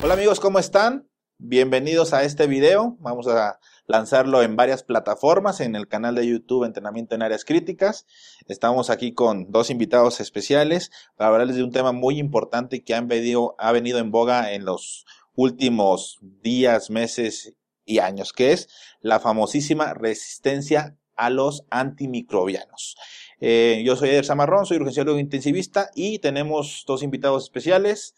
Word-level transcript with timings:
Hola 0.00 0.14
amigos, 0.14 0.38
¿cómo 0.38 0.60
están? 0.60 1.08
Bienvenidos 1.38 2.12
a 2.12 2.22
este 2.22 2.46
video. 2.46 2.96
Vamos 3.00 3.26
a 3.26 3.58
lanzarlo 3.88 4.44
en 4.44 4.54
varias 4.54 4.84
plataformas, 4.84 5.60
en 5.60 5.74
el 5.74 5.88
canal 5.88 6.14
de 6.14 6.24
YouTube 6.24 6.64
Entrenamiento 6.64 7.16
en 7.16 7.22
Áreas 7.22 7.44
Críticas. 7.44 8.06
Estamos 8.46 8.90
aquí 8.90 9.12
con 9.12 9.50
dos 9.50 9.70
invitados 9.70 10.20
especiales 10.20 10.92
para 11.16 11.30
hablarles 11.30 11.56
de 11.56 11.64
un 11.64 11.72
tema 11.72 11.90
muy 11.90 12.20
importante 12.20 12.84
que 12.84 12.98
venido, 13.00 13.56
ha 13.58 13.72
venido 13.72 13.98
en 13.98 14.12
boga 14.12 14.52
en 14.52 14.64
los 14.64 15.04
últimos 15.34 16.18
días, 16.20 16.90
meses 16.90 17.54
y 17.84 17.98
años, 17.98 18.32
que 18.32 18.52
es 18.52 18.68
la 19.00 19.18
famosísima 19.18 19.94
resistencia 19.94 20.96
a 21.16 21.28
los 21.28 21.64
antimicrobianos. 21.70 22.96
Eh, 23.40 23.82
yo 23.84 23.96
soy 23.96 24.10
Eder 24.10 24.24
Samarrón, 24.24 24.64
soy 24.64 24.76
urgenciólogo 24.76 25.18
intensivista 25.18 25.90
y 25.96 26.20
tenemos 26.20 26.84
dos 26.86 27.02
invitados 27.02 27.42
especiales. 27.42 28.14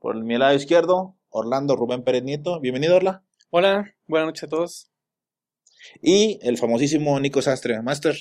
Por 0.00 0.14
mi 0.22 0.38
lado 0.38 0.54
izquierdo, 0.54 1.16
Orlando 1.28 1.74
Rubén 1.74 2.04
Pérez 2.04 2.22
Nieto. 2.22 2.60
Bienvenido, 2.60 2.94
Orla. 2.94 3.24
Hola, 3.50 3.96
buenas 4.06 4.28
noches 4.28 4.44
a 4.44 4.48
todos. 4.48 4.92
Y 6.00 6.38
el 6.42 6.56
famosísimo 6.56 7.18
Nico 7.18 7.42
Sastre, 7.42 7.82
Master. 7.82 8.14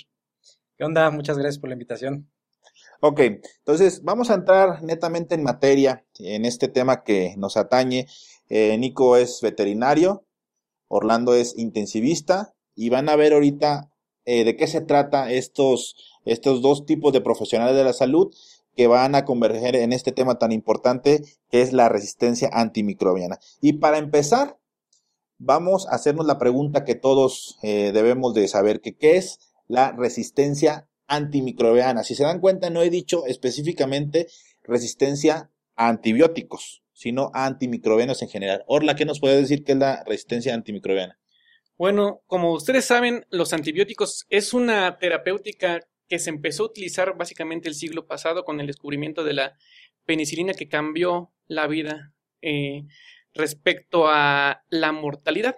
¿Qué 0.75 0.83
onda? 0.83 1.11
Muchas 1.11 1.37
gracias 1.37 1.59
por 1.59 1.69
la 1.69 1.75
invitación. 1.75 2.31
Ok, 2.99 3.19
entonces 3.19 4.01
vamos 4.03 4.31
a 4.31 4.33
entrar 4.33 4.81
netamente 4.81 5.35
en 5.35 5.43
materia 5.43 6.03
en 6.17 6.45
este 6.45 6.67
tema 6.67 7.03
que 7.03 7.35
nos 7.37 7.57
atañe. 7.57 8.07
Eh, 8.49 8.75
Nico 8.79 9.15
es 9.15 9.39
veterinario, 9.43 10.25
Orlando 10.87 11.35
es 11.35 11.55
intensivista 11.59 12.55
y 12.73 12.89
van 12.89 13.07
a 13.07 13.15
ver 13.15 13.33
ahorita 13.33 13.91
eh, 14.25 14.43
de 14.45 14.55
qué 14.55 14.65
se 14.65 14.81
trata 14.81 15.31
estos, 15.31 15.95
estos 16.25 16.63
dos 16.63 16.87
tipos 16.87 17.13
de 17.13 17.21
profesionales 17.21 17.75
de 17.75 17.83
la 17.83 17.93
salud 17.93 18.33
que 18.77 18.85
van 18.85 19.15
a 19.15 19.25
converger 19.25 19.75
en 19.75 19.91
este 19.91 20.11
tema 20.11 20.37
tan 20.37 20.51
importante 20.51 21.23
que 21.49 21.63
es 21.63 21.73
la 21.73 21.89
resistencia 21.89 22.49
antimicrobiana. 22.53 23.39
Y 23.59 23.73
para 23.73 23.97
empezar, 23.97 24.59
vamos 25.39 25.87
a 25.87 25.95
hacernos 25.95 26.27
la 26.27 26.37
pregunta 26.37 26.85
que 26.85 26.93
todos 26.93 27.57
eh, 27.63 27.91
debemos 27.91 28.35
de 28.35 28.47
saber, 28.47 28.79
que 28.79 28.95
qué 28.95 29.17
es 29.17 29.39
la 29.67 29.93
resistencia 29.93 30.87
antimicrobiana. 31.07 32.03
Si 32.03 32.13
se 32.13 32.23
dan 32.23 32.39
cuenta, 32.39 32.69
no 32.69 32.83
he 32.83 32.91
dicho 32.91 33.25
específicamente 33.25 34.27
resistencia 34.61 35.49
a 35.75 35.89
antibióticos, 35.89 36.83
sino 36.93 37.31
a 37.33 37.47
antimicrobianos 37.47 38.21
en 38.21 38.29
general. 38.29 38.63
Orla, 38.67 38.95
¿qué 38.95 39.05
nos 39.05 39.19
puede 39.19 39.41
decir 39.41 39.63
que 39.63 39.71
es 39.71 39.77
la 39.79 40.03
resistencia 40.03 40.53
antimicrobiana? 40.53 41.17
Bueno, 41.79 42.21
como 42.27 42.53
ustedes 42.53 42.85
saben, 42.85 43.25
los 43.31 43.53
antibióticos 43.53 44.27
es 44.29 44.53
una 44.53 44.99
terapéutica 44.99 45.79
que 46.07 46.19
se 46.19 46.29
empezó 46.29 46.63
a 46.63 46.67
utilizar 46.67 47.17
básicamente 47.17 47.67
el 47.67 47.75
siglo 47.75 48.07
pasado 48.07 48.45
con 48.45 48.59
el 48.59 48.67
descubrimiento 48.67 49.23
de 49.23 49.33
la 49.33 49.57
penicilina 50.05 50.53
que 50.53 50.67
cambió 50.67 51.31
la 51.47 51.67
vida 51.67 52.13
eh, 52.41 52.85
respecto 53.33 54.07
a 54.07 54.63
la 54.69 54.91
mortalidad. 54.91 55.57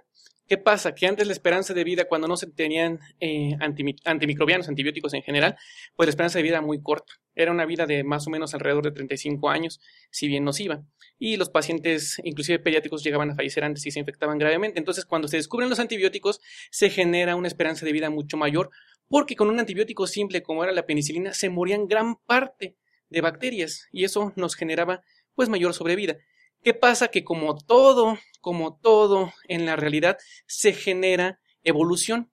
¿Qué 0.49 0.57
pasa? 0.57 0.95
Que 0.95 1.05
antes 1.05 1.27
la 1.27 1.33
esperanza 1.33 1.75
de 1.75 1.83
vida, 1.83 2.05
cuando 2.05 2.27
no 2.27 2.35
se 2.35 2.47
tenían 2.47 2.99
eh, 3.19 3.55
antimicrobianos, 4.03 4.67
antibióticos 4.67 5.13
en 5.13 5.21
general, 5.21 5.55
pues 5.95 6.07
la 6.07 6.09
esperanza 6.09 6.39
de 6.39 6.43
vida 6.43 6.57
era 6.57 6.65
muy 6.65 6.81
corta. 6.81 7.13
Era 7.35 7.51
una 7.51 7.67
vida 7.67 7.85
de 7.85 8.03
más 8.03 8.25
o 8.25 8.31
menos 8.31 8.55
alrededor 8.55 8.83
de 8.83 8.91
35 8.91 9.47
años, 9.51 9.79
si 10.09 10.27
bien 10.27 10.43
nos 10.43 10.59
iba. 10.59 10.83
Y 11.19 11.37
los 11.37 11.51
pacientes, 11.51 12.19
inclusive 12.23 12.57
pediátricos, 12.57 13.03
llegaban 13.03 13.29
a 13.29 13.35
fallecer 13.35 13.63
antes 13.63 13.85
y 13.85 13.91
se 13.91 13.99
infectaban 13.99 14.39
gravemente. 14.39 14.79
Entonces, 14.79 15.05
cuando 15.05 15.27
se 15.27 15.37
descubren 15.37 15.69
los 15.69 15.79
antibióticos, 15.79 16.41
se 16.71 16.89
genera 16.89 17.35
una 17.35 17.47
esperanza 17.47 17.85
de 17.85 17.91
vida 17.91 18.09
mucho 18.09 18.35
mayor, 18.35 18.71
porque 19.09 19.35
con 19.35 19.49
un 19.49 19.59
antibiótico 19.59 20.07
simple 20.07 20.41
como 20.41 20.63
era 20.63 20.71
la 20.71 20.85
penicilina, 20.85 21.33
se 21.33 21.49
morían 21.49 21.87
gran 21.87 22.15
parte 22.15 22.77
de 23.09 23.21
bacterias 23.21 23.87
y 23.91 24.05
eso 24.05 24.31
nos 24.35 24.55
generaba 24.55 25.01
pues 25.35 25.49
mayor 25.49 25.73
sobrevida. 25.73 26.17
¿Qué 26.63 26.73
pasa? 26.73 27.07
Que 27.07 27.23
como 27.23 27.55
todo, 27.55 28.17
como 28.41 28.77
todo 28.77 29.33
en 29.47 29.65
la 29.65 29.75
realidad, 29.75 30.17
se 30.45 30.73
genera 30.73 31.39
evolución. 31.63 32.31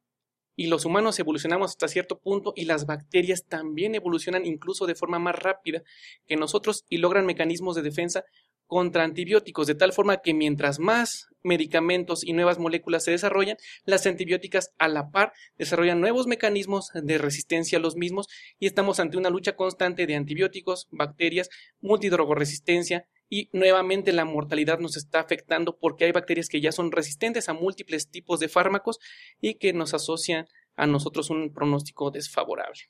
Y 0.59 0.69
los 0.69 0.85
humanos 0.87 1.19
evolucionamos 1.19 1.73
hasta 1.73 1.87
cierto 1.87 2.19
punto 2.19 2.53
y 2.57 2.65
las 2.65 2.87
bacterias 2.87 3.45
también 3.47 3.95
evolucionan 3.95 4.47
incluso 4.47 4.87
de 4.87 4.95
forma 4.95 5.19
más 5.19 5.37
rápida 5.37 5.83
que 6.27 6.37
nosotros 6.37 6.85
y 6.89 6.97
logran 6.97 7.27
mecanismos 7.27 7.77
de 7.77 7.83
defensa 7.83 8.25
contra 8.67 9.05
antibióticos, 9.05 9.67
de 9.67 9.75
tal 9.75 9.93
forma 9.93 10.19
que 10.19 10.35
mientras 10.35 10.79
más 10.79 11.29
medicamentos 11.43 12.25
y 12.25 12.33
nuevas 12.33 12.59
moléculas 12.59 13.05
se 13.05 13.13
desarrollan, 13.13 13.57
las 13.85 14.07
antibióticas 14.07 14.73
a 14.79 14.89
la 14.89 15.11
par 15.11 15.33
desarrollan 15.57 16.01
nuevos 16.01 16.27
mecanismos 16.27 16.91
de 16.95 17.19
resistencia 17.19 17.79
a 17.79 17.81
los 17.81 17.97
mismos 17.97 18.27
y 18.59 18.67
estamos 18.67 19.01
ante 19.01 19.17
una 19.17 19.31
lucha 19.31 19.57
constante 19.57 20.07
de 20.07 20.17
antibióticos, 20.17 20.89
bacterias, 20.91 21.49
multidrogoresistencia 21.81 23.07
y 23.29 23.49
nuevamente 23.53 24.13
la 24.13 24.25
mortalidad 24.25 24.79
nos 24.79 24.97
está 24.97 25.21
afectando 25.21 25.79
porque 25.79 26.05
hay 26.05 26.13
bacterias 26.13 26.49
que 26.49 26.61
ya 26.61 26.73
son 26.73 26.93
resistentes 26.93 27.49
a 27.49 27.55
múltiples 27.55 28.11
tipos 28.11 28.41
de 28.41 28.49
fármacos 28.49 28.99
y 29.41 29.55
que 29.55 29.73
nos 29.73 29.95
asocian 29.95 30.47
a 30.77 30.87
nosotros 30.87 31.31
un 31.31 31.53
pronóstico 31.53 32.11
desfavorable. 32.11 32.81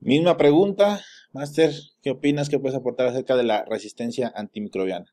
Misma 0.00 0.36
pregunta, 0.36 1.04
Master, 1.32 1.72
¿qué 2.02 2.10
opinas 2.10 2.48
que 2.48 2.58
puedes 2.58 2.76
aportar 2.76 3.06
acerca 3.06 3.36
de 3.36 3.44
la 3.44 3.64
resistencia 3.64 4.32
antimicrobiana? 4.34 5.06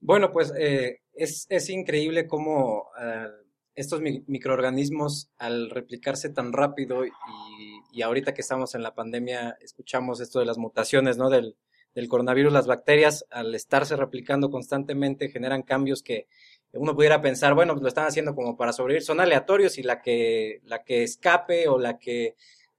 Bueno, 0.00 0.30
pues 0.30 0.52
eh, 0.56 1.00
es, 1.14 1.46
es, 1.48 1.68
increíble 1.68 2.26
cómo 2.26 2.90
uh, 2.96 3.46
estos 3.74 4.00
microorganismos, 4.00 5.30
al 5.38 5.70
replicarse 5.70 6.28
tan 6.28 6.52
rápido 6.52 7.04
y, 7.04 7.10
y, 7.92 8.02
ahorita 8.02 8.34
que 8.34 8.42
estamos 8.42 8.74
en 8.74 8.82
la 8.82 8.94
pandemia, 8.94 9.56
escuchamos 9.60 10.20
esto 10.20 10.38
de 10.38 10.46
las 10.46 10.58
mutaciones, 10.58 11.16
¿no? 11.16 11.28
Del, 11.28 11.56
del 11.96 12.08
coronavirus, 12.08 12.52
las 12.52 12.66
bacterias, 12.66 13.26
al 13.30 13.54
estarse 13.54 13.96
replicando 13.96 14.50
constantemente, 14.50 15.30
generan 15.30 15.62
cambios 15.62 16.02
que 16.02 16.28
uno 16.72 16.94
pudiera 16.94 17.22
pensar, 17.22 17.54
bueno, 17.54 17.72
pues 17.72 17.82
lo 17.82 17.88
están 17.88 18.06
haciendo 18.06 18.34
como 18.34 18.54
para 18.54 18.74
sobrevivir, 18.74 19.02
son 19.02 19.18
aleatorios 19.18 19.78
y 19.78 19.82
la 19.82 20.02
que, 20.02 20.60
la 20.64 20.84
que 20.84 21.02
escape 21.02 21.68
o 21.68 21.78
la 21.78 21.98
que 21.98 22.36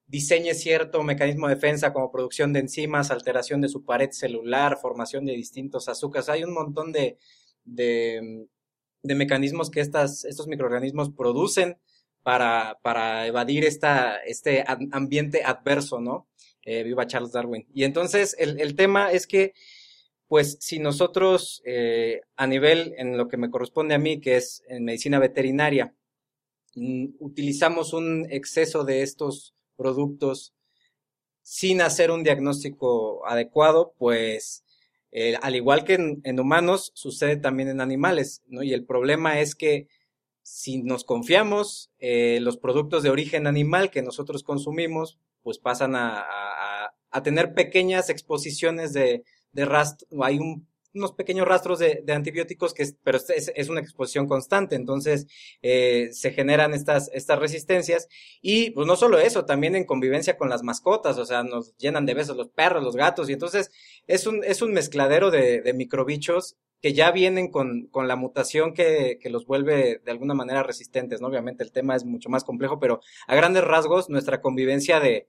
diseñe 0.07 0.53
cierto 0.53 1.03
mecanismo 1.03 1.47
de 1.47 1.55
defensa 1.55 1.91
como 1.93 2.11
producción 2.11 2.53
de 2.53 2.61
enzimas, 2.61 3.11
alteración 3.11 3.61
de 3.61 3.69
su 3.69 3.83
pared 3.83 4.11
celular, 4.11 4.77
formación 4.81 5.25
de 5.25 5.33
distintos 5.33 5.89
azúcares. 5.89 6.29
Hay 6.29 6.43
un 6.43 6.53
montón 6.53 6.93
de, 6.93 7.17
de, 7.65 8.47
mecanismos 9.03 9.69
que 9.69 9.81
estas, 9.81 10.23
estos 10.25 10.47
microorganismos 10.47 11.11
producen 11.11 11.77
para, 12.23 12.79
para 12.81 13.27
evadir 13.27 13.65
esta, 13.65 14.17
este 14.17 14.63
ambiente 14.91 15.43
adverso, 15.43 15.99
¿no? 15.99 16.27
Eh, 16.63 16.83
viva 16.83 17.07
Charles 17.07 17.31
Darwin. 17.31 17.65
Y 17.73 17.83
entonces 17.83 18.35
el, 18.39 18.59
el, 18.59 18.75
tema 18.75 19.11
es 19.11 19.27
que, 19.27 19.53
pues 20.27 20.57
si 20.59 20.79
nosotros 20.79 21.61
eh, 21.65 22.21
a 22.35 22.45
nivel, 22.47 22.93
en 22.97 23.17
lo 23.17 23.29
que 23.29 23.37
me 23.37 23.49
corresponde 23.49 23.95
a 23.95 23.99
mí, 23.99 24.19
que 24.19 24.35
es 24.35 24.63
en 24.67 24.83
medicina 24.83 25.19
veterinaria, 25.19 25.93
mm, 26.75 27.07
utilizamos 27.19 27.93
un 27.93 28.27
exceso 28.29 28.83
de 28.83 29.01
estos 29.03 29.56
productos 29.77 30.53
sin 31.41 31.81
hacer 31.81 32.11
un 32.11 32.23
diagnóstico 32.23 33.25
adecuado, 33.25 33.93
pues 33.97 34.65
eh, 35.11 35.35
al 35.41 35.55
igual 35.55 35.85
que 35.85 35.93
en, 35.93 36.39
humanos, 36.39 36.91
sucede 36.93 37.37
también 37.37 37.69
en 37.69 37.79
animales, 37.79 38.43
¿no? 38.47 38.63
Y 38.63 38.73
el 38.73 38.85
problema 38.85 39.39
es 39.39 39.55
que 39.55 39.87
si 40.43 40.83
nos 40.83 41.05
confiamos, 41.05 41.89
eh, 41.99 42.39
los 42.41 42.57
productos 42.57 43.03
de 43.03 43.09
origen 43.09 43.47
animal 43.47 43.91
que 43.91 44.01
nosotros 44.01 44.43
consumimos, 44.43 45.19
pues 45.41 45.59
pasan 45.59 45.95
a, 45.95 46.19
a, 46.19 46.93
a 47.09 47.23
tener 47.23 47.53
pequeñas 47.53 48.09
exposiciones 48.09 48.91
de, 48.91 49.23
de 49.53 49.65
rastro, 49.65 50.07
hay 50.23 50.37
un, 50.37 50.67
unos 50.97 51.13
pequeños 51.13 51.47
rastros 51.47 51.79
de, 51.79 52.03
antibióticos, 52.09 52.73
que 52.73 52.83
es, 52.83 52.95
pero 53.03 53.17
es, 53.17 53.51
es, 53.55 53.69
una 53.69 53.79
exposición 53.79 54.27
constante, 54.27 54.75
entonces 54.75 55.27
eh, 55.61 56.09
se 56.11 56.31
generan 56.31 56.73
estas, 56.73 57.09
estas 57.13 57.39
resistencias. 57.39 58.07
Y 58.41 58.71
pues 58.71 58.87
no 58.87 58.95
solo 58.95 59.19
eso, 59.19 59.45
también 59.45 59.75
en 59.75 59.85
convivencia 59.85 60.37
con 60.37 60.49
las 60.49 60.63
mascotas, 60.63 61.17
o 61.17 61.25
sea, 61.25 61.43
nos 61.43 61.75
llenan 61.77 62.05
de 62.05 62.13
besos 62.13 62.37
los 62.37 62.49
perros, 62.49 62.83
los 62.83 62.95
gatos. 62.95 63.29
Y 63.29 63.33
entonces 63.33 63.71
es 64.07 64.27
un, 64.27 64.43
es 64.43 64.61
un 64.61 64.73
mezcladero 64.73 65.31
de, 65.31 65.61
de 65.61 65.73
microbichos 65.73 66.57
que 66.81 66.93
ya 66.93 67.11
vienen 67.11 67.49
con, 67.49 67.87
con 67.87 68.07
la 68.07 68.15
mutación 68.15 68.73
que, 68.73 69.17
que, 69.19 69.29
los 69.29 69.47
vuelve 69.47 69.99
de 70.03 70.11
alguna 70.11 70.33
manera 70.35 70.61
resistentes, 70.63 71.21
¿no? 71.21 71.27
Obviamente 71.27 71.63
el 71.63 71.71
tema 71.71 71.95
es 71.95 72.05
mucho 72.05 72.29
más 72.29 72.43
complejo, 72.43 72.79
pero 72.79 73.01
a 73.27 73.35
grandes 73.35 73.63
rasgos 73.63 74.09
nuestra 74.09 74.41
convivencia 74.41 74.99
de, 74.99 75.27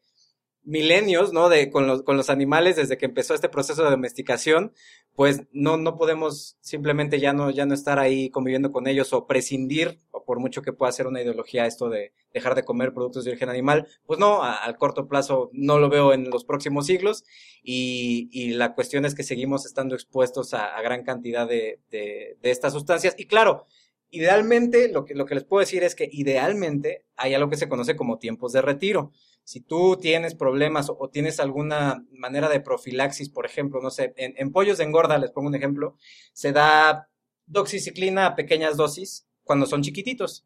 milenios, 0.68 1.32
¿no? 1.32 1.48
De, 1.48 1.70
con 1.70 1.86
los, 1.86 2.02
con 2.02 2.18
los 2.18 2.28
animales 2.28 2.76
desde 2.76 2.98
que 2.98 3.06
empezó 3.06 3.34
este 3.34 3.48
proceso 3.48 3.82
de 3.82 3.90
domesticación, 3.90 4.72
pues 5.14 5.40
no, 5.50 5.78
no 5.78 5.96
podemos 5.96 6.58
simplemente 6.60 7.18
ya 7.20 7.32
no, 7.32 7.50
ya 7.50 7.64
no 7.64 7.72
estar 7.72 7.98
ahí 7.98 8.28
conviviendo 8.28 8.70
con 8.70 8.86
ellos 8.86 9.14
o 9.14 9.26
prescindir, 9.26 9.98
o 10.10 10.24
por 10.24 10.40
mucho 10.40 10.60
que 10.60 10.74
pueda 10.74 10.92
ser 10.92 11.06
una 11.06 11.22
ideología 11.22 11.66
esto 11.66 11.88
de 11.88 12.12
dejar 12.34 12.54
de 12.54 12.64
comer 12.64 12.92
productos 12.92 13.24
de 13.24 13.30
origen 13.30 13.48
animal, 13.48 13.88
pues 14.04 14.20
no, 14.20 14.42
al 14.42 14.76
corto 14.76 15.08
plazo 15.08 15.48
no 15.54 15.78
lo 15.78 15.88
veo 15.88 16.12
en 16.12 16.28
los 16.28 16.44
próximos 16.44 16.84
siglos 16.84 17.24
y, 17.62 18.28
y 18.30 18.50
la 18.50 18.74
cuestión 18.74 19.06
es 19.06 19.14
que 19.14 19.22
seguimos 19.22 19.64
estando 19.64 19.94
expuestos 19.94 20.52
a, 20.52 20.76
a 20.76 20.82
gran 20.82 21.02
cantidad 21.02 21.48
de, 21.48 21.80
de, 21.90 22.36
de 22.42 22.50
estas 22.50 22.74
sustancias 22.74 23.14
y 23.16 23.26
claro, 23.26 23.64
Idealmente, 24.10 24.88
lo 24.90 25.04
que, 25.04 25.14
lo 25.14 25.26
que 25.26 25.34
les 25.34 25.44
puedo 25.44 25.60
decir 25.60 25.82
es 25.84 25.94
que 25.94 26.08
idealmente 26.10 27.04
hay 27.16 27.34
algo 27.34 27.50
que 27.50 27.58
se 27.58 27.68
conoce 27.68 27.94
como 27.94 28.18
tiempos 28.18 28.52
de 28.52 28.62
retiro. 28.62 29.12
Si 29.48 29.62
tú 29.62 29.96
tienes 29.96 30.34
problemas 30.34 30.90
o, 30.90 31.08
tienes 31.08 31.40
alguna 31.40 32.04
manera 32.10 32.50
de 32.50 32.60
profilaxis, 32.60 33.30
por 33.30 33.46
ejemplo, 33.46 33.80
no 33.80 33.88
sé, 33.88 34.12
en, 34.18 34.52
pollos 34.52 34.76
de 34.76 34.84
engorda, 34.84 35.16
les 35.16 35.30
pongo 35.30 35.48
un 35.48 35.54
ejemplo, 35.54 35.96
se 36.34 36.52
da 36.52 37.08
doxiciclina 37.46 38.26
a 38.26 38.36
pequeñas 38.36 38.76
dosis 38.76 39.26
cuando 39.44 39.64
son 39.64 39.80
chiquititos. 39.80 40.44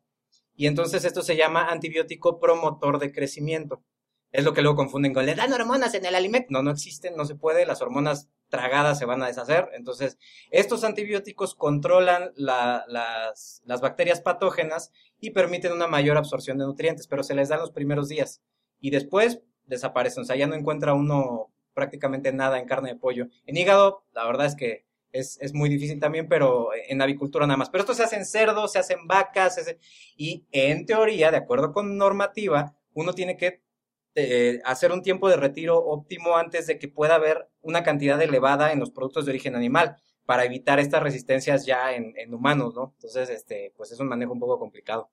Y 0.54 0.68
entonces 0.68 1.04
esto 1.04 1.22
se 1.22 1.34
llama 1.34 1.66
antibiótico 1.66 2.38
promotor 2.38 3.00
de 3.00 3.10
crecimiento. 3.10 3.82
Es 4.30 4.44
lo 4.44 4.54
que 4.54 4.62
luego 4.62 4.76
confunden 4.76 5.12
con, 5.12 5.26
le 5.26 5.34
dan 5.34 5.52
hormonas 5.52 5.94
en 5.94 6.06
el 6.06 6.14
alimento. 6.14 6.46
No, 6.50 6.62
no 6.62 6.70
existen, 6.70 7.16
no 7.16 7.24
se 7.24 7.34
puede, 7.34 7.66
las 7.66 7.82
hormonas 7.82 8.28
tragadas 8.50 9.00
se 9.00 9.04
van 9.04 9.20
a 9.24 9.26
deshacer. 9.26 9.68
Entonces, 9.74 10.16
estos 10.52 10.84
antibióticos 10.84 11.56
controlan 11.56 12.30
las, 12.36 13.62
las 13.64 13.80
bacterias 13.80 14.20
patógenas 14.20 14.92
y 15.18 15.30
permiten 15.30 15.72
una 15.72 15.88
mayor 15.88 16.18
absorción 16.18 16.56
de 16.56 16.66
nutrientes, 16.66 17.08
pero 17.08 17.24
se 17.24 17.34
les 17.34 17.48
dan 17.48 17.58
los 17.58 17.72
primeros 17.72 18.08
días 18.08 18.40
y 18.82 18.90
después 18.90 19.40
desaparecen. 19.64 20.24
O 20.24 20.26
sea, 20.26 20.36
ya 20.36 20.46
no 20.46 20.54
encuentra 20.54 20.92
uno 20.92 21.50
prácticamente 21.72 22.32
nada 22.32 22.58
en 22.58 22.66
carne 22.66 22.90
de 22.90 22.98
pollo. 22.98 23.28
En 23.46 23.56
hígado, 23.56 24.04
la 24.12 24.26
verdad 24.26 24.46
es 24.46 24.56
que 24.56 24.84
es, 25.12 25.54
muy 25.54 25.68
difícil 25.68 26.00
también, 26.00 26.28
pero 26.28 26.70
en 26.74 27.00
avicultura 27.00 27.46
nada 27.46 27.56
más. 27.56 27.70
Pero 27.70 27.82
esto 27.82 27.94
se 27.94 28.02
hace 28.02 28.16
en 28.16 28.26
cerdos, 28.26 28.72
se 28.72 28.78
hace 28.78 28.94
en 28.94 29.06
vacas, 29.06 29.56
y 30.16 30.44
en 30.50 30.84
teoría, 30.84 31.30
de 31.30 31.36
acuerdo 31.36 31.72
con 31.72 31.96
normativa, 31.96 32.74
uno 32.92 33.12
tiene 33.14 33.36
que 33.36 33.62
eh, 34.14 34.60
hacer 34.64 34.92
un 34.92 35.02
tiempo 35.02 35.28
de 35.28 35.36
retiro 35.36 35.78
óptimo 35.78 36.36
antes 36.36 36.66
de 36.66 36.78
que 36.78 36.88
pueda 36.88 37.14
haber 37.14 37.48
una 37.62 37.82
cantidad 37.82 38.20
elevada 38.20 38.72
en 38.72 38.80
los 38.80 38.90
productos 38.90 39.24
de 39.24 39.30
origen 39.30 39.54
animal 39.54 39.96
para 40.26 40.44
evitar 40.44 40.80
estas 40.80 41.02
resistencias 41.02 41.66
ya 41.66 41.94
en, 41.94 42.14
en 42.16 42.34
humanos, 42.34 42.74
¿no? 42.74 42.92
Entonces, 42.96 43.30
este, 43.30 43.72
pues 43.76 43.92
es 43.92 44.00
un 44.00 44.08
manejo 44.08 44.32
un 44.32 44.40
poco 44.40 44.58
complicado. 44.58 45.10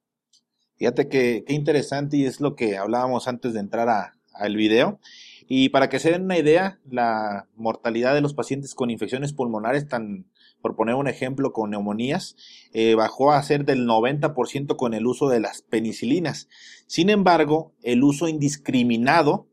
Fíjate 0.79 1.09
que 1.09 1.43
qué 1.45 1.53
interesante 1.53 2.15
y 2.15 2.25
es 2.25 2.39
lo 2.39 2.55
que 2.55 2.77
hablábamos 2.77 3.27
antes 3.27 3.53
de 3.53 3.59
entrar 3.59 4.13
al 4.33 4.55
video. 4.55 4.99
Y 5.45 5.69
para 5.69 5.89
que 5.89 5.99
se 5.99 6.11
den 6.11 6.23
una 6.23 6.37
idea, 6.37 6.79
la 6.89 7.47
mortalidad 7.55 8.13
de 8.13 8.21
los 8.21 8.33
pacientes 8.33 8.75
con 8.75 8.89
infecciones 8.89 9.33
pulmonares, 9.33 9.89
tan, 9.89 10.27
por 10.61 10.77
poner 10.77 10.95
un 10.95 11.09
ejemplo, 11.09 11.51
con 11.51 11.71
neumonías, 11.71 12.37
eh, 12.71 12.95
bajó 12.95 13.33
a 13.33 13.43
ser 13.43 13.65
del 13.65 13.85
90% 13.85 14.77
con 14.77 14.93
el 14.93 15.05
uso 15.05 15.27
de 15.27 15.41
las 15.41 15.63
penicilinas. 15.63 16.47
Sin 16.87 17.09
embargo, 17.09 17.73
el 17.83 18.03
uso 18.03 18.29
indiscriminado 18.29 19.47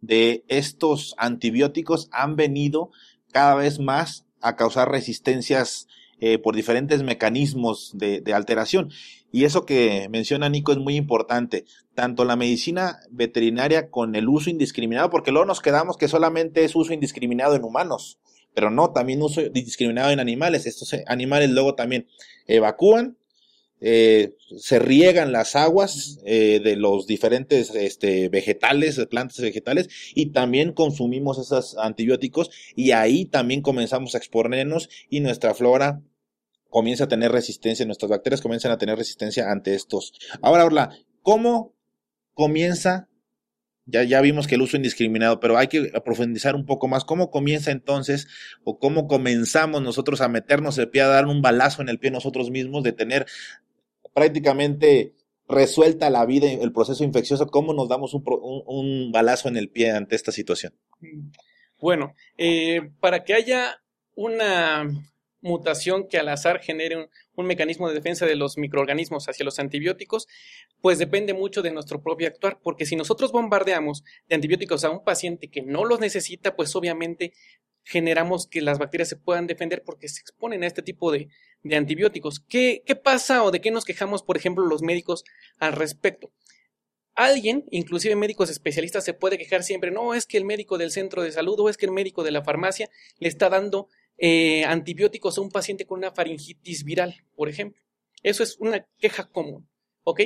de 0.00 0.44
estos 0.48 1.14
antibióticos 1.18 2.08
han 2.10 2.34
venido 2.34 2.90
cada 3.30 3.54
vez 3.54 3.78
más 3.78 4.26
a 4.40 4.56
causar 4.56 4.90
resistencias 4.90 5.86
eh, 6.26 6.38
por 6.38 6.56
diferentes 6.56 7.02
mecanismos 7.02 7.90
de, 7.92 8.22
alteración. 8.32 8.90
Y 9.30 9.44
eso 9.44 9.66
que 9.66 10.08
menciona 10.08 10.48
Nico 10.48 10.72
es 10.72 10.78
muy 10.78 10.96
importante, 10.96 11.66
tanto 11.94 12.24
la 12.24 12.34
medicina 12.34 13.00
veterinaria 13.10 13.90
con 13.90 14.14
el 14.16 14.26
uso 14.30 14.48
indiscriminado, 14.48 15.10
porque 15.10 15.32
luego 15.32 15.44
nos 15.44 15.60
quedamos 15.60 15.98
que 15.98 16.08
solamente 16.08 16.64
es 16.64 16.74
uso 16.76 16.94
indiscriminado 16.94 17.56
en 17.56 17.64
humanos, 17.64 18.20
pero 18.54 18.70
no, 18.70 18.90
también 18.90 19.20
uso 19.20 19.42
indiscriminado 19.42 20.12
en 20.12 20.18
animales. 20.18 20.64
Estos 20.64 20.96
animales 21.06 21.50
luego 21.50 21.74
también 21.74 22.06
evacúan, 22.46 23.18
eh, 23.82 24.34
se 24.56 24.78
riegan 24.78 25.30
las 25.30 25.54
aguas 25.56 26.20
eh, 26.24 26.58
de 26.64 26.76
los 26.76 27.06
diferentes 27.06 27.68
este, 27.74 28.30
vegetales, 28.30 28.98
plantas 29.10 29.40
vegetales, 29.40 29.90
y 30.14 30.32
también 30.32 30.72
consumimos 30.72 31.38
esos 31.38 31.76
antibióticos 31.76 32.50
y 32.74 32.92
ahí 32.92 33.26
también 33.26 33.60
comenzamos 33.60 34.14
a 34.14 34.18
exponernos 34.18 34.88
y 35.10 35.20
nuestra 35.20 35.52
flora 35.52 36.00
comienza 36.74 37.04
a 37.04 37.08
tener 37.08 37.30
resistencia, 37.30 37.86
nuestras 37.86 38.10
bacterias 38.10 38.40
comienzan 38.40 38.72
a 38.72 38.78
tener 38.78 38.98
resistencia 38.98 39.48
ante 39.48 39.76
estos. 39.76 40.12
Ahora, 40.42 40.64
Orla, 40.64 40.90
¿cómo 41.22 41.72
comienza? 42.32 43.08
Ya, 43.86 44.02
ya 44.02 44.20
vimos 44.20 44.48
que 44.48 44.56
el 44.56 44.62
uso 44.62 44.76
indiscriminado, 44.76 45.38
pero 45.38 45.56
hay 45.56 45.68
que 45.68 45.92
profundizar 46.04 46.56
un 46.56 46.66
poco 46.66 46.88
más. 46.88 47.04
¿Cómo 47.04 47.30
comienza 47.30 47.70
entonces 47.70 48.26
o 48.64 48.80
cómo 48.80 49.06
comenzamos 49.06 49.82
nosotros 49.82 50.20
a 50.20 50.26
meternos 50.26 50.76
el 50.78 50.90
pie, 50.90 51.02
a 51.02 51.06
dar 51.06 51.26
un 51.26 51.42
balazo 51.42 51.80
en 51.80 51.90
el 51.90 52.00
pie 52.00 52.10
nosotros 52.10 52.50
mismos, 52.50 52.82
de 52.82 52.90
tener 52.90 53.26
prácticamente 54.12 55.14
resuelta 55.46 56.10
la 56.10 56.26
vida, 56.26 56.50
el 56.50 56.72
proceso 56.72 57.04
infeccioso? 57.04 57.46
¿Cómo 57.46 57.72
nos 57.72 57.88
damos 57.88 58.14
un, 58.14 58.24
un, 58.26 59.12
balazo 59.12 59.46
en 59.46 59.58
el 59.58 59.68
pie 59.68 59.92
ante 59.92 60.16
esta 60.16 60.32
situación? 60.32 60.74
Bueno, 61.80 62.14
eh, 62.36 62.90
para 62.98 63.22
que 63.22 63.34
haya 63.34 63.80
una 64.16 64.88
mutación 65.44 66.08
que 66.08 66.18
al 66.18 66.28
azar 66.30 66.60
genere 66.60 67.08
un, 67.36 67.46
mecanismo 67.46 67.86
de 67.86 67.94
defensa 67.94 68.24
de 68.24 68.34
los 68.34 68.56
microorganismos 68.56 69.28
hacia 69.28 69.44
los 69.44 69.58
antibióticos, 69.58 70.26
pues 70.80 70.98
depende 70.98 71.34
mucho 71.34 71.60
de 71.60 71.70
nuestro 71.70 72.02
propio 72.02 72.26
actuar, 72.26 72.58
porque 72.62 72.86
si 72.86 72.96
nosotros 72.96 73.30
bombardeamos 73.30 74.04
de 74.26 74.36
antibióticos 74.36 74.84
a 74.84 74.90
un 74.90 75.04
paciente 75.04 75.50
que 75.50 75.60
no 75.60 75.84
los 75.84 76.00
necesita, 76.00 76.56
pues 76.56 76.74
obviamente 76.74 77.34
generamos 77.84 78.46
que 78.46 78.62
las 78.62 78.78
bacterias 78.78 79.10
se 79.10 79.16
puedan 79.16 79.46
defender 79.46 79.82
porque 79.84 80.08
se 80.08 80.22
exponen 80.22 80.64
a 80.64 80.66
este 80.66 80.80
tipo 80.80 81.12
de, 81.12 81.28
de 81.62 81.76
antibióticos. 81.76 82.40
¿Qué, 82.40 82.82
¿Qué 82.86 82.96
pasa 82.96 83.44
o 83.44 83.50
de 83.50 83.60
qué 83.60 83.70
nos 83.70 83.84
quejamos, 83.84 84.22
por 84.22 84.38
ejemplo, 84.38 84.64
los 84.64 84.80
médicos 84.80 85.24
al 85.58 85.74
respecto? 85.74 86.32
Alguien, 87.14 87.66
inclusive 87.70 88.16
médicos 88.16 88.48
especialistas, 88.48 89.04
se 89.04 89.12
puede 89.12 89.36
quejar 89.36 89.62
siempre, 89.62 89.90
no 89.90 90.14
es 90.14 90.24
que 90.24 90.38
el 90.38 90.46
médico 90.46 90.78
del 90.78 90.90
centro 90.90 91.22
de 91.22 91.32
salud 91.32 91.60
o 91.60 91.68
es 91.68 91.76
que 91.76 91.84
el 91.84 91.92
médico 91.92 92.24
de 92.24 92.30
la 92.30 92.42
farmacia 92.42 92.88
le 93.18 93.28
está 93.28 93.50
dando 93.50 93.90
eh, 94.18 94.64
antibióticos 94.64 95.38
a 95.38 95.40
un 95.40 95.50
paciente 95.50 95.86
con 95.86 95.98
una 95.98 96.12
faringitis 96.12 96.84
viral, 96.84 97.24
por 97.34 97.48
ejemplo. 97.48 97.82
Eso 98.22 98.42
es 98.42 98.56
una 98.58 98.86
queja 98.98 99.28
común, 99.28 99.68
¿ok? 100.02 100.20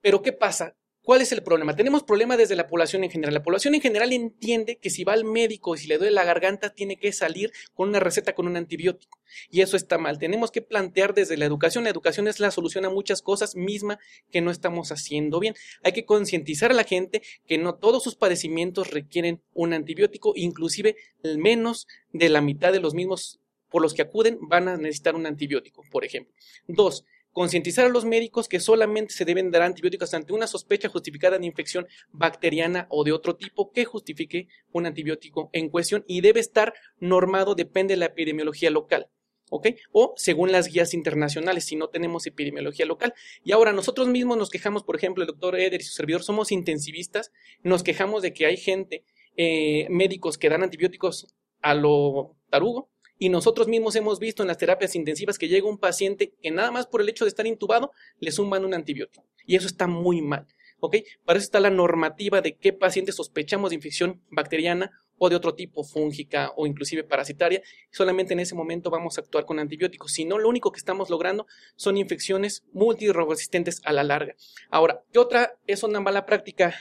Pero 0.00 0.22
¿qué 0.22 0.32
pasa? 0.32 0.76
¿Cuál 1.02 1.22
es 1.22 1.32
el 1.32 1.42
problema? 1.42 1.74
Tenemos 1.74 2.02
problema 2.02 2.36
desde 2.36 2.56
la 2.56 2.66
población 2.66 3.04
en 3.04 3.10
general. 3.10 3.32
La 3.32 3.42
población 3.42 3.74
en 3.74 3.80
general 3.80 4.12
entiende 4.12 4.76
que 4.76 4.90
si 4.90 5.02
va 5.02 5.14
al 5.14 5.24
médico 5.24 5.74
y 5.74 5.78
si 5.78 5.88
le 5.88 5.96
duele 5.96 6.12
la 6.12 6.24
garganta, 6.24 6.74
tiene 6.74 6.96
que 6.96 7.10
salir 7.12 7.52
con 7.74 7.88
una 7.88 8.00
receta 8.00 8.34
con 8.34 8.46
un 8.46 8.56
antibiótico. 8.56 9.18
Y 9.50 9.62
eso 9.62 9.78
está 9.78 9.96
mal. 9.96 10.18
Tenemos 10.18 10.50
que 10.50 10.60
plantear 10.60 11.14
desde 11.14 11.38
la 11.38 11.46
educación. 11.46 11.84
La 11.84 11.90
educación 11.90 12.28
es 12.28 12.38
la 12.38 12.50
solución 12.50 12.84
a 12.84 12.90
muchas 12.90 13.22
cosas 13.22 13.56
misma 13.56 13.98
que 14.30 14.42
no 14.42 14.50
estamos 14.50 14.92
haciendo 14.92 15.40
bien. 15.40 15.54
Hay 15.82 15.92
que 15.92 16.04
concientizar 16.04 16.70
a 16.70 16.74
la 16.74 16.84
gente 16.84 17.22
que 17.46 17.56
no 17.56 17.76
todos 17.76 18.02
sus 18.02 18.14
padecimientos 18.14 18.90
requieren 18.90 19.42
un 19.54 19.72
antibiótico, 19.72 20.34
inclusive 20.36 20.96
menos 21.22 21.86
de 22.12 22.28
la 22.28 22.42
mitad 22.42 22.72
de 22.72 22.80
los 22.80 22.92
mismos 22.92 23.40
por 23.70 23.80
los 23.80 23.94
que 23.94 24.02
acuden 24.02 24.38
van 24.42 24.68
a 24.68 24.76
necesitar 24.76 25.14
un 25.14 25.26
antibiótico, 25.26 25.82
por 25.90 26.04
ejemplo. 26.04 26.34
Dos, 26.66 27.04
concientizar 27.32 27.86
a 27.86 27.90
los 27.90 28.04
médicos 28.04 28.48
que 28.48 28.60
solamente 28.60 29.14
se 29.14 29.24
deben 29.24 29.50
dar 29.50 29.62
antibióticos 29.62 30.14
ante 30.14 30.32
una 30.32 30.46
sospecha 30.46 30.88
justificada 30.88 31.38
de 31.38 31.46
infección 31.46 31.86
bacteriana 32.10 32.86
o 32.90 33.04
de 33.04 33.12
otro 33.12 33.36
tipo 33.36 33.72
que 33.72 33.84
justifique 33.84 34.48
un 34.72 34.86
antibiótico 34.86 35.50
en 35.52 35.68
cuestión 35.68 36.04
y 36.06 36.20
debe 36.20 36.40
estar 36.40 36.74
normado, 36.98 37.54
depende 37.54 37.94
de 37.94 37.98
la 37.98 38.06
epidemiología 38.06 38.70
local. 38.70 39.08
¿ok? 39.50 39.66
O 39.92 40.14
según 40.16 40.52
las 40.52 40.68
guías 40.68 40.94
internacionales, 40.94 41.64
si 41.64 41.76
no 41.76 41.88
tenemos 41.88 42.26
epidemiología 42.26 42.86
local. 42.86 43.12
Y 43.44 43.52
ahora 43.52 43.72
nosotros 43.72 44.08
mismos 44.08 44.38
nos 44.38 44.48
quejamos, 44.48 44.84
por 44.84 44.96
ejemplo, 44.96 45.22
el 45.22 45.26
doctor 45.26 45.58
Eder 45.58 45.80
y 45.80 45.84
su 45.84 45.92
servidor 45.92 46.22
somos 46.22 46.52
intensivistas, 46.52 47.32
nos 47.62 47.82
quejamos 47.82 48.22
de 48.22 48.32
que 48.32 48.46
hay 48.46 48.56
gente, 48.56 49.04
eh, 49.36 49.86
médicos 49.90 50.38
que 50.38 50.48
dan 50.48 50.62
antibióticos 50.62 51.34
a 51.60 51.74
lo 51.74 52.36
tarugo, 52.48 52.90
y 53.20 53.28
nosotros 53.28 53.68
mismos 53.68 53.94
hemos 53.96 54.18
visto 54.18 54.42
en 54.42 54.48
las 54.48 54.56
terapias 54.56 54.96
intensivas 54.96 55.36
que 55.36 55.46
llega 55.46 55.68
un 55.68 55.76
paciente 55.76 56.32
que 56.42 56.50
nada 56.50 56.70
más 56.70 56.86
por 56.86 57.02
el 57.02 57.08
hecho 57.10 57.26
de 57.26 57.28
estar 57.28 57.46
intubado 57.46 57.92
le 58.18 58.32
suman 58.32 58.64
un 58.64 58.72
antibiótico. 58.72 59.26
Y 59.46 59.56
eso 59.56 59.66
está 59.66 59.86
muy 59.86 60.22
mal. 60.22 60.46
¿Ok? 60.80 60.96
Para 61.26 61.38
eso 61.38 61.44
está 61.44 61.60
la 61.60 61.68
normativa 61.68 62.40
de 62.40 62.56
qué 62.56 62.72
pacientes 62.72 63.16
sospechamos 63.16 63.68
de 63.70 63.76
infección 63.76 64.22
bacteriana 64.30 64.90
o 65.18 65.28
de 65.28 65.36
otro 65.36 65.54
tipo, 65.54 65.84
fúngica 65.84 66.52
o 66.56 66.66
inclusive 66.66 67.04
parasitaria. 67.04 67.60
Solamente 67.90 68.32
en 68.32 68.40
ese 68.40 68.54
momento 68.54 68.88
vamos 68.88 69.18
a 69.18 69.20
actuar 69.20 69.44
con 69.44 69.58
antibióticos. 69.58 70.12
Si 70.12 70.24
no, 70.24 70.38
lo 70.38 70.48
único 70.48 70.72
que 70.72 70.78
estamos 70.78 71.10
logrando 71.10 71.46
son 71.76 71.98
infecciones 71.98 72.64
multiresistentes 72.72 73.82
a 73.84 73.92
la 73.92 74.02
larga. 74.02 74.34
Ahora, 74.70 75.04
¿qué 75.12 75.18
otra 75.18 75.58
es 75.66 75.82
una 75.82 76.00
mala 76.00 76.24
práctica 76.24 76.74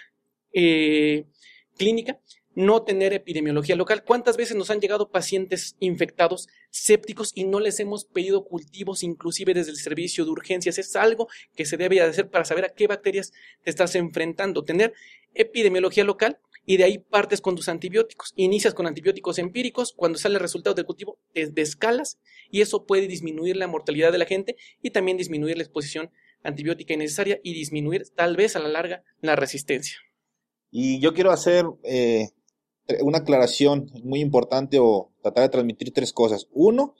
eh, 0.53 1.25
clínica? 1.77 2.17
No 2.56 2.84
tener 2.84 3.13
epidemiología 3.13 3.75
local. 3.75 4.03
¿Cuántas 4.03 4.38
veces 4.38 4.58
nos 4.58 4.70
han 4.70 4.79
llegado 4.79 5.10
pacientes 5.10 5.75
infectados 5.79 6.48
sépticos 6.70 7.32
y 7.36 7.46
no 7.46 7.60
les 7.60 7.79
hemos 7.79 8.06
pedido 8.06 8.44
cultivos 8.44 9.03
inclusive 9.03 9.53
desde 9.53 9.72
el 9.72 9.77
servicio 9.77 10.25
de 10.25 10.32
urgencias? 10.32 10.77
Es 10.77 10.96
algo 10.96 11.27
que 11.56 11.65
se 11.65 11.77
debe 11.77 12.01
hacer 12.01 12.29
para 12.29 12.46
saber 12.46 12.65
a 12.65 12.70
qué 12.70 12.88
bacterias 12.88 13.32
te 13.63 13.70
estás 13.70 13.96
enfrentando. 13.96 14.63
Tener 14.63 14.94
epidemiología 15.34 16.03
local 16.03 16.39
y 16.65 16.77
de 16.77 16.84
ahí 16.84 16.98
partes 16.98 17.41
con 17.41 17.56
tus 17.56 17.70
antibióticos. 17.70 18.34
Inicias 18.36 18.74
con 18.74 18.88
antibióticos 18.88 19.39
empíricos, 19.39 19.94
cuando 19.94 20.20
sale 20.20 20.36
el 20.36 20.41
resultado 20.41 20.75
del 20.75 20.86
cultivo 20.86 21.20
te 21.34 21.48
descalas 21.48 22.20
y 22.51 22.62
eso 22.62 22.86
puede 22.86 23.08
disminuir 23.08 23.58
la 23.58 23.68
mortalidad 23.68 24.12
de 24.12 24.18
la 24.18 24.25
gente 24.25 24.56
y 24.82 24.91
también 24.91 25.18
disminuir 25.18 25.58
la 25.58 25.63
exposición 25.63 26.12
antibiótica 26.44 26.94
innecesaria 26.94 27.39
y 27.44 27.53
disminuir 27.53 28.08
tal 28.15 28.36
vez 28.36 28.56
a 28.56 28.60
la 28.60 28.70
larga 28.70 29.03
la 29.22 29.36
resistencia. 29.36 29.98
Y 30.72 31.00
yo 31.00 31.13
quiero 31.13 31.32
hacer 31.32 31.65
eh, 31.84 32.29
una 33.01 33.19
aclaración 33.19 33.91
muy 34.03 34.19
importante 34.19 34.79
o 34.79 35.12
tratar 35.22 35.43
de 35.43 35.50
transmitir 35.50 35.93
tres 35.93 36.13
cosas. 36.13 36.48
Uno, 36.51 36.96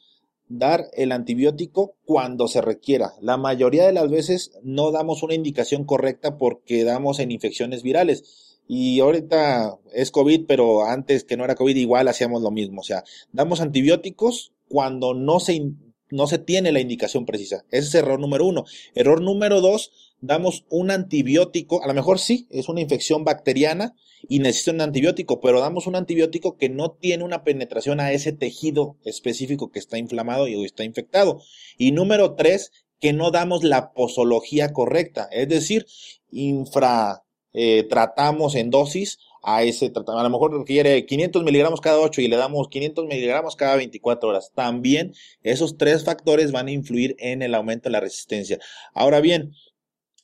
dar 0.48 0.86
el 0.94 1.12
antibiótico 1.12 1.96
cuando 2.06 2.48
se 2.48 2.62
requiera. 2.62 3.14
La 3.22 3.38
mayoría 3.38 3.86
de 3.86 3.94
las 3.94 4.10
veces 4.10 4.52
no 4.64 4.92
damos 4.92 5.24
una 5.24 5.36
indicación 5.36 5.86
correcta 5.86 6.38
porque 6.38 6.84
damos 6.84 7.20
en 7.20 7.32
infecciones 7.32 7.84
virales. 7.84 8.46
y 8.72 9.00
ahorita 9.00 9.80
es 9.94 10.12
COVID, 10.12 10.46
pero 10.48 10.84
antes 10.84 11.24
que 11.24 11.36
no 11.36 11.44
era 11.44 11.56
COVID 11.56 11.76
igual 11.76 12.08
hacíamos 12.08 12.44
lo 12.44 12.52
mismo. 12.52 12.82
O 12.82 12.84
sea, 12.84 13.04
damos 13.32 13.62
antibióticos 13.62 14.54
cuando 14.68 15.16
no 15.16 15.40
se, 15.40 15.72
no 16.12 16.28
se 16.28 16.38
tiene 16.38 16.72
la 16.72 16.80
indicación 16.80 17.26
precisa. 17.26 17.66
Ese 17.72 17.88
es 17.88 17.96
error 17.96 18.20
número 18.20 18.46
uno. 18.46 18.66
Error 18.94 19.22
número 19.22 19.60
dos, 19.62 19.92
damos 20.22 20.66
un 20.70 20.92
antibiótico, 20.92 21.84
a 21.84 21.88
lo 21.88 21.94
mejor 21.94 22.20
sí, 22.20 22.48
es 22.50 22.70
una 22.70 22.82
infección 22.82 23.24
bacteriana 23.24 23.96
y 24.28 24.40
necesita 24.40 24.72
un 24.72 24.82
antibiótico, 24.82 25.40
pero 25.40 25.60
damos 25.60 25.88
un 25.88 25.96
antibiótico 25.96 26.58
que 26.58 26.70
no 26.70 26.92
tiene 26.92 27.24
una 27.24 27.44
penetración 27.44 28.00
a 28.00 28.12
ese 28.12 28.34
tejido 28.34 28.98
específico 29.06 29.72
que 29.72 29.80
está 29.80 29.98
inflamado 29.98 30.48
y 30.48 30.64
está 30.66 30.84
infectado. 30.84 31.42
Y 31.78 31.92
número 31.92 32.36
tres, 32.36 32.72
que 33.00 33.14
no 33.14 33.32
damos 33.32 33.64
la 33.64 33.94
posología 33.94 34.74
correcta, 34.74 35.30
es 35.32 35.48
decir, 35.48 35.86
infra 36.32 37.24
eh, 37.54 37.88
tratamos 37.90 38.56
en 38.56 38.70
dosis 38.70 39.18
a 39.42 39.64
ese 39.64 39.90
tratamiento. 39.90 40.20
A 40.20 40.24
lo 40.24 40.30
mejor 40.30 40.58
requiere 40.58 41.06
500 41.06 41.44
miligramos 41.44 41.82
cada 41.82 42.00
8 42.00 42.22
y 42.22 42.28
le 42.28 42.36
damos 42.36 42.68
500 42.68 43.06
miligramos 43.06 43.56
cada 43.56 43.76
24 43.76 44.30
horas. 44.30 44.52
También 44.54 45.14
esos 45.42 45.78
tres 45.78 46.04
factores 46.04 46.52
van 46.52 46.68
a 46.68 46.72
influir 46.72 47.16
en 47.20 47.42
el 47.42 47.56
aumento 47.56 47.90
de 47.90 47.94
la 47.94 48.00
resistencia. 48.02 48.60
Ahora 48.94 49.20
bien, 49.22 49.54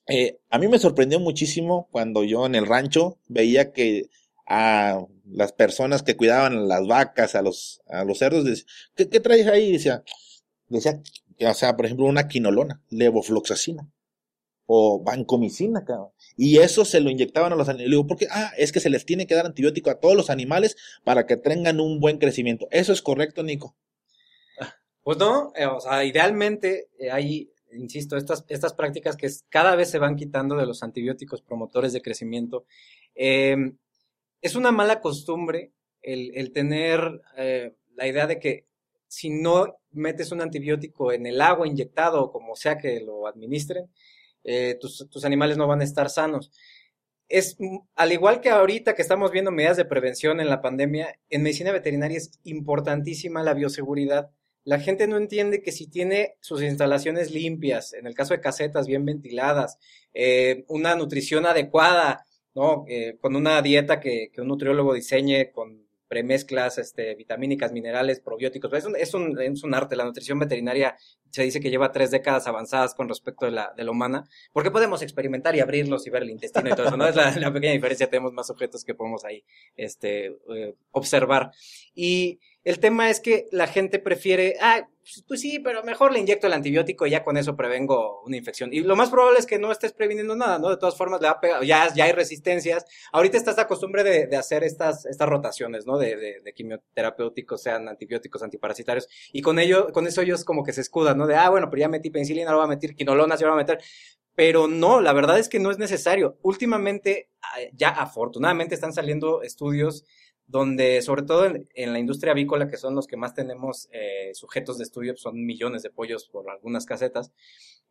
eh, 0.07 0.37
a 0.49 0.59
mí 0.59 0.67
me 0.67 0.79
sorprendió 0.79 1.19
muchísimo 1.19 1.87
cuando 1.91 2.23
yo 2.23 2.45
en 2.45 2.55
el 2.55 2.67
rancho 2.67 3.17
veía 3.27 3.71
que 3.71 4.09
a 4.47 5.03
las 5.25 5.53
personas 5.53 6.03
que 6.03 6.15
cuidaban 6.15 6.67
las 6.67 6.85
vacas, 6.85 7.35
a 7.35 7.41
los, 7.41 7.81
a 7.87 8.03
los 8.03 8.19
cerdos, 8.19 8.65
¿qué, 8.95 9.09
¿qué 9.09 9.19
traes 9.19 9.47
ahí? 9.47 9.71
Decía, 9.71 10.03
decía, 10.67 11.01
o 11.39 11.53
sea, 11.53 11.75
por 11.75 11.85
ejemplo, 11.85 12.05
una 12.05 12.27
quinolona, 12.27 12.81
levofloxacina 12.89 13.89
o 14.67 15.01
vancomicina, 15.03 15.83
cabrón. 15.85 16.09
Y 16.37 16.57
eso 16.57 16.85
se 16.85 16.99
lo 16.99 17.09
inyectaban 17.09 17.53
a 17.53 17.55
los 17.55 17.69
animales. 17.69 17.91
digo, 17.91 18.07
¿por 18.07 18.17
qué? 18.17 18.27
Ah, 18.31 18.51
es 18.57 18.71
que 18.71 18.79
se 18.79 18.89
les 18.89 19.05
tiene 19.05 19.27
que 19.27 19.35
dar 19.35 19.45
antibiótico 19.45 19.89
a 19.89 19.99
todos 19.99 20.15
los 20.15 20.29
animales 20.29 20.75
para 21.03 21.25
que 21.25 21.37
tengan 21.37 21.79
un 21.79 21.99
buen 21.99 22.17
crecimiento. 22.17 22.67
¿Eso 22.71 22.93
es 22.93 23.01
correcto, 23.01 23.43
Nico? 23.43 23.75
Pues 25.03 25.19
no, 25.19 25.53
eh, 25.55 25.67
o 25.67 25.79
sea, 25.79 26.03
idealmente 26.03 26.89
eh, 26.97 27.11
hay, 27.11 27.51
insisto, 27.77 28.17
estas, 28.17 28.45
estas 28.47 28.73
prácticas 28.73 29.15
que 29.15 29.29
cada 29.49 29.75
vez 29.75 29.89
se 29.89 29.99
van 29.99 30.15
quitando 30.15 30.55
de 30.55 30.65
los 30.65 30.83
antibióticos 30.83 31.41
promotores 31.41 31.93
de 31.93 32.01
crecimiento. 32.01 32.65
Em, 33.13 33.77
es 34.41 34.55
una 34.55 34.71
mala 34.71 35.01
costumbre 35.01 35.71
el, 36.01 36.51
tener 36.51 37.21
eh, 37.37 37.75
la 37.95 38.07
idea 38.07 38.27
de 38.27 38.39
que 38.39 38.67
si 39.07 39.29
no 39.29 39.77
metes 39.91 40.31
un 40.31 40.41
antibiótico 40.41 41.11
en 41.11 41.25
el 41.25 41.41
agua 41.41 41.67
inyectado 41.67 42.21
o 42.21 42.31
como 42.31 42.55
sea 42.55 42.77
que 42.77 42.99
lo 42.99 43.27
administren, 43.27 43.89
eh, 44.43 44.77
tus, 44.79 45.07
tus, 45.09 45.25
animales 45.25 45.57
no 45.57 45.67
van 45.67 45.81
a 45.81 45.83
estar 45.83 46.09
sanos. 46.09 46.51
Es, 47.27 47.57
al 47.95 48.11
igual 48.11 48.41
que 48.41 48.49
ahorita 48.49 48.93
que 48.93 49.01
estamos 49.01 49.31
viendo 49.31 49.51
medidas 49.51 49.77
de 49.77 49.85
prevención 49.85 50.39
en 50.39 50.49
la 50.49 50.61
pandemia, 50.61 51.19
en 51.29 51.41
medicina 51.41 51.71
veterinaria 51.71 52.17
es 52.17 52.39
importantísima 52.43 53.41
la 53.41 53.55
bioseguridad. 53.55 54.29
La 54.65 54.79
gente 54.79 55.07
no 55.07 55.17
entiende 55.17 55.61
que 55.61 55.71
si 55.71 55.87
tiene 55.87 56.35
sus 56.41 56.61
instalaciones 56.61 57.31
limpias, 57.31 57.93
en 57.93 58.07
el 58.07 58.15
caso 58.15 58.33
de 58.33 58.41
casetas 58.41 58.87
bien 58.87 59.05
ventiladas, 59.05 59.77
eh, 60.13 60.65
una 60.67 60.95
nutrición 60.95 61.45
adecuada, 61.45 62.25
¿no? 62.53 62.83
Eh, 62.87 63.17
con 63.21 63.35
una 63.35 63.61
dieta 63.61 63.99
que, 63.99 64.29
que 64.33 64.41
un 64.41 64.47
nutriólogo 64.47 64.93
diseñe 64.93 65.51
con 65.53 65.85
premezclas 66.07 66.77
este, 66.77 67.15
vitamínicas, 67.15 67.71
minerales, 67.71 68.19
probióticos. 68.19 68.71
Es 68.73 68.85
un, 68.85 68.95
es, 69.39 69.63
un, 69.63 69.73
arte. 69.73 69.95
La 69.95 70.05
nutrición 70.05 70.39
veterinaria 70.39 70.95
se 71.29 71.43
dice 71.43 71.59
que 71.59 71.69
lleva 71.69 71.91
tres 71.91 72.11
décadas 72.11 72.47
avanzadas 72.47 72.93
con 72.93 73.09
respecto 73.09 73.45
de 73.45 73.51
la, 73.51 73.73
de 73.75 73.83
la 73.83 73.91
humana, 73.91 74.23
porque 74.53 74.71
podemos 74.71 75.01
experimentar 75.01 75.55
y 75.55 75.59
abrirlos 75.59 76.05
y 76.07 76.09
ver 76.09 76.23
el 76.23 76.29
intestino 76.29 76.69
y 76.69 76.73
todo 76.73 76.87
eso. 76.87 76.97
No 76.97 77.07
es 77.07 77.15
la, 77.15 77.53
pequeña 77.53 77.73
diferencia, 77.73 78.09
tenemos 78.09 78.33
más 78.33 78.49
objetos 78.49 78.83
que 78.83 78.95
podemos 78.95 79.25
ahí 79.25 79.43
este, 79.75 80.27
eh, 80.55 80.75
observar. 80.91 81.51
Y 81.93 82.39
el 82.65 82.79
tema 82.79 83.11
es 83.11 83.19
que 83.19 83.47
la 83.51 83.67
gente 83.67 83.99
prefiere, 83.99 84.57
ah, 84.59 84.89
pues, 85.03 85.23
pues, 85.27 85.39
sí, 85.39 85.59
pero 85.59 85.83
mejor 85.83 86.11
le 86.11 86.17
inyecto 86.17 86.47
el 86.47 86.53
antibiótico 86.53 87.05
y 87.05 87.11
ya 87.11 87.23
con 87.23 87.37
eso 87.37 87.55
prevengo 87.55 88.23
una 88.23 88.37
infección. 88.37 88.73
Y 88.73 88.79
lo 88.79 88.95
más 88.95 89.11
probable 89.11 89.37
es 89.37 89.45
que 89.45 89.59
no 89.59 89.71
estés 89.71 89.93
previniendo 89.93 90.35
nada, 90.35 90.57
¿no? 90.57 90.71
De 90.71 90.77
todas 90.77 90.97
formas, 90.97 91.21
le 91.21 91.27
va 91.27 91.33
a 91.33 91.39
pegar, 91.39 91.63
ya, 91.63 91.93
ya 91.93 92.05
hay 92.05 92.11
resistencias. 92.11 92.83
Ahorita 93.11 93.37
está 93.37 93.51
esta 93.51 93.67
costumbre 93.67 94.03
de, 94.03 94.35
hacer 94.35 94.63
estas, 94.63 95.05
estas 95.05 95.29
rotaciones, 95.29 95.85
¿no? 95.85 95.99
De, 95.99 96.15
de, 96.15 96.41
de, 96.43 96.53
quimioterapéuticos, 96.53 97.61
sean 97.61 97.87
antibióticos, 97.87 98.41
antiparasitarios. 98.41 99.07
Y 99.31 99.43
con 99.43 99.59
ello, 99.59 99.91
con 99.93 100.07
eso 100.07 100.21
ellos 100.21 100.43
como 100.43 100.63
que 100.63 100.73
se 100.73 100.81
escudan, 100.81 101.19
¿no? 101.19 101.27
De, 101.27 101.35
ah, 101.35 101.51
bueno, 101.51 101.69
pero 101.69 101.81
ya 101.81 101.87
metí 101.87 102.09
penicilina, 102.09 102.47
ahora 102.49 102.65
voy 102.65 102.73
a 102.73 102.75
meter 102.75 102.95
quinolonas, 102.95 103.39
ahora 103.41 103.53
voy 103.53 103.61
a 103.61 103.63
meter. 103.63 103.83
Pero 104.33 104.67
no, 104.67 105.01
la 105.01 105.13
verdad 105.13 105.37
es 105.37 105.49
que 105.49 105.59
no 105.59 105.69
es 105.69 105.77
necesario. 105.77 106.39
Últimamente, 106.41 107.29
ah, 107.43 107.59
ya 107.73 107.89
afortunadamente 107.89 108.73
están 108.73 108.91
saliendo 108.91 109.43
estudios 109.43 110.03
donde 110.47 111.01
sobre 111.01 111.23
todo 111.23 111.45
en, 111.45 111.93
la 111.93 111.99
industria 111.99 112.31
avícola, 112.33 112.67
que 112.67 112.77
son 112.77 112.95
los 112.95 113.07
que 113.07 113.17
más 113.17 113.33
tenemos 113.33 113.89
eh, 113.91 114.31
sujetos 114.33 114.77
de 114.77 114.83
estudio, 114.83 115.15
son 115.17 115.43
millones 115.45 115.83
de 115.83 115.89
pollos 115.89 116.27
por 116.27 116.49
algunas 116.49 116.85
casetas, 116.85 117.31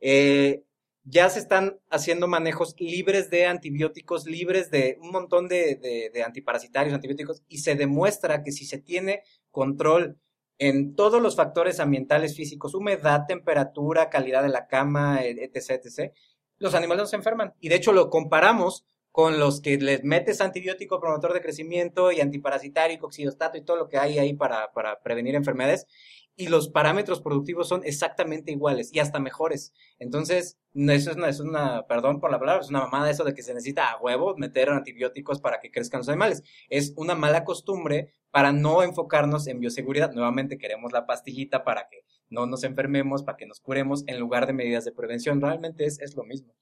eh, 0.01 0.63
ya 1.05 1.29
se 1.29 1.39
están 1.39 1.79
haciendo 1.91 2.29
manejos 2.29 2.75
libres 2.79 3.29
de 3.29 3.47
antibióticos, 3.47 4.27
libres 4.27 4.71
de 4.71 4.97
un 5.03 5.11
montón 5.11 5.49
de, 5.49 6.11
de, 6.13 6.23
antiparasitarios, 6.23 6.95
antibióticos, 6.95 7.43
y 7.49 7.59
se 7.59 7.75
demuestra 7.75 8.43
que 8.43 8.53
si 8.53 8.65
se 8.65 8.79
tiene 8.79 9.23
control 9.51 10.19
en 10.57 10.95
todos 10.95 11.21
los 11.21 11.37
factores 11.37 11.79
ambientales 11.79 12.35
físicos, 12.37 12.75
humedad, 12.75 13.27
temperatura, 13.29 14.09
calidad 14.09 14.43
de 14.43 14.49
la 14.49 14.67
cama, 14.67 15.23
etc., 15.23 15.83
etc., 15.85 16.13
los 16.59 16.75
animales 16.75 17.03
no 17.03 17.07
se 17.07 17.17
enferman. 17.17 17.53
Y 17.61 17.69
de 17.69 17.75
hecho 17.75 17.93
lo 17.93 18.09
comparamos 18.09 18.87
con 19.15 19.39
los 19.39 19.61
que 19.61 19.79
les 19.79 20.03
metes 20.03 20.41
antibiótico 20.41 20.99
promotor 20.99 21.33
de 21.35 21.41
crecimiento 21.41 22.11
y 22.11 22.21
antiparasitario 22.21 22.97
y 22.97 22.99
coxidostato 22.99 23.57
y 23.57 23.63
todo 23.63 23.77
lo 23.77 23.89
que 23.89 23.97
hay 23.97 24.19
ahí 24.19 24.33
para, 24.33 24.73
para 24.73 25.01
prevenir 25.03 25.37
enfermedades. 25.37 25.87
Y 26.35 26.49
los 26.49 26.69
parámetros 26.69 27.21
productivos 27.21 27.69
son 27.69 27.83
exactamente 27.85 28.51
iguales 28.51 28.91
y 28.93 28.99
hasta 28.99 29.21
mejores. 29.21 29.73
Entonces, 30.01 30.59
eso 30.75 31.13
es 31.13 31.17
una, 31.17 31.29
es 31.29 31.39
una, 31.39 31.87
perdón 31.87 32.19
por 32.19 32.33
la 32.33 32.41
palabra, 32.41 32.65
es 32.65 32.71
una 32.71 32.81
mamada 32.81 33.09
eso 33.09 33.23
de 33.23 33.35
que 33.35 33.45
se 33.45 33.55
necesita 33.55 33.89
a 33.89 34.01
huevo 34.01 34.35
meter 34.37 34.69
antibióticos 34.69 35.41
para 35.41 35.61
que 35.61 35.71
crezcan 35.71 36.01
los 36.01 36.09
animales. 36.09 36.43
Es 36.69 36.93
una 36.97 37.15
mala 37.15 37.45
costumbre 37.45 38.13
para 38.33 38.51
no 38.51 38.83
enfocarnos 38.83 39.47
en 39.47 39.61
bioseguridad. 39.61 40.11
Nuevamente 40.11 40.59
queremos 40.59 40.91
la 40.91 41.07
pastillita 41.07 41.63
para 41.63 41.87
que 41.89 41.99
no 42.31 42.47
nos 42.47 42.65
enfermemos, 42.65 43.23
para 43.23 43.37
que 43.37 43.47
nos 43.47 43.61
curemos, 43.61 44.03
en 44.09 44.19
lugar 44.19 44.49
de 44.49 44.55
medidas 44.55 44.85
de 44.85 44.91
prevención. 44.91 45.41
Realmente 45.41 45.85
es, 45.85 46.01
es 46.01 46.17
lo 46.17 46.25
mismo. 46.25 46.53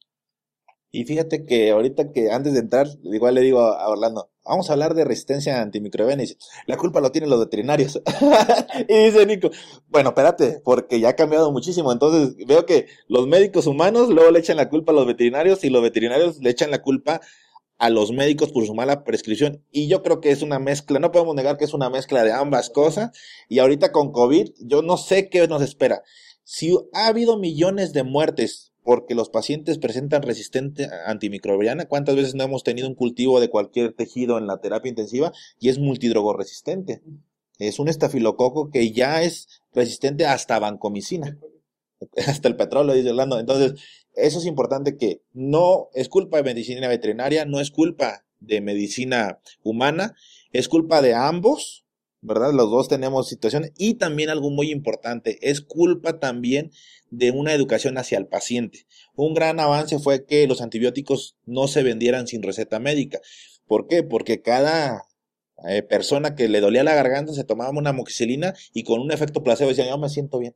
Y 0.95 1.07
fíjate 1.07 1.47
que 1.47 1.71
ahorita 1.71 2.13
que 2.13 2.31
antes 2.31 2.53
de 2.53 2.59
entrar, 2.61 2.87
igual 3.03 3.35
le 3.35 3.41
digo 3.41 3.61
a 3.61 3.89
Orlando, 3.89 4.31
vamos 4.45 4.69
a 4.69 4.75
hablar 4.75 4.93
de 4.93 5.07
resistencia 5.07 5.63
antimicrobiana. 5.63 6.23
Y 6.23 6.27
dice, 6.27 6.39
la 6.67 6.77
culpa 6.77 7.01
lo 7.01 7.11
tienen 7.11 7.31
los 7.31 7.41
veterinarios. 7.41 8.03
y 8.89 9.05
dice 9.05 9.25
Nico, 9.25 9.51
bueno, 9.89 10.11
espérate, 10.11 10.61
porque 10.63 11.01
ya 11.01 11.09
ha 11.09 11.17
cambiado 11.17 11.51
muchísimo. 11.51 11.93
Entonces 11.93 12.37
veo 12.47 12.67
que 12.67 12.89
los 13.09 13.27
médicos 13.27 13.67
humanos 13.67 14.11
luego 14.11 14.31
le 14.31 14.41
echan 14.41 14.59
la 14.59 14.69
culpa 14.69 14.93
a 14.93 14.95
los 14.95 15.07
veterinarios 15.07 15.65
y 15.65 15.71
los 15.71 15.83
veterinarios 15.83 16.39
le 16.41 16.51
echan 16.51 16.71
la 16.71 16.83
culpa 16.83 17.23
a 17.79 17.89
los 17.89 18.13
médicos 18.13 18.53
por 18.53 18.67
su 18.67 18.75
mala 18.75 19.03
prescripción. 19.03 19.65
Y 19.71 19.89
yo 19.89 20.03
creo 20.03 20.21
que 20.21 20.31
es 20.31 20.43
una 20.43 20.59
mezcla, 20.59 20.99
no 20.99 21.11
podemos 21.11 21.35
negar 21.35 21.57
que 21.57 21.65
es 21.65 21.73
una 21.73 21.89
mezcla 21.89 22.23
de 22.23 22.33
ambas 22.33 22.69
cosas. 22.69 23.13
Y 23.49 23.61
ahorita 23.61 23.93
con 23.93 24.13
COVID, 24.13 24.51
yo 24.59 24.83
no 24.83 24.99
sé 24.99 25.31
qué 25.31 25.49
nos 25.49 25.63
espera. 25.63 26.03
Si 26.45 26.77
ha 26.93 27.07
habido 27.07 27.39
millones 27.39 27.95
de 27.95 28.03
muertes 28.03 28.72
porque 28.85 29.15
los 29.15 29.29
pacientes 29.29 29.79
presentan 29.79 30.23
resistencia 30.23 30.91
antimicrobiana. 31.07 31.87
¿Cuántas 31.87 32.17
veces 32.17 32.35
no 32.35 32.45
hemos 32.45 32.65
tenido 32.65 32.89
un 32.89 32.95
cultivo 32.95 33.41
de 33.41 33.49
cualquier 33.49 33.93
tejido 33.93 34.39
en 34.39 34.47
la 34.47 34.59
terapia 34.59 34.89
intensiva 34.89 35.33
y 35.61 35.69
es 35.69 35.79
multidrogoresistente? 35.79 37.03
Es 37.59 37.79
un 37.79 37.89
estafilococo 37.89 38.71
que 38.71 38.93
ya 38.93 39.23
es 39.23 39.49
resistente 39.73 40.27
hasta 40.27 40.59
vancomicina, 40.59 41.39
hasta 42.27 42.49
el 42.49 42.57
petróleo, 42.57 42.95
dice 42.95 43.11
Orlando. 43.11 43.39
Entonces, 43.39 43.81
eso 44.15 44.39
es 44.39 44.47
importante 44.47 44.97
que 44.97 45.23
no 45.33 45.89
es 45.95 46.09
culpa 46.09 46.39
de 46.39 46.43
medicina 46.43 46.89
veterinaria, 46.89 47.45
no 47.45 47.61
es 47.61 47.71
culpa 47.71 48.25
de 48.41 48.61
medicina 48.61 49.41
humana, 49.63 50.17
es 50.53 50.69
culpa 50.69 51.01
de 51.01 51.15
ambos 51.15 51.82
¿verdad? 52.23 52.53
Los 52.53 52.71
dos 52.71 52.89
tenemos 52.89 53.29
situaciones 53.29 53.73
y 53.77 53.95
también 53.95 54.31
algo 54.31 54.51
muy 54.51 54.71
importante, 54.71 55.39
es 55.43 55.61
culpa 55.61 56.21
también 56.21 56.71
de 57.11 57.33
una 57.33 57.53
educación 57.53 57.99
hacia 57.99 58.17
el 58.17 58.27
paciente. 58.27 58.87
Un 59.15 59.35
gran 59.35 59.61
avance 59.61 59.99
fue 59.99 60.25
que 60.25 60.47
los 60.47 60.63
antibióticos 60.63 61.37
no 61.45 61.69
se 61.69 61.83
vendieran 61.83 62.27
sin 62.27 62.43
receta 62.43 62.79
médica. 62.79 63.21
¿Por 63.67 63.89
qué? 63.89 64.03
Porque 64.03 64.41
cada 64.41 65.03
eh, 65.69 65.83
persona 65.83 66.35
que 66.35 66.49
le 66.49 66.61
dolía 66.61 66.85
la 66.85 66.95
garganta 66.95 67.35
se 67.35 67.45
tomaba 67.45 67.71
una 67.71 67.93
moxicilina 67.93 68.55
y 68.73 68.85
con 68.85 69.01
un 69.01 69.13
efecto 69.13 69.43
placebo 69.43 69.71
decía, 69.71 69.89
yo 69.89 69.99
me 69.99 70.09
siento 70.09 70.39
bien, 70.39 70.55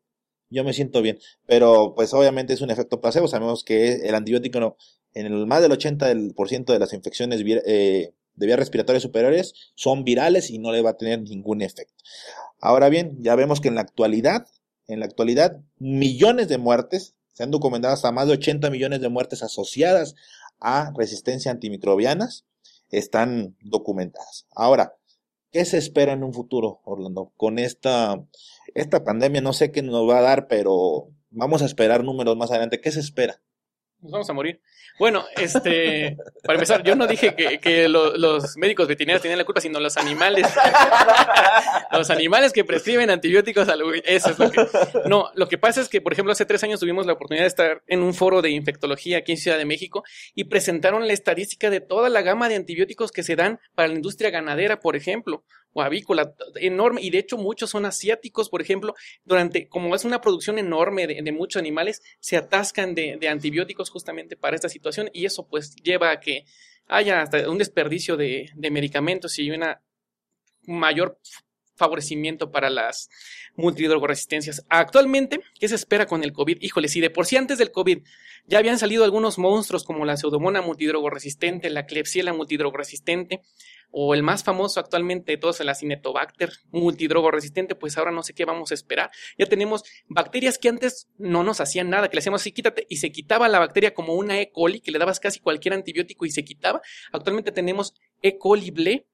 yo 0.51 0.65
me 0.65 0.73
siento 0.73 1.03
bien. 1.03 1.19
Pero 1.47 1.95
pues 1.97 2.15
obviamente 2.15 2.55
es 2.55 2.61
un 2.61 2.71
efecto 2.71 3.01
placebo, 3.01 3.27
sabemos 3.27 3.65
que 3.65 3.97
el 4.07 4.15
antibiótico 4.15 4.61
no, 4.61 4.77
en 5.15 5.27
el 5.27 5.47
más 5.47 5.63
del 5.63 5.73
80% 5.73 6.73
de 6.73 6.79
las 6.79 6.93
infecciones 6.93 7.43
eh, 7.67 8.13
de 8.37 8.47
vías 8.47 8.59
respiratorias 8.59 9.02
superiores 9.02 9.55
son 9.75 10.05
virales 10.05 10.50
y 10.50 10.59
no 10.59 10.73
le 10.73 10.83
va 10.83 10.90
a 10.90 10.97
tener 10.97 11.21
ningún 11.23 11.62
efecto. 11.62 12.05
Ahora 12.61 12.88
bien, 12.88 13.16
ya 13.21 13.35
vemos 13.35 13.61
que 13.61 13.69
en 13.69 13.75
la 13.75 13.81
actualidad, 13.81 14.47
en 14.87 15.00
la 15.00 15.07
actualidad, 15.07 15.61
millones 15.78 16.49
de 16.49 16.59
muertes, 16.59 17.14
se 17.33 17.43
han 17.43 17.50
documentado 17.50 17.93
hasta 17.93 18.12
más 18.12 18.26
de 18.26 18.35
80 18.35 18.71
millones 18.71 19.00
de 19.00 19.09
muertes 19.09 19.43
asociadas 19.43 20.14
a 20.61 20.93
resistencia 20.97 21.50
antimicrobianas. 21.50 22.47
están 22.90 23.57
documentadas. 23.61 24.47
Ahora, 24.55 24.95
¿qué 25.50 25.64
se 25.64 25.76
espera 25.76 26.12
en 26.12 26.23
un 26.23 26.33
futuro, 26.33 26.81
Orlando? 26.85 27.33
Con 27.37 27.59
esta, 27.59 28.25
esta 28.75 29.02
pandemia, 29.02 29.40
no 29.40 29.52
sé 29.52 29.73
qué 29.73 29.83
nos 29.83 30.09
va 30.09 30.19
a 30.19 30.23
dar, 30.23 30.47
pero 30.47 31.09
vamos 31.31 31.62
a 31.62 31.66
esperar 31.66 32.05
números 32.05 32.37
más 32.37 32.50
adelante. 32.50 32.81
¿Qué 32.81 32.93
se 32.93 33.00
espera? 33.00 33.43
Nos 34.00 34.12
vamos 34.12 34.31
a 34.31 34.33
morir. 34.35 34.61
Bueno, 34.99 35.25
este, 35.37 36.17
para 36.43 36.55
empezar, 36.55 36.83
yo 36.83 36.95
no 36.95 37.07
dije 37.07 37.35
que, 37.35 37.88
los 37.88 38.57
médicos 38.57 38.88
veterinarios 38.88 39.23
tenían 39.23 39.38
la 39.38 39.45
culpa, 39.45 39.61
sino 39.61 39.81
los 39.81 39.97
animales. 39.97 40.47
los 41.93 42.11
animales 42.11 42.53
que 42.53 42.65
prescriben 42.65 43.11
antibióticos 43.11 43.69
al 43.69 43.83
Eso 44.05 44.31
es 44.31 44.38
lo 44.38 44.50
que. 44.50 44.67
No, 45.07 45.31
lo 45.35 45.49
que 45.49 45.59
pasa 45.59 45.81
es 45.81 45.88
que, 45.88 46.00
por 46.00 46.12
ejemplo, 46.12 46.33
hace 46.33 46.47
tres 46.47 46.62
años 46.62 46.81
tuvimos 46.81 47.07
la 47.07 47.15
oportunidad 47.15 47.45
de 47.45 47.49
estar 47.49 47.83
en 47.87 48.03
un 48.03 48.15
foro 48.15 48.43
de 48.43 48.50
infectología 48.50 49.19
aquí 49.19 49.33
en 49.33 49.38
Ciudad 49.38 49.59
de 49.59 49.65
México 49.65 50.05
y 50.35 50.45
presentaron 50.45 51.07
la 51.07 51.12
estadística 51.12 51.71
de 51.71 51.81
toda 51.81 52.09
la 52.09 52.23
gama 52.23 52.49
de 52.49 52.57
antibióticos 52.57 53.12
que 53.12 53.23
se 53.23 53.37
dan 53.37 53.61
para 53.75 53.88
la 53.88 53.95
industria 53.95 54.31
ganadera, 54.31 54.81
por 54.81 54.97
ejemplo 54.97 55.45
o 55.76 55.83
avícola 55.83 56.35
enorme 56.54 57.02
y 57.02 57.11
de 57.11 57.18
hecho 57.18 57.37
muchos 57.37 57.68
son 57.68 57.85
asiáticos, 57.85 58.49
por 58.49 58.62
ejemplo, 58.62 58.95
durante, 59.25 59.68
como 59.68 59.95
es 59.95 60.06
una 60.06 60.23
producción 60.23 60.59
enorme 60.59 61.06
de, 61.06 61.33
muchos 61.33 61.61
animales, 61.61 62.00
se 62.18 62.38
atascan 62.38 62.95
de, 62.95 63.28
antibióticos 63.28 63.90
justamente 63.90 64.38
para 64.38 64.56
esta 64.56 64.71
situación 64.71 65.11
y 65.12 65.26
eso 65.26 65.47
pues 65.47 65.76
lleva 65.76 66.12
a 66.12 66.21
que 66.21 66.47
haya 66.88 67.21
hasta 67.21 67.50
un 67.50 67.59
desperdicio 67.59 68.16
de, 68.16 68.49
de 68.54 68.71
medicamentos 68.71 69.38
y 69.38 69.50
una 69.50 69.83
mayor 70.62 71.21
favorecimiento 71.76 72.50
para 72.50 72.71
las 72.71 73.09
multidrogoresistencias. 73.54 74.64
Actualmente, 74.68 75.40
¿qué 75.59 75.68
se 75.68 75.75
espera 75.75 76.06
con 76.06 76.25
el 76.25 76.33
COVID? 76.33 76.59
Híjole, 76.61 76.88
si 76.88 77.00
de 77.00 77.11
por 77.11 77.26
sí 77.26 77.37
antes 77.37 77.59
del 77.59 77.71
COVID 77.71 77.99
ya 78.47 78.59
habían 78.59 78.78
salido 78.78 79.04
algunos 79.04 79.38
monstruos 79.38 79.85
como 79.85 80.04
la 80.04 80.16
pseudomona 80.16 80.62
multidrogoresistente, 80.62 81.68
la 81.71 81.87
Klebsiella 81.87 82.33
multidrogoresistente, 82.33 83.42
o 83.90 84.14
el 84.14 84.23
más 84.23 84.45
famoso 84.45 84.80
actualmente 84.80 85.33
de 85.33 85.38
todos, 85.38 85.61
el 85.61 85.68
Acinetobacter 85.68 86.52
multidrogoresistente, 86.71 87.75
pues 87.75 87.97
ahora 87.97 88.11
no 88.11 88.23
sé 88.23 88.35
qué 88.35 88.45
vamos 88.45 88.71
a 88.71 88.75
esperar. 88.75 89.11
Ya 89.38 89.47
tenemos 89.47 89.85
bacterias 90.06 90.59
que 90.59 90.68
antes 90.68 91.09
no 91.18 91.45
nos 91.45 91.61
hacían 91.61 91.90
nada, 91.90 92.09
que 92.09 92.16
le 92.16 92.21
hacíamos 92.21 92.42
así, 92.42 92.52
quítate, 92.52 92.87
y 92.88 92.97
se 92.97 93.11
quitaba 93.11 93.49
la 93.49 93.59
bacteria 93.59 93.95
como 93.95 94.14
una 94.14 94.40
E. 94.40 94.50
coli, 94.50 94.80
que 94.80 94.90
le 94.90 94.99
dabas 94.99 95.21
casi 95.21 95.40
cualquier 95.40 95.75
antibiótico 95.75 96.26
y 96.26 96.30
se 96.30 96.45
quitaba. 96.45 96.83
Actualmente 97.12 97.52
tenemos 97.52 97.95
E. 98.23 98.38
coli 98.38 98.71
ble, 98.71 99.06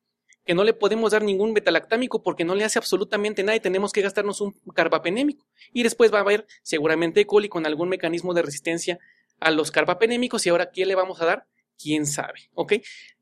que 0.45 0.55
no 0.55 0.65
le 0.65 0.75
podemos 0.75 1.13
dar 1.13 1.23
ningún 1.23 1.55
betalactámico 1.55 2.23
porque 2.23 2.45
no 2.45 2.55
le 2.55 2.65
hace 2.65 2.79
absolutamente 2.79 3.43
nada 3.43 3.57
y 3.57 3.61
tenemos 3.61 3.93
que 3.93 4.03
gastarnos 4.03 4.41
un 4.41 4.53
carbapenémico. 4.75 5.47
Y 5.73 5.83
después 5.83 6.13
va 6.13 6.19
a 6.19 6.23
haber 6.23 6.47
seguramente 6.63 7.21
E. 7.21 7.27
coli 7.27 7.49
con 7.49 7.67
algún 7.67 7.89
mecanismo 7.89 8.35
de 8.35 8.43
resistencia 8.43 8.99
a 9.41 9.51
los 9.51 9.71
carbapenémicos 9.71 10.47
y 10.47 10.51
ahora 10.51 10.71
¿qué 10.71 10.87
le 10.87 10.95
vamos 10.95 11.21
a 11.21 11.27
dar? 11.27 11.47
quién 11.83 12.07
sabe, 12.07 12.51
¿ok? 12.55 12.75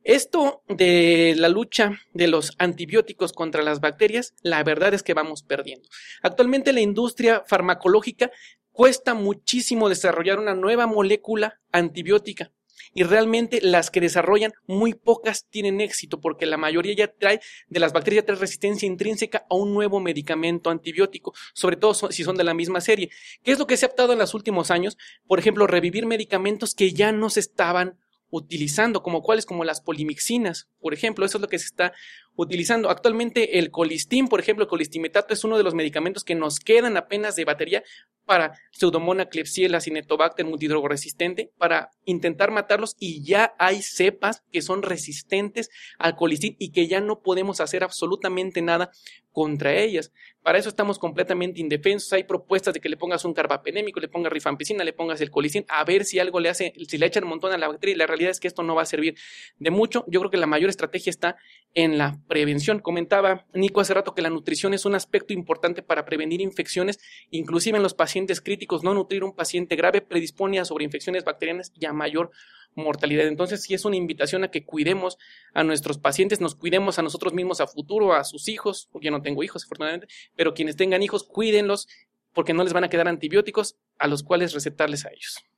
Esto 0.03 0.63
de 0.69 1.35
la 1.37 1.49
lucha 1.49 1.99
de 2.13 2.29
los 2.29 2.53
antibióticos 2.59 3.33
contra 3.33 3.63
las 3.63 3.81
bacterias, 3.81 4.35
la 4.43 4.63
verdad 4.63 4.95
es 4.95 5.03
que 5.03 5.15
vamos 5.15 5.43
perdiendo. 5.43 5.89
Actualmente 6.23 6.73
la 6.73 6.81
industria 6.81 7.43
farmacológica 7.47 8.31
cuesta 8.73 9.15
muchísimo 9.15 9.89
desarrollar 9.89 10.39
una 10.39 10.55
nueva 10.55 10.87
molécula 10.87 11.61
antibiótica. 11.73 12.51
Y 12.93 13.05
realmente 13.05 13.61
las 13.63 13.91
que 13.91 14.01
desarrollan, 14.01 14.53
muy 14.67 14.95
pocas 14.95 15.47
tienen 15.49 15.81
éxito 15.81 16.21
porque 16.21 16.47
la 16.47 16.57
mayoría 16.57 16.95
ya 16.95 17.09
trae, 17.09 17.41
de 17.69 17.81
las 17.81 17.93
bacterias 17.93 18.25
trae 18.25 18.37
resistencia 18.37 18.87
intrínseca 18.87 19.47
a 19.49 19.55
un 19.55 19.73
nuevo 19.73 20.01
medicamento 20.01 20.71
antibiótico, 20.71 21.33
sobre 21.53 21.77
todo 21.77 21.95
si 21.95 22.25
son 22.25 22.37
de 22.37 22.45
la 22.45 22.55
misma 22.55 22.81
serie. 22.81 23.11
¿Qué 23.43 23.53
es 23.53 23.59
lo 23.59 23.67
que 23.67 23.77
se 23.77 23.87
ha 23.87 23.89
optado 23.89 24.13
en 24.13 24.19
los 24.19 24.35
últimos 24.35 24.71
años? 24.71 24.99
Por 25.27 25.39
ejemplo, 25.39 25.67
revivir 25.67 26.07
medicamentos 26.07 26.75
que 26.75 26.93
ya 26.93 27.13
no 27.13 27.31
se 27.31 27.41
estaban 27.41 27.99
utilizando, 28.31 29.03
como 29.03 29.23
cuáles, 29.23 29.45
como 29.45 29.65
las 29.65 29.81
polimixinas, 29.81 30.69
por 30.81 30.95
ejemplo, 30.95 31.27
eso 31.27 31.39
es 31.39 31.43
lo 31.43 31.49
que 31.49 31.59
se 31.59 31.67
está 31.67 31.93
utilizando. 32.37 32.89
Actualmente 32.89 33.59
el 33.59 33.71
colistin, 33.71 34.29
por 34.29 34.41
ejemplo, 34.41 34.65
el 34.65 34.69
colistimetato 34.69 35.35
es 35.35 35.45
uno 35.45 35.57
de 35.57 35.65
los 35.65 35.75
medicamentos 35.75 36.25
que 36.25 36.35
nos 36.35 36.61
quedan 36.61 36.97
apenas 36.97 37.37
de 37.37 37.45
batería 37.45 37.83
para 38.25 38.55
Pseudomonas 38.71 39.27
klebsiella, 39.27 39.81
Cinetobacter 39.81 40.47
multidrogoresistente, 40.47 41.53
para 41.59 41.91
intentar 42.05 42.51
matarlos 42.51 42.97
y 42.99 43.23
ya 43.25 43.55
hay 43.59 43.83
cepas 43.83 44.45
que 44.53 44.63
son 44.63 44.83
resistentes 44.83 45.71
al 45.99 46.17
colistin 46.17 46.57
y 46.59 46.71
que 46.71 46.87
ya 46.87 47.01
no 47.01 47.21
podemos 47.21 47.61
hacer 47.61 47.83
absolutamente 47.83 48.63
nada 48.63 48.91
contra 49.33 49.75
ellas. 49.75 50.13
Para 50.43 50.59
eso 50.59 50.69
estamos 50.69 50.99
completamente 50.99 51.61
indefensos. 51.61 52.13
Hay 52.13 52.25
propuestas 52.25 52.75
de 52.75 52.81
que 52.81 52.89
le 52.89 52.97
pongas 52.97 53.25
un 53.25 53.35
carbapenémico, 53.35 54.01
le 54.01 54.09
pongas 54.09 54.33
rifampicina, 54.33 54.85
le 54.85 54.93
pongas 54.93 55.21
el 55.21 55.31
colistin, 55.31 55.65
a 55.69 55.85
ver 55.85 56.05
si 56.05 56.19
algo 56.19 56.41
le 56.41 56.49
hace, 56.49 56.73
si 56.89 56.99
le 56.99 57.07
echan 57.07 57.25
un 57.25 57.31
montón 57.31 57.53
a 57.53 57.59
la 57.59 57.69
bacteria 57.69 57.95
y 57.95 57.99
la 57.99 58.07
realidad 58.07 58.31
es 58.31 58.41
que 58.41 58.49
esto 58.49 58.63
no 58.63 58.75
va 58.75 58.83
a 58.83 58.87
servir 58.87 59.17
de 59.59 59.71
mucho. 59.71 60.05
Yo 60.09 60.21
creo 60.21 60.31
que 60.31 60.37
la 60.37 60.47
mayor 60.47 60.71
estrategia 60.71 61.11
está 61.11 61.37
en 61.75 61.99
la 61.99 62.19
prevención. 62.27 62.81
Comentaba 62.81 63.47
Nico 63.53 63.81
hace 63.81 63.95
rato 63.95 64.15
que 64.15 64.23
la 64.23 64.31
nutrición 64.31 64.75
es 64.75 64.85
un 64.85 64.95
aspecto 64.95 65.33
importante 65.33 65.83
para 65.83 66.05
prevenir 66.05 66.41
infecciones, 66.41 66.99
inclusive 67.31 67.77
en 67.77 67.83
los 67.83 67.95
pacientes 67.95 68.10
críticos. 68.43 68.83
No 68.83 68.95
nutrir 68.95 69.25
un 69.25 69.35
paciente 69.35 69.77
grave 69.77 70.01
predispone 70.01 70.59
a 70.59 70.65
sobreinfecciones 70.65 71.25
bacterianas 71.25 71.73
y 71.79 71.87
a 71.87 71.93
mayor 71.93 72.31
mortalidad. 72.75 73.27
Entonces, 73.27 73.63
sí 73.63 73.75
es 73.75 73.85
una 73.85 73.97
invitación 73.97 74.45
a 74.45 74.51
que 74.51 74.65
cuidemos 74.65 75.19
a 75.55 75.65
nuestros 75.65 75.99
pacientes, 75.99 76.41
nos 76.41 76.55
cuidemos 76.55 76.99
a 76.99 77.03
nosotros 77.03 77.33
mismos 77.33 77.61
a 77.61 77.67
futuro, 77.67 78.15
a 78.15 78.25
sus 78.25 78.49
hijos, 78.49 78.89
porque 78.93 79.07
yo 79.07 79.11
no 79.11 79.23
tengo 79.23 79.43
hijos, 79.43 79.65
afortunadamente, 79.65 80.07
pero 80.37 80.55
quienes 80.55 80.77
tengan 80.77 81.03
hijos, 81.03 81.25
cuídenlos, 81.25 81.89
porque 82.33 82.55
no 82.55 82.63
les 82.63 82.73
van 82.73 82.85
a 82.85 82.89
quedar 82.89 83.09
antibióticos 83.09 83.77
a 83.99 84.07
los 84.07 84.23
cuales 84.23 84.53
recetarles 84.53 85.05
a 85.05 85.11
ellos 85.11 85.50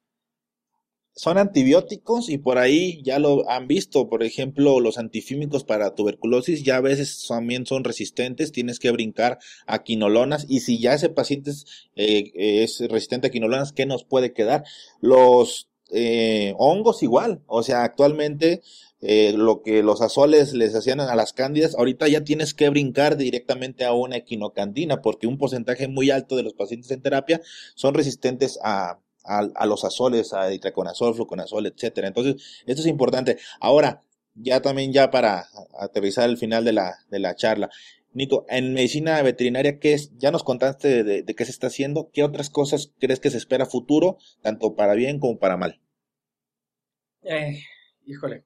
son 1.14 1.38
antibióticos 1.38 2.29
y 2.29 2.38
por 2.38 2.59
ahí 2.59 3.03
ya 3.03 3.18
lo 3.18 3.48
han 3.51 3.66
visto, 3.68 4.09
por 4.09 4.22
ejemplo, 4.22 4.81
los 4.81 4.98
antifímicos 4.98 5.64
para 5.64 5.94
tuberculosis 5.94 6.62
ya 6.62 6.77
a 6.77 6.81
veces 6.81 7.27
también 7.29 7.66
son 7.66 7.85
resistentes, 7.85 8.53
tienes 8.53 8.79
que 8.79 8.90
brincar 8.90 9.38
a 9.66 9.83
quinolonas 9.83 10.46
y 10.48 10.61
si 10.61 10.79
ya 10.79 10.94
ese 10.94 11.11
paciente 11.11 11.51
es, 11.51 11.66
eh, 11.96 12.33
es 12.35 12.81
resistente 12.88 13.27
a 13.27 13.31
quinolonas, 13.31 13.72
¿qué 13.72 13.87
nos 13.87 14.05
puede 14.05 14.33
quedar? 14.33 14.64
Los 15.01 15.68
eh, 15.90 16.55
hongos 16.57 17.03
igual, 17.03 17.42
o 17.46 17.62
sea, 17.62 17.85
actualmente 17.85 18.62
eh, 19.03 19.35
lo 19.37 19.62
que 19.62 19.83
los 19.83 20.01
azoles 20.01 20.55
les 20.55 20.75
hacían 20.75 21.01
a 21.01 21.14
las 21.14 21.35
cándidas, 21.35 21.75
ahorita 21.75 22.09
ya 22.09 22.25
tienes 22.25 22.55
que 22.55 22.70
brincar 22.70 23.18
directamente 23.18 23.85
a 23.85 23.92
una 23.92 24.16
equinocandina 24.16 25.03
porque 25.03 25.27
un 25.27 25.37
porcentaje 25.37 25.88
muy 25.88 26.11
alto 26.11 26.37
de 26.37 26.44
los 26.44 26.55
pacientes 26.55 26.90
en 26.90 27.03
terapia 27.03 27.42
son 27.75 27.92
resistentes 27.92 28.59
a, 28.62 29.01
a, 29.25 29.67
los 29.67 29.85
azoles, 29.85 30.33
a 30.33 30.53
itraconazol, 30.53 31.15
fluconazol, 31.15 31.67
etcétera. 31.67 32.09
Entonces, 32.09 32.63
esto 32.67 32.83
es 32.83 32.89
importante. 32.89 33.39
Ahora, 33.61 34.03
ya 34.35 34.63
también 34.63 34.93
ya 34.93 35.11
para 35.11 35.47
aterrizar 35.79 36.29
el 36.29 36.39
final 36.39 36.65
de 36.65 36.73
la, 36.73 36.99
de 37.09 37.19
la 37.19 37.35
charla. 37.35 37.71
Nico, 38.15 38.45
en 38.49 38.75
medicina 38.75 39.23
veterinaria, 39.23 39.79
¿qué 39.79 39.95
es? 39.95 40.17
Ya 40.19 40.31
nos 40.31 40.45
contaste 40.45 41.03
de, 41.03 41.25
qué 41.25 41.45
se 41.45 41.51
está 41.51 41.69
haciendo. 41.69 42.11
¿Qué 42.13 42.23
otras 42.23 42.51
cosas 42.51 42.93
crees 42.99 43.21
que 43.21 43.31
se 43.31 43.39
espera 43.39 43.65
futuro, 43.65 44.19
tanto 44.43 44.75
para 44.75 44.95
bien 44.95 45.19
como 45.19 45.39
para 45.39 45.57
mal? 45.57 45.81
Eh, 47.23 47.63
híjole. 48.05 48.45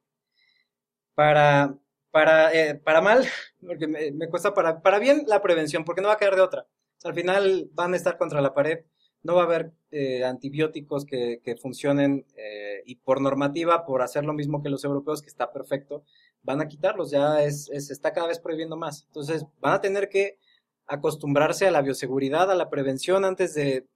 Para, 1.14 1.76
para, 2.10 2.52
eh, 2.54 2.74
para 2.76 3.00
mal, 3.00 3.26
porque 3.66 3.88
me, 3.88 4.28
cuesta 4.28 4.54
para, 4.54 4.82
para 4.82 4.98
bien 4.98 5.24
la 5.26 5.42
prevención, 5.42 5.84
porque 5.84 6.02
no 6.02 6.08
va 6.08 6.14
a 6.14 6.18
caer 6.18 6.36
de 6.36 6.42
otra. 6.42 6.66
al 7.02 7.14
final 7.14 7.70
van 7.72 7.94
a 7.94 7.96
estar 7.96 8.18
contra 8.18 8.40
la 8.40 8.54
pared 8.54 8.84
no 9.26 9.34
va 9.34 9.42
a 9.42 9.44
haber 9.44 9.72
eh, 9.90 10.24
antibióticos 10.24 11.04
que, 11.04 11.56
funcionen 11.60 12.24
eh, 12.36 12.82
y 12.86 12.96
por 12.96 13.20
normativa, 13.20 13.84
por 13.84 14.02
hacer 14.02 14.24
lo 14.24 14.32
mismo 14.32 14.62
que 14.62 14.70
los 14.70 14.84
europeos, 14.84 15.20
que 15.20 15.28
está 15.28 15.52
perfecto, 15.52 16.04
van 16.42 16.60
a 16.60 16.68
quitarlos, 16.68 17.10
ya 17.10 17.42
es, 17.42 17.68
está 17.70 18.12
cada 18.12 18.28
vez 18.28 18.38
prohibiendo 18.38 18.76
más. 18.76 19.04
Entonces 19.08 19.44
van 19.60 19.74
a 19.74 19.80
tener 19.80 20.08
que 20.08 20.38
acostumbrarse 20.86 21.66
a 21.66 21.72
la 21.72 21.82
bioseguridad, 21.82 22.50
a 22.50 22.54
la 22.54 22.70
prevención 22.70 23.24
antes 23.24 23.54
de, 23.54 23.86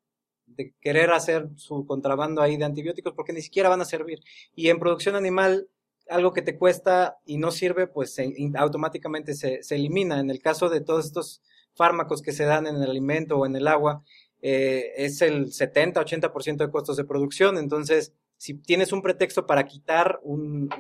querer 0.81 1.13
hacer 1.13 1.49
su 1.55 1.87
contrabando 1.87 2.43
ahí 2.43 2.57
de 2.57 2.65
antibióticos, 2.65 3.15
porque 3.15 3.33
ni 3.33 3.41
siquiera 3.41 3.69
van 3.69 3.81
a 3.81 3.85
servir. 3.85 4.19
Y 4.57 4.69
en 4.69 4.81
producción 4.81 5.15
animal, 5.15 5.69
algo 6.09 6.33
que 6.33 6.43
te 6.43 6.59
cuesta 6.59 7.19
y 7.25 7.37
no 7.39 7.53
sirve, 7.53 7.87
pues 7.87 8.17
automáticamente 8.57 9.35
se, 9.35 9.63
se 9.63 9.77
elimina. 9.77 10.19
En 10.19 10.29
el 10.29 10.41
caso 10.41 10.69
de 10.69 10.81
todos 10.81 11.07
estos 11.07 11.41
fármacos 11.75 12.21
que 12.21 12.33
se 12.33 12.45
dan 12.45 12.67
en 12.67 12.77
el 12.77 12.91
alimento 12.91 13.39
o 13.39 13.47
en 13.47 13.55
el 13.55 13.69
agua, 13.69 14.03
eh, 14.43 14.93
es 14.97 15.23
el 15.23 15.47
70-80% 15.47 16.57
de 16.57 16.71
costos 16.71 16.97
de 16.97 17.05
producción. 17.05 17.59
Entonces, 17.59 18.13
si 18.37 18.55
tienes 18.55 18.93
un 18.93 19.03
pretexto 19.03 19.47
para 19.47 19.67
quitar 19.67 20.21
un, 20.23 20.71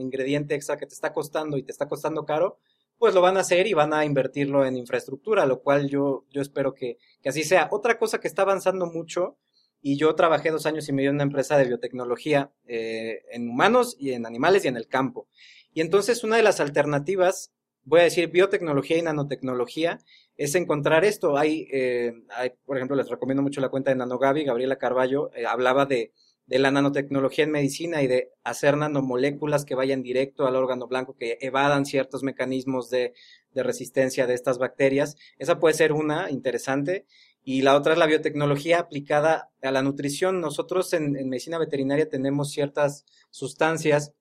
ingrediente 0.00 0.54
extra 0.54 0.76
que 0.76 0.86
te 0.86 0.94
está 0.94 1.12
costando 1.12 1.56
y 1.56 1.62
te 1.62 1.72
está 1.72 1.88
costando 1.88 2.24
caro, 2.24 2.58
pues 2.98 3.14
lo 3.14 3.20
van 3.20 3.36
a 3.36 3.40
hacer 3.40 3.66
y 3.66 3.72
van 3.72 3.92
a 3.92 4.04
invertirlo 4.04 4.64
en 4.64 4.76
infraestructura, 4.76 5.46
lo 5.46 5.62
cual 5.62 5.88
yo, 5.88 6.24
yo 6.30 6.42
espero 6.42 6.74
que, 6.74 6.98
así 7.24 7.44
sea. 7.44 7.68
Otra 7.70 7.98
cosa 7.98 8.20
que 8.20 8.28
está 8.28 8.42
avanzando 8.42 8.86
mucho, 8.86 9.38
y 9.86 9.98
yo 9.98 10.14
trabajé 10.14 10.50
dos 10.50 10.64
años 10.64 10.88
y 10.88 10.92
medio 10.94 11.10
en 11.10 11.16
una 11.16 11.24
empresa 11.24 11.58
de 11.58 11.66
biotecnología 11.66 12.50
eh, 12.64 13.20
en 13.30 13.50
humanos 13.50 13.96
y 13.98 14.12
en 14.12 14.24
animales 14.24 14.64
y 14.64 14.68
en 14.68 14.78
el 14.78 14.88
campo. 14.88 15.28
Y 15.74 15.82
entonces 15.82 16.24
una 16.24 16.36
de 16.36 16.42
las 16.42 16.58
alternativas, 16.58 17.52
voy 17.82 18.00
a 18.00 18.04
decir 18.04 18.30
biotecnología 18.30 18.96
y 18.96 19.02
nanotecnología, 19.02 19.98
es 20.36 20.54
encontrar 20.54 21.04
esto. 21.04 21.36
Hay, 21.36 21.68
eh, 21.72 22.12
hay, 22.30 22.52
por 22.64 22.76
ejemplo, 22.76 22.96
les 22.96 23.08
recomiendo 23.08 23.42
mucho 23.42 23.60
la 23.60 23.68
cuenta 23.68 23.90
de 23.90 23.96
Nanogabi, 23.96 24.44
Gabriela 24.44 24.76
Carballo, 24.76 25.30
eh, 25.34 25.46
hablaba 25.46 25.86
de, 25.86 26.12
de 26.46 26.58
la 26.58 26.70
nanotecnología 26.70 27.44
en 27.44 27.52
medicina 27.52 28.02
y 28.02 28.06
de 28.06 28.30
hacer 28.42 28.76
nanomoléculas 28.76 29.64
que 29.64 29.74
vayan 29.74 30.02
directo 30.02 30.46
al 30.46 30.56
órgano 30.56 30.88
blanco, 30.88 31.16
que 31.16 31.38
evadan 31.40 31.86
ciertos 31.86 32.22
mecanismos 32.22 32.90
de, 32.90 33.14
de 33.52 33.62
resistencia 33.62 34.26
de 34.26 34.34
estas 34.34 34.58
bacterias. 34.58 35.16
Esa 35.38 35.58
puede 35.58 35.74
ser 35.74 35.92
una 35.92 36.30
interesante. 36.30 37.06
Y 37.46 37.60
la 37.60 37.76
otra 37.76 37.92
es 37.92 37.98
la 37.98 38.06
biotecnología 38.06 38.78
aplicada 38.78 39.50
a 39.62 39.70
la 39.70 39.82
nutrición. 39.82 40.40
Nosotros 40.40 40.94
en, 40.94 41.14
en 41.16 41.28
medicina 41.28 41.58
veterinaria 41.58 42.08
tenemos 42.08 42.50
ciertas 42.50 43.04
sustancias 43.30 44.14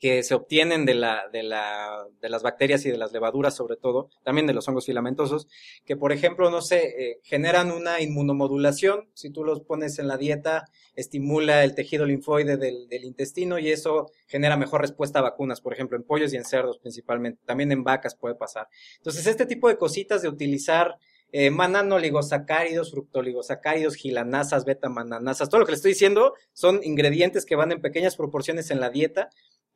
que 0.00 0.22
se 0.22 0.34
obtienen 0.34 0.86
de, 0.86 0.94
la, 0.94 1.28
de, 1.30 1.42
la, 1.42 2.06
de 2.22 2.30
las 2.30 2.42
bacterias 2.42 2.84
y 2.86 2.90
de 2.90 2.96
las 2.96 3.12
levaduras, 3.12 3.54
sobre 3.54 3.76
todo, 3.76 4.08
también 4.24 4.46
de 4.46 4.54
los 4.54 4.66
hongos 4.66 4.86
filamentosos, 4.86 5.46
que 5.84 5.94
por 5.94 6.10
ejemplo, 6.10 6.50
no 6.50 6.62
sé, 6.62 6.94
eh, 6.98 7.20
generan 7.22 7.70
una 7.70 8.00
inmunomodulación. 8.00 9.10
Si 9.12 9.30
tú 9.30 9.44
los 9.44 9.60
pones 9.60 9.98
en 9.98 10.08
la 10.08 10.16
dieta, 10.16 10.64
estimula 10.96 11.64
el 11.64 11.74
tejido 11.74 12.06
linfoide 12.06 12.56
del, 12.56 12.88
del, 12.88 13.04
intestino 13.04 13.58
y 13.58 13.70
eso 13.70 14.10
genera 14.26 14.56
mejor 14.56 14.80
respuesta 14.80 15.18
a 15.18 15.22
vacunas, 15.22 15.60
por 15.60 15.74
ejemplo, 15.74 15.98
en 15.98 16.04
pollos 16.04 16.32
y 16.32 16.36
en 16.36 16.46
cerdos 16.46 16.78
principalmente. 16.78 17.42
También 17.44 17.70
en 17.70 17.84
vacas 17.84 18.14
puede 18.14 18.34
pasar. 18.34 18.68
Entonces, 18.96 19.26
este 19.26 19.44
tipo 19.44 19.68
de 19.68 19.76
cositas 19.76 20.22
de 20.22 20.28
utilizar 20.28 20.96
eh, 21.32 21.50
mananoligosacáridos, 21.50 22.90
fructoligosacáridos, 22.90 23.94
gilanasas, 23.94 24.64
beta-mananasas, 24.64 25.48
todo 25.48 25.60
lo 25.60 25.66
que 25.66 25.72
le 25.72 25.76
estoy 25.76 25.92
diciendo 25.92 26.34
son 26.54 26.80
ingredientes 26.82 27.44
que 27.44 27.54
van 27.54 27.70
en 27.70 27.80
pequeñas 27.80 28.16
proporciones 28.16 28.70
en 28.70 28.80
la 28.80 28.90
dieta 28.90 29.28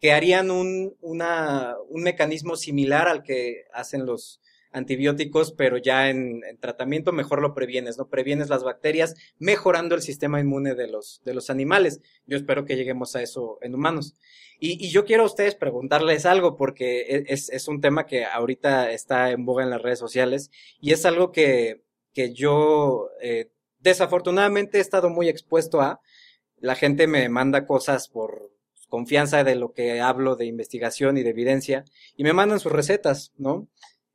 que 0.04 0.12
harían 0.12 0.50
un, 0.50 0.98
un 1.00 2.02
mecanismo 2.02 2.56
similar 2.56 3.08
al 3.08 3.22
que 3.22 3.64
hacen 3.72 4.04
los 4.04 4.38
antibióticos, 4.70 5.52
pero 5.52 5.78
ya 5.78 6.10
en, 6.10 6.42
en, 6.44 6.58
tratamiento 6.58 7.10
mejor 7.10 7.40
lo 7.40 7.54
previenes, 7.54 7.96
¿no? 7.96 8.10
Previenes 8.10 8.50
las 8.50 8.64
bacterias 8.64 9.14
mejorando 9.38 9.94
el 9.94 10.02
sistema 10.02 10.40
inmune 10.40 10.74
de 10.74 10.88
los, 10.88 11.22
de 11.24 11.32
los 11.32 11.48
animales. 11.48 12.02
Yo 12.26 12.36
espero 12.36 12.66
que 12.66 12.76
lleguemos 12.76 13.16
a 13.16 13.22
eso 13.22 13.56
en 13.62 13.74
humanos. 13.74 14.14
Y, 14.60 14.72
y 14.84 14.90
yo 14.90 15.06
quiero 15.06 15.22
a 15.22 15.26
ustedes 15.26 15.54
preguntarles 15.54 16.26
algo 16.26 16.54
porque 16.54 17.00
e, 17.08 17.24
es, 17.28 17.48
es, 17.48 17.66
un 17.66 17.80
tema 17.80 18.04
que 18.04 18.26
ahorita 18.26 18.92
está 18.92 19.30
en 19.30 19.46
boga 19.46 19.64
en 19.64 19.70
las 19.70 19.80
redes 19.80 20.00
sociales 20.00 20.50
y 20.82 20.92
es 20.92 21.06
algo 21.06 21.32
que, 21.32 21.80
que 22.12 22.34
yo 22.34 23.08
eh, 23.22 23.48
desafortunadamente 23.78 24.76
he 24.76 24.82
estado 24.82 25.08
muy 25.08 25.30
expuesto 25.30 25.80
a. 25.80 26.02
La 26.58 26.74
gente 26.74 27.06
me 27.06 27.26
manda 27.30 27.64
cosas 27.66 28.08
por 28.08 28.53
confianza 28.94 29.42
de 29.42 29.56
lo 29.56 29.72
que 29.72 30.00
hablo 30.00 30.36
de 30.36 30.46
investigación 30.46 31.18
y 31.18 31.24
de 31.24 31.30
evidencia, 31.30 31.84
y 32.16 32.22
me 32.22 32.32
mandan 32.32 32.60
sus 32.60 32.70
recetas, 32.70 33.32
¿no? 33.36 33.66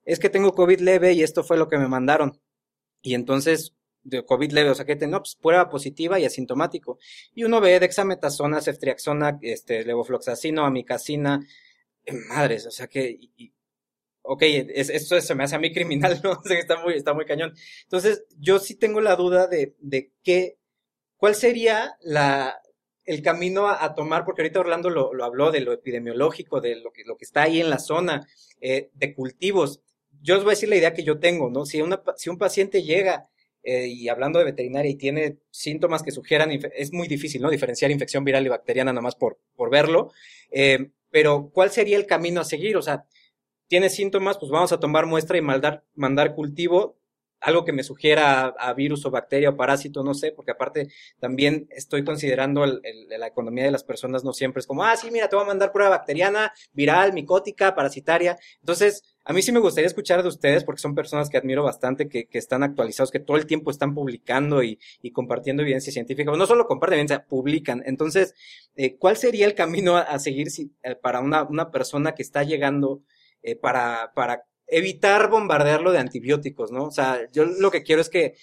Es 0.06 0.20
que 0.20 0.30
tengo 0.30 0.54
COVID 0.54 0.80
leve 0.80 1.12
y 1.12 1.22
esto 1.22 1.44
fue 1.44 1.58
lo 1.58 1.68
que 1.68 1.78
me 1.78 1.90
mandaron. 1.90 2.40
Y 3.02 3.14
entonces, 3.14 3.76
de 4.04 4.24
COVID 4.24 4.54
leve, 4.54 4.70
o 4.70 4.76
sea, 4.76 4.86
que 4.86 4.96
te, 4.96 5.06
no, 5.06 5.20
pues 5.20 5.36
prueba 5.36 5.70
positiva 5.70 6.18
y 6.18 6.24
asintomático. 6.24 6.98
Y 7.36 7.44
uno 7.44 7.60
ve 7.60 7.78
dexametasona, 7.78 8.62
ceftriaxona, 8.62 9.38
este, 9.42 9.84
levofloxacino, 9.84 10.64
amicacina, 10.66 11.46
eh, 12.06 12.14
madres, 12.30 12.66
o 12.66 12.72
sea 12.72 12.88
que, 12.88 13.20
y, 13.20 13.54
ok, 14.22 14.44
es, 14.44 14.90
esto 14.90 15.20
se 15.20 15.36
me 15.36 15.44
hace 15.44 15.58
a 15.58 15.60
mí 15.60 15.74
criminal, 15.74 16.22
¿no? 16.24 16.32
O 16.32 16.42
sea, 16.42 16.58
está 16.58 16.82
muy, 16.82 16.94
está 16.94 17.14
muy 17.14 17.26
cañón. 17.26 17.54
Entonces, 17.84 18.24
yo 18.38 18.60
sí 18.60 18.76
tengo 18.76 19.02
la 19.02 19.18
duda 19.18 19.48
de, 19.48 19.76
de 19.80 20.14
qué, 20.24 20.58
cuál 21.18 21.36
sería 21.36 21.98
la, 22.00 22.62
el 23.10 23.24
camino 23.24 23.68
a, 23.68 23.96
tomar, 23.96 24.24
porque 24.24 24.44
ahorita 24.44 24.60
Orlando 24.60 24.92
lo, 24.92 25.24
habló 25.24 25.50
de 25.52 25.62
lo 25.62 25.74
epidemiológico, 25.74 26.62
de 26.62 26.76
lo 26.76 26.92
que, 26.92 27.04
lo 27.04 27.18
que 27.18 27.26
está 27.26 27.42
ahí 27.42 27.60
en 27.60 27.72
la 27.72 27.80
zona, 27.80 28.28
eh, 28.62 28.92
de 28.94 29.16
cultivos. 29.16 29.82
Yo 30.22 30.38
os 30.38 30.44
voy 30.44 30.52
a 30.52 30.54
decir 30.54 30.70
la 30.70 30.76
idea 30.76 30.94
que 30.94 31.04
yo 31.04 31.18
tengo, 31.18 31.50
¿no? 31.50 31.66
Si, 31.66 31.82
una, 31.82 32.04
si 32.18 32.30
un 32.30 32.38
paciente 32.38 32.84
llega 32.84 33.28
eh, 33.64 33.88
y 33.88 34.10
hablando 34.10 34.38
de 34.38 34.46
veterinaria 34.46 34.92
y 34.92 34.96
tiene 34.96 35.38
síntomas 35.50 36.04
que 36.04 36.12
sugieran, 36.12 36.52
es 36.52 36.94
muy 36.94 37.08
difícil, 37.08 37.42
¿no? 37.42 37.50
Diferenciar 37.50 37.90
infección 37.90 38.24
viral 38.24 38.46
y 38.46 38.50
bacteriana 38.50 38.94
nada 38.94 39.02
más 39.02 39.16
por, 39.16 39.40
por 39.56 39.72
verlo. 39.72 40.12
Eh, 40.52 40.92
pero, 41.10 41.50
¿cuál 41.52 41.72
sería 41.72 41.98
el 41.98 42.06
camino 42.06 42.42
a 42.42 42.46
seguir? 42.46 42.78
O 42.78 42.84
sea, 42.84 43.08
tiene 43.68 43.90
síntomas, 43.90 44.38
pues 44.38 44.52
vamos 44.52 44.72
a 44.72 44.80
tomar 44.80 45.08
muestra 45.08 45.36
y 45.36 45.42
mandar 45.42 46.36
cultivo 46.36 46.99
algo 47.42 47.66
que 47.66 47.74
me 47.74 47.84
sugiera 47.84 48.48
a, 48.48 48.74
virus 48.74 49.06
o 49.06 49.12
bacteria 49.12 49.50
o 49.50 49.56
parásito, 49.56 50.04
no 50.04 50.14
sé, 50.14 50.32
porque 50.32 50.52
aparte 50.52 50.90
también 51.20 51.68
estoy 51.72 52.04
considerando 52.04 52.66
la 52.66 53.28
economía 53.28 53.66
de 53.66 53.72
las 53.72 53.84
personas, 53.84 54.24
no 54.24 54.34
siempre 54.34 54.60
es 54.60 54.68
como, 54.68 54.84
ah, 54.84 54.96
sí, 54.96 55.10
mira, 55.12 55.30
te 55.30 55.36
voy 55.36 55.44
a 55.44 55.48
mandar 55.48 55.72
prueba 55.72 55.92
bacteriana, 55.92 56.54
viral, 56.74 57.14
micótica, 57.14 57.76
parasitaria. 57.76 58.38
Entonces, 58.60 59.04
a 59.24 59.34
mí 59.34 59.42
sí 59.42 59.52
me 59.52 59.60
gustaría 59.60 59.88
escuchar 59.88 60.24
de 60.24 60.30
ustedes 60.30 60.64
porque 60.64 60.82
son 60.82 60.96
personas 60.96 61.30
que 61.30 61.38
admiro 61.38 61.64
bastante, 61.64 62.10
que, 62.10 62.28
están 62.32 62.64
actualizados, 62.64 63.12
que 63.12 63.20
todo 63.20 63.38
el 63.38 63.46
tiempo 63.46 63.70
están 63.70 63.94
publicando 63.94 64.64
y, 64.64 64.80
compartiendo 65.14 65.62
evidencia 65.64 65.94
científica. 65.94 66.32
No 66.32 66.46
solo 66.46 66.66
comparten 66.66 67.00
evidencia, 67.00 67.26
publican. 67.26 67.84
Entonces, 67.86 68.34
eh, 68.76 68.98
¿cuál 68.98 69.18
sería 69.18 69.46
el 69.46 69.56
camino 69.56 69.98
a, 69.98 70.18
seguir 70.20 70.48
eh, 70.84 70.96
para 70.96 71.20
una, 71.20 71.44
una 71.44 71.70
persona 71.72 72.16
que 72.16 72.24
está 72.24 72.44
llegando 72.44 73.04
eh, 73.44 73.56
para, 73.56 74.12
para 74.16 74.46
evitar 74.70 75.30
bombardearlo 75.30 75.92
de 75.92 76.00
antibióticos, 76.00 76.72
¿no? 76.72 76.86
O 76.86 76.92
sea, 76.92 77.30
yo 77.32 77.46
lo 77.46 77.72
que 77.72 77.84
quiero 77.84 78.02
es 78.02 78.10
que, 78.10 78.36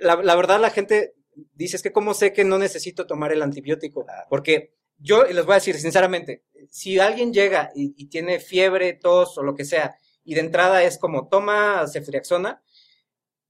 la, 0.00 0.16
la 0.16 0.34
verdad 0.34 0.60
la 0.60 0.70
gente 0.70 1.14
dice, 1.54 1.76
es 1.76 1.82
que 1.82 1.92
cómo 1.92 2.14
sé 2.14 2.32
que 2.32 2.44
no 2.44 2.58
necesito 2.58 3.06
tomar 3.06 3.32
el 3.32 3.42
antibiótico, 3.42 4.06
porque 4.28 4.74
yo 4.98 5.24
les 5.24 5.44
voy 5.44 5.52
a 5.52 5.56
decir 5.56 5.76
sinceramente, 5.76 6.44
si 6.68 6.98
alguien 6.98 7.32
llega 7.32 7.70
y, 7.74 7.94
y, 7.96 8.06
tiene 8.06 8.38
fiebre, 8.38 8.92
tos 8.92 9.38
o 9.38 9.42
lo 9.42 9.54
que 9.54 9.64
sea, 9.64 9.96
y 10.24 10.34
de 10.34 10.40
entrada 10.40 10.82
es 10.82 10.98
como 10.98 11.28
toma 11.28 11.86
ceftriaxona, 11.86 12.62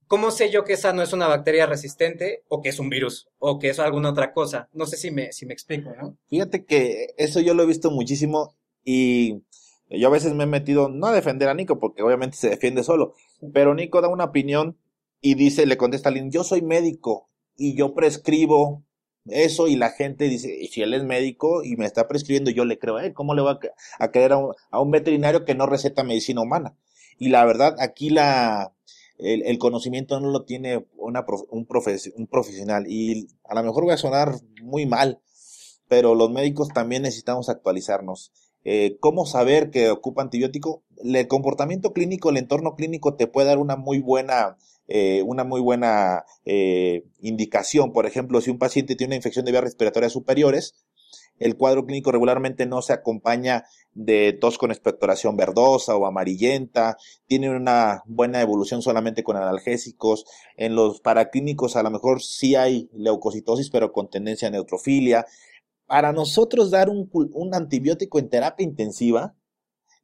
¿cómo 0.07 0.31
sé 0.31 0.51
yo 0.51 0.65
que 0.65 0.75
esa 0.75 0.93
no 0.93 1.03
es 1.03 1.13
una 1.13 1.29
bacteria 1.29 1.67
resistente 1.67 2.45
o 2.49 2.61
que 2.61 2.71
es 2.71 2.79
un 2.79 2.89
virus 2.89 3.29
o 3.39 3.59
que 3.59 3.71
es 3.71 3.79
alguna 3.79 4.11
otra 4.11 4.33
cosa? 4.33 4.69
No 4.73 4.87
sé 4.87 4.97
si 4.97 5.11
me, 5.11 5.33
si 5.33 5.47
me 5.47 5.53
explico, 5.53 5.91
¿no? 6.01 6.17
Fíjate 6.29 6.65
que 6.65 7.15
eso 7.17 7.41
yo 7.41 7.55
lo 7.55 7.65
he 7.65 7.67
visto 7.67 7.91
muchísimo 7.91 8.57
y 8.85 9.43
yo 9.99 10.09
a 10.09 10.11
veces 10.11 10.35
me 10.35 10.45
he 10.45 10.47
metido, 10.47 10.89
no 10.89 11.07
a 11.07 11.13
defender 11.13 11.49
a 11.49 11.55
Nico, 11.55 11.79
porque 11.79 12.03
obviamente 12.03 12.37
se 12.37 12.51
defiende 12.51 12.85
solo, 12.85 13.15
pero 13.53 13.75
Nico 13.75 14.01
da 14.01 14.09
una 14.09 14.25
opinión 14.25 14.77
y 15.21 15.35
dice, 15.35 15.67
le 15.67 15.77
contesta 15.77 16.09
a 16.09 16.11
alguien, 16.11 16.31
yo 16.31 16.45
soy 16.45 16.63
médico 16.63 17.29
y 17.57 17.75
yo 17.75 17.95
prescribo 17.95 18.85
eso 19.27 19.69
y 19.69 19.77
la 19.77 19.91
gente 19.91 20.29
dice, 20.29 20.57
y 20.61 20.69
si 20.69 20.83
él 20.83 20.95
es 20.95 21.05
médico 21.05 21.63
y 21.63 21.77
me 21.77 21.87
está 21.87 22.09
prescribiendo, 22.09 22.51
yo 22.51 22.65
le 22.65 22.79
creo 22.79 22.97
a 22.97 23.05
él, 23.05 23.13
¿cómo 23.13 23.35
le 23.35 23.43
va 23.43 23.53
a, 23.53 24.05
a 24.05 24.11
creer 24.11 24.33
a 24.33 24.39
un, 24.39 24.55
a 24.71 24.81
un, 24.81 24.91
veterinario 24.91 25.45
que 25.45 25.55
no 25.55 25.67
receta 25.67 26.05
medicina 26.05 26.41
humana? 26.41 26.77
Y 27.19 27.29
la 27.29 27.45
verdad, 27.45 27.77
aquí 27.81 28.11
la, 28.11 28.73
el, 29.19 29.43
el 29.43 29.59
conocimiento 29.59 30.19
no 30.21 30.31
lo 30.31 30.45
tiene 30.45 30.87
una, 30.97 31.25
un, 31.51 31.67
profes, 31.67 32.13
un 32.17 32.27
profesional 32.27 32.87
y 32.89 33.29
a 33.45 33.55
lo 33.55 33.63
mejor 33.63 33.85
voy 33.85 33.93
a 33.93 33.99
sonar 33.99 34.35
muy 34.63 34.87
mal, 34.87 35.21
pero 35.89 36.15
los 36.15 36.31
médicos 36.31 36.69
también 36.69 37.03
necesitamos 37.03 37.49
actualizarnos 37.49 38.33
eh, 38.65 38.97
cómo 39.01 39.27
saber 39.27 39.71
que 39.71 39.91
ocupa 39.91 40.23
antibiótico. 40.23 40.83
El 41.03 41.27
comportamiento 41.29 41.93
clínico, 41.93 42.31
el 42.31 42.37
entorno 42.37 42.75
clínico 42.77 43.15
te 43.15 43.27
puede 43.27 43.49
dar 43.49 43.59
una 43.59 43.77
muy 43.77 44.01
buena, 44.01 44.57
eh, 44.89 45.23
una 45.27 45.45
muy 45.45 45.61
buena 45.61 46.25
eh, 46.45 47.05
indicación. 47.21 47.93
Por 47.93 48.07
ejemplo, 48.07 48.41
si 48.41 48.51
un 48.51 48.59
paciente 48.59 48.97
tiene 48.97 49.11
una 49.11 49.17
infección 49.17 49.45
de 49.45 49.53
vías 49.53 49.65
respiratorias 49.65 50.13
superiores, 50.13 50.75
el 51.39 51.57
cuadro 51.57 51.87
clínico 51.87 52.13
regularmente 52.13 52.67
no 52.67 52.83
se 52.83 52.93
acompaña 52.93 53.65
de 53.95 54.35
tos 54.35 54.59
con 54.59 54.71
expectoración 54.71 55.37
verdosa 55.37 55.97
o 55.97 56.07
amarillenta, 56.07 56.99
tiene 57.27 57.51
una 57.51 58.03
buena 58.07 58.43
evolución 58.43 58.83
solamente 58.83 59.25
con 59.25 59.37
analgésicos. 59.37 60.27
En 60.57 60.75
los 60.75 61.01
paraclínicos 61.01 61.77
a 61.77 61.83
lo 61.83 61.91
mejor 61.91 62.23
sí 62.23 62.57
hay 62.57 62.91
leucocitosis, 62.93 63.71
pero 63.71 63.91
con 63.91 64.11
tendencia 64.11 64.49
a 64.49 64.51
neutrofilia 64.51 65.27
para 65.91 66.13
nosotros 66.13 66.71
dar 66.71 66.89
un, 66.89 67.11
un, 67.13 67.53
antibiótico 67.53 68.21
en 68.21 68.29
terapia 68.29 68.63
intensiva, 68.63 69.35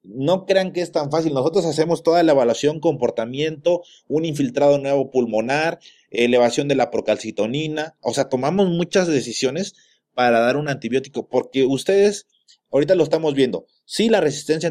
no 0.02 0.44
crean 0.44 0.72
que 0.72 0.80
es 0.80 0.90
tan 0.90 1.12
fácil. 1.12 1.32
Nosotros 1.32 1.64
hacemos 1.64 2.02
toda 2.02 2.24
la 2.24 2.32
evaluación, 2.32 2.80
comportamiento, 2.80 3.82
un 4.08 4.24
infiltrado 4.24 4.78
nuevo 4.78 5.12
pulmonar, 5.12 5.78
elevación 6.10 6.66
de 6.66 6.74
la 6.74 6.90
procalcitonina. 6.90 7.96
O 8.00 8.12
sea, 8.14 8.28
tomamos 8.28 8.68
muchas 8.68 9.06
decisiones 9.06 9.76
para 10.12 10.40
dar 10.40 10.56
un 10.56 10.68
antibiótico, 10.68 11.28
porque 11.28 11.64
ustedes, 11.64 12.26
ahorita 12.72 12.96
lo 12.96 13.04
estamos 13.04 13.34
viendo, 13.34 13.66
sí 13.84 14.08
la 14.08 14.20
resistencia 14.20 14.68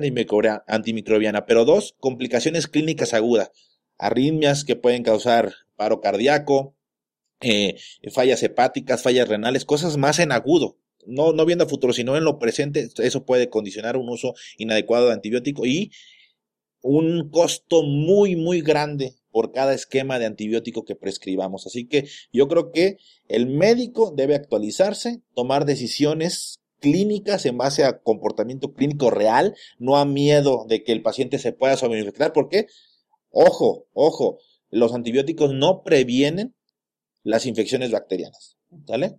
antimicrobiana, 0.68 1.46
pero 1.46 1.64
dos, 1.64 1.96
complicaciones 2.02 2.68
clínicas 2.68 3.14
agudas, 3.14 3.52
arritmias 3.98 4.66
que 4.66 4.76
pueden 4.76 5.04
causar 5.04 5.54
paro 5.78 6.02
cardíaco, 6.02 6.76
eh, 7.40 7.78
fallas 8.12 8.44
hepáticas, 8.44 9.02
fallas 9.02 9.30
renales, 9.30 9.64
cosas 9.64 9.96
más 9.96 10.20
en 10.20 10.34
agudo 10.34 10.78
no, 11.08 11.34
no 11.34 11.46
viendo 11.46 11.66
a 11.66 11.70
futuro, 11.70 11.94
sino 11.94 12.16
en 12.18 12.24
lo 12.24 12.40
presente, 12.40 12.90
eso 12.98 13.26
puede 13.26 13.50
condicionar 13.50 13.98
un 13.98 14.10
uso 14.10 14.34
inadecuado 14.58 15.08
de 15.08 15.14
antibiótico 15.14 15.66
y 15.66 15.92
un 16.82 17.30
costo 17.30 17.84
muy, 17.84 18.36
muy 18.36 18.62
grande 18.62 19.16
por 19.32 19.52
cada 19.52 19.74
esquema 19.74 20.20
de 20.20 20.28
antibiótico 20.28 20.86
que 20.86 20.96
prescribamos. 20.96 21.66
Así 21.66 21.88
que 21.88 22.08
yo 22.32 22.48
creo 22.48 22.72
que 22.72 22.98
el 23.28 23.48
médico 23.48 24.14
debe 24.16 24.36
actualizarse, 24.36 25.22
tomar 25.34 25.66
decisiones 25.66 26.60
clínicas 26.80 27.46
en 27.46 27.58
base 27.58 27.84
a 27.84 28.00
comportamiento 28.00 28.74
clínico 28.74 29.10
real, 29.10 29.56
no 29.80 29.98
a 29.98 30.06
miedo 30.06 30.66
de 30.70 30.84
que 30.84 30.92
el 30.92 31.02
paciente 31.02 31.40
se 31.40 31.52
pueda 31.52 31.76
sobreinfectar, 31.76 32.34
porque, 32.34 32.68
ojo, 33.32 33.88
ojo, 33.94 34.38
los 34.70 34.94
antibióticos 34.94 35.54
no 35.54 35.84
previenen 35.84 36.56
las 37.24 37.46
infecciones 37.46 37.92
bacterianas. 37.92 38.58
¿Vale? 38.70 39.18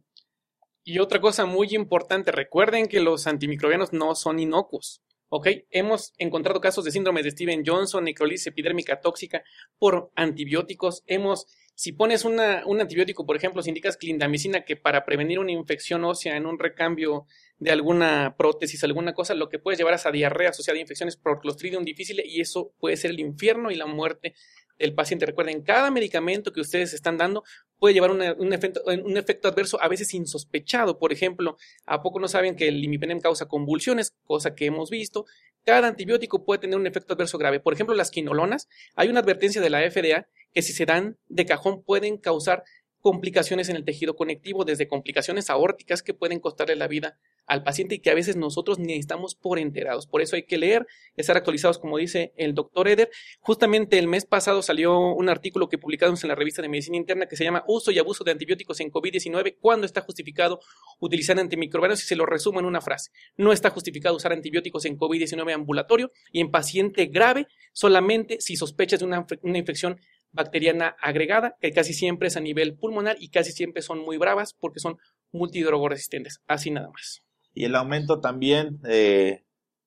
Y 0.89 1.01
otra 1.01 1.21
cosa 1.21 1.47
muy 1.47 1.75
importante, 1.75 2.31
recuerden 2.31 2.87
que 2.87 3.01
los 3.01 3.27
antimicrobianos 3.27 3.93
no 3.93 4.15
son 4.15 4.39
inocuos. 4.39 5.03
¿ok? 5.31 5.49
Hemos 5.71 6.13
encontrado 6.17 6.61
casos 6.61 6.85
de 6.85 6.93
síndrome 6.93 7.25
de 7.25 7.33
Steven 7.33 7.65
Johnson, 7.67 8.05
necrolisis 8.05 8.47
epidérmica 8.47 9.01
tóxica 9.01 9.43
por 9.81 10.13
antibióticos. 10.15 11.03
Hemos, 11.09 11.49
si 11.75 11.91
pones 11.91 12.25
un 12.25 12.39
antibiótico, 12.39 13.27
por 13.27 13.35
ejemplo, 13.35 13.63
si 13.63 13.71
indicas 13.71 13.97
clindamicina, 13.97 14.65
que 14.65 14.77
para 14.77 15.05
prevenir 15.05 15.41
una 15.41 15.51
infección 15.51 16.05
ósea 16.05 16.37
en 16.37 16.47
un 16.47 16.57
recambio 16.57 17.27
de 17.59 17.73
alguna 17.73 18.37
prótesis, 18.39 18.85
alguna 18.85 19.13
cosa, 19.13 19.35
lo 19.35 19.49
que 19.49 19.59
puedes 19.59 19.79
llevar 19.79 19.95
es 19.95 20.07
a 20.07 20.13
diarrea 20.13 20.51
asociada 20.51 20.79
a 20.79 20.83
infecciones 20.83 21.17
por 21.17 21.41
Clostridium 21.41 21.83
difficile 21.83 22.23
y 22.25 22.41
eso 22.41 22.73
puede 22.79 22.97
ser 22.97 23.11
el 23.11 23.19
infierno 23.19 23.73
y 23.73 23.75
la 23.75 23.87
muerte 23.87 24.35
del 24.79 24.95
paciente. 24.95 25.27
Recuerden, 25.27 25.63
cada 25.63 25.91
medicamento 25.91 26.53
que 26.53 26.61
ustedes 26.61 26.93
están 26.93 27.17
dando 27.17 27.45
puede 27.79 27.95
llevar 27.95 28.11
un, 28.11 28.23
efecto, 28.53 28.83
un, 28.87 29.17
efecto, 29.17 29.49
adverso 29.49 29.81
a 29.83 29.89
veces 29.89 30.15
insospechado. 30.15 30.99
Por 30.99 31.13
ejemplo, 31.13 31.57
¿a 31.85 32.03
poco 32.03 32.21
no 32.21 32.29
saben 32.29 32.57
que 32.57 32.69
el 32.69 32.83
imipenem 32.83 33.21
causa 33.21 33.47
convulsiones? 33.47 34.15
Cosa 34.25 34.55
que 34.55 34.67
hemos 34.67 34.91
visto. 34.91 35.27
Cada 35.65 35.89
antibiótico 35.89 36.45
puede 36.45 36.61
tener 36.61 36.79
un 36.79 36.87
efecto 36.87 37.15
adverso 37.15 37.39
grave. 37.39 37.61
Por 37.61 37.75
ejemplo, 37.75 37.95
las 37.95 38.11
quinolonas. 38.11 38.69
Hay 38.95 39.09
una 39.09 39.21
advertencia 39.21 39.61
de 39.61 39.71
la 39.71 39.81
FDA 39.91 40.29
que 40.53 40.63
si 40.63 40.73
se 40.73 40.87
dan 40.87 41.19
de 41.29 41.45
cajón 41.45 41.83
pueden 41.83 42.17
causar 42.17 42.65
complicaciones 43.07 43.69
en 43.69 43.77
el 43.77 43.85
tejido 43.85 44.17
conectivo, 44.17 44.65
desde 44.65 44.89
complicaciones 44.89 45.49
aórticas 45.49 46.03
que 46.03 46.13
pueden 46.13 46.41
costarle 46.41 46.75
la 46.75 46.89
vida 46.89 47.21
al 47.47 47.63
paciente 47.63 47.95
y 47.95 47.99
que 48.01 48.11
a 48.11 48.15
veces 48.15 48.35
nosotros 48.35 48.81
ni 48.81 48.95
estamos 48.95 49.37
por 49.37 49.61
enterados. 49.61 50.09
Por 50.09 50.23
eso 50.23 50.35
hay 50.35 50.43
que 50.43 50.59
leer, 50.59 50.89
estar 51.15 51.37
actualizados, 51.37 51.79
como 51.79 51.99
dice 51.99 52.33
el 52.37 52.53
doctor 52.53 52.89
Eder. 52.89 53.09
Justamente 53.39 53.97
el 54.01 54.09
mes 54.09 54.27
pasado 54.27 54.61
salió 54.61 54.99
un 54.99 55.29
artículo 55.29 55.69
que 55.69 55.79
publicamos 55.79 56.25
en 56.25 56.29
la 56.31 56.35
revista 56.35 56.63
de 56.63 56.69
Medicina 56.69 56.97
Interna 56.97 57.27
que 57.27 57.37
se 57.37 57.45
llama 57.45 57.63
Uso 57.69 57.93
y 57.93 58.01
abuso 58.01 58.25
de 58.25 58.33
antibióticos 58.33 58.81
en 58.81 58.91
COVID-19, 58.91 59.59
¿cuándo 59.61 59.87
está 59.87 60.01
justificado 60.01 60.59
utilizar 60.99 61.39
antimicrobianos? 61.39 62.03
Y 62.03 62.07
se 62.09 62.17
lo 62.17 62.27
resumo 62.27 62.59
en 62.59 62.67
una 62.67 62.81
frase. 62.81 63.13
No 63.37 63.53
está 63.53 63.71
justificado 63.71 64.17
usar 64.17 64.33
antibióticos 64.33 64.85
en 64.85 64.99
COVID-19 64.99 65.55
ambulatorio 65.55 66.11
y 66.33 66.41
en 66.41 66.51
paciente 66.51 67.07
grave 67.07 67.47
solamente 67.73 68.41
si 68.41 68.57
sospechas 68.57 68.99
de 68.99 69.07
una, 69.07 69.25
una 69.43 69.59
infección 69.59 70.01
bacteriana 70.37 70.97
agregada, 71.01 71.57
que 71.61 71.73
casi 71.73 71.93
siempre 71.93 72.29
es 72.29 72.37
a 72.37 72.41
nivel 72.41 72.77
pulmonar 72.77 73.17
y 73.19 73.31
casi 73.31 73.51
siempre 73.51 73.83
son 73.83 73.99
muy 73.99 74.19
bravas 74.19 74.55
porque 74.55 74.79
son 74.79 74.99
multidrogoresistentes. 75.33 76.41
Así 76.47 76.71
nada 76.71 76.89
más. 76.91 77.23
Y 77.53 77.65
el 77.65 77.75
aumento 77.75 78.21
también 78.21 78.81
de 78.83 79.45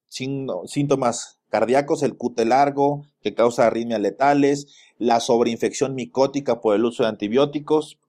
síntomas 0.08 1.40
cardíacos, 1.50 2.04
el 2.04 2.18
cute 2.18 2.46
largo, 2.46 3.06
que 3.22 3.34
causa 3.34 3.68
arritmias 3.68 4.02
letales, 4.02 4.76
la 4.98 5.20
sobreinfección 5.20 5.96
micótica 5.96 6.62
por 6.62 6.76
el 6.76 6.84
uso 6.84 7.04
de 7.04 7.10
antibióticos, 7.10 8.00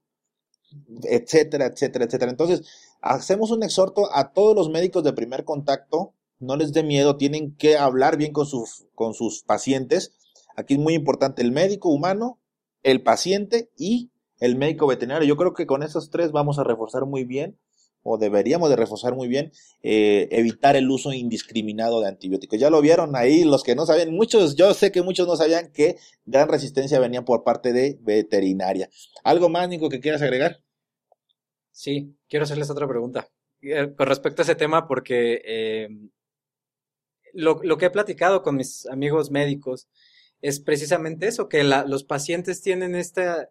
etcétera, 1.04 1.66
etcétera, 1.66 2.06
etcétera. 2.06 2.30
Entonces, 2.30 2.62
hacemos 3.00 3.50
un 3.50 3.62
exhorto 3.62 4.14
a 4.14 4.32
todos 4.32 4.54
los 4.54 4.70
médicos 4.70 5.04
de 5.04 5.12
primer 5.12 5.44
contacto, 5.44 6.14
no 6.38 6.56
les 6.56 6.72
dé 6.72 6.82
miedo, 6.82 7.16
tienen 7.16 7.54
que 7.56 7.76
hablar 7.76 8.16
bien 8.16 8.32
con 8.32 8.46
sus, 8.46 8.86
con 8.94 9.14
sus 9.14 9.42
pacientes 9.42 10.14
Aquí 10.60 10.74
es 10.74 10.80
muy 10.80 10.94
importante 10.94 11.42
el 11.42 11.52
médico 11.52 11.88
humano, 11.88 12.38
el 12.82 13.02
paciente 13.02 13.70
y 13.76 14.10
el 14.38 14.56
médico 14.56 14.86
veterinario. 14.86 15.26
Yo 15.26 15.36
creo 15.36 15.54
que 15.54 15.66
con 15.66 15.82
esos 15.82 16.10
tres 16.10 16.32
vamos 16.32 16.58
a 16.58 16.64
reforzar 16.64 17.06
muy 17.06 17.24
bien 17.24 17.58
o 18.02 18.18
deberíamos 18.18 18.70
de 18.70 18.76
reforzar 18.76 19.14
muy 19.14 19.28
bien, 19.28 19.52
eh, 19.82 20.28
evitar 20.30 20.76
el 20.76 20.90
uso 20.90 21.12
indiscriminado 21.12 22.00
de 22.00 22.08
antibióticos. 22.08 22.58
Ya 22.58 22.70
lo 22.70 22.80
vieron 22.80 23.14
ahí, 23.14 23.44
los 23.44 23.62
que 23.62 23.74
no 23.74 23.84
sabían, 23.84 24.12
muchos, 24.12 24.56
yo 24.56 24.72
sé 24.74 24.90
que 24.90 25.02
muchos 25.02 25.26
no 25.26 25.36
sabían 25.36 25.70
que 25.72 25.96
gran 26.24 26.48
resistencia 26.48 26.98
venía 26.98 27.22
por 27.24 27.44
parte 27.44 27.72
de 27.72 27.98
veterinaria. 28.00 28.88
¿Algo 29.22 29.48
más, 29.48 29.68
Nico, 29.68 29.88
que 29.88 30.00
quieras 30.00 30.22
agregar? 30.22 30.62
Sí, 31.72 32.16
quiero 32.28 32.44
hacerles 32.44 32.70
otra 32.70 32.88
pregunta 32.88 33.28
eh, 33.62 33.94
con 33.96 34.06
respecto 34.06 34.42
a 34.42 34.44
ese 34.44 34.54
tema 34.54 34.86
porque 34.86 35.42
eh, 35.44 35.88
lo, 37.32 37.60
lo, 37.62 37.78
que 37.78 37.86
he 37.86 37.90
platicado 37.90 38.42
con 38.42 38.56
mis 38.56 38.86
amigos 38.86 39.30
médicos 39.30 39.88
es 40.42 40.60
precisamente 40.60 41.28
eso, 41.28 41.48
que 41.48 41.64
los 41.64 42.04
pacientes 42.04 42.62
tienen 42.62 42.94
esta, 42.94 43.50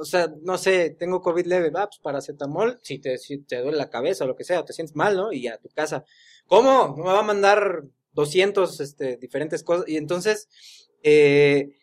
o 0.00 0.04
sea, 0.04 0.32
no 0.42 0.58
sé, 0.58 0.90
tengo 0.90 1.20
COVID 1.20 1.46
leve, 1.46 1.70
va, 1.70 1.86
pues 1.86 2.00
paracetamol, 2.00 2.80
si 2.82 2.98
te, 2.98 3.18
si 3.18 3.38
te 3.38 3.60
duele 3.60 3.78
la 3.78 3.90
cabeza 3.90 4.24
o 4.24 4.26
lo 4.26 4.36
que 4.36 4.44
sea, 4.44 4.60
o 4.60 4.64
te 4.64 4.72
sientes 4.72 4.96
mal, 4.96 5.16
¿no? 5.16 5.32
Y 5.32 5.46
a 5.46 5.58
tu 5.58 5.68
casa, 5.68 6.04
¿cómo? 6.46 6.96
Me 6.96 7.04
va 7.04 7.20
a 7.20 7.22
mandar 7.22 7.84
200 8.12 8.80
este, 8.80 9.16
diferentes 9.16 9.62
cosas. 9.62 9.88
Y 9.88 9.96
entonces, 9.96 10.48
eh, 11.02 11.76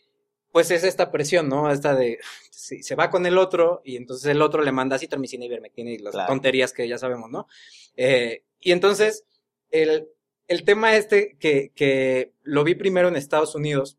pues 0.52 0.72
es 0.72 0.84
esta 0.84 1.12
presión, 1.12 1.48
¿no? 1.48 1.72
Esta 1.72 1.96
de, 1.96 2.20
si 2.52 2.84
se 2.84 2.96
va 2.96 3.10
con 3.10 3.26
el 3.26 3.38
otro 3.38 3.82
y 3.86 3.96
entonces 3.96 4.26
el 4.32 4.42
otro 4.42 4.62
le 4.64 4.72
manda 4.72 5.00
citromicina, 5.00 5.46
ivermectina 5.46 5.92
y 5.92 6.00
las 6.00 6.28
tonterías 6.28 6.74
que 6.74 6.88
ya 6.88 6.98
sabemos, 6.98 7.30
¿no? 7.30 7.48
Eh, 7.96 8.44
y 8.60 8.72
entonces, 8.72 9.26
el, 9.70 10.10
el 10.48 10.64
tema 10.64 10.96
este 10.96 11.38
que, 11.40 11.72
que 11.76 12.34
lo 12.44 12.64
vi 12.64 12.76
primero 12.76 13.08
en 13.08 13.16
Estados 13.16 13.56
Unidos, 13.56 13.98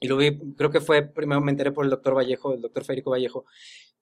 y 0.00 0.08
lo 0.08 0.16
vi, 0.16 0.38
creo 0.54 0.70
que 0.70 0.80
fue, 0.80 1.02
primero 1.02 1.40
me 1.40 1.50
enteré 1.50 1.72
por 1.72 1.84
el 1.84 1.90
doctor 1.90 2.16
Vallejo, 2.16 2.52
el 2.52 2.60
doctor 2.60 2.84
Federico 2.84 3.10
Vallejo, 3.10 3.46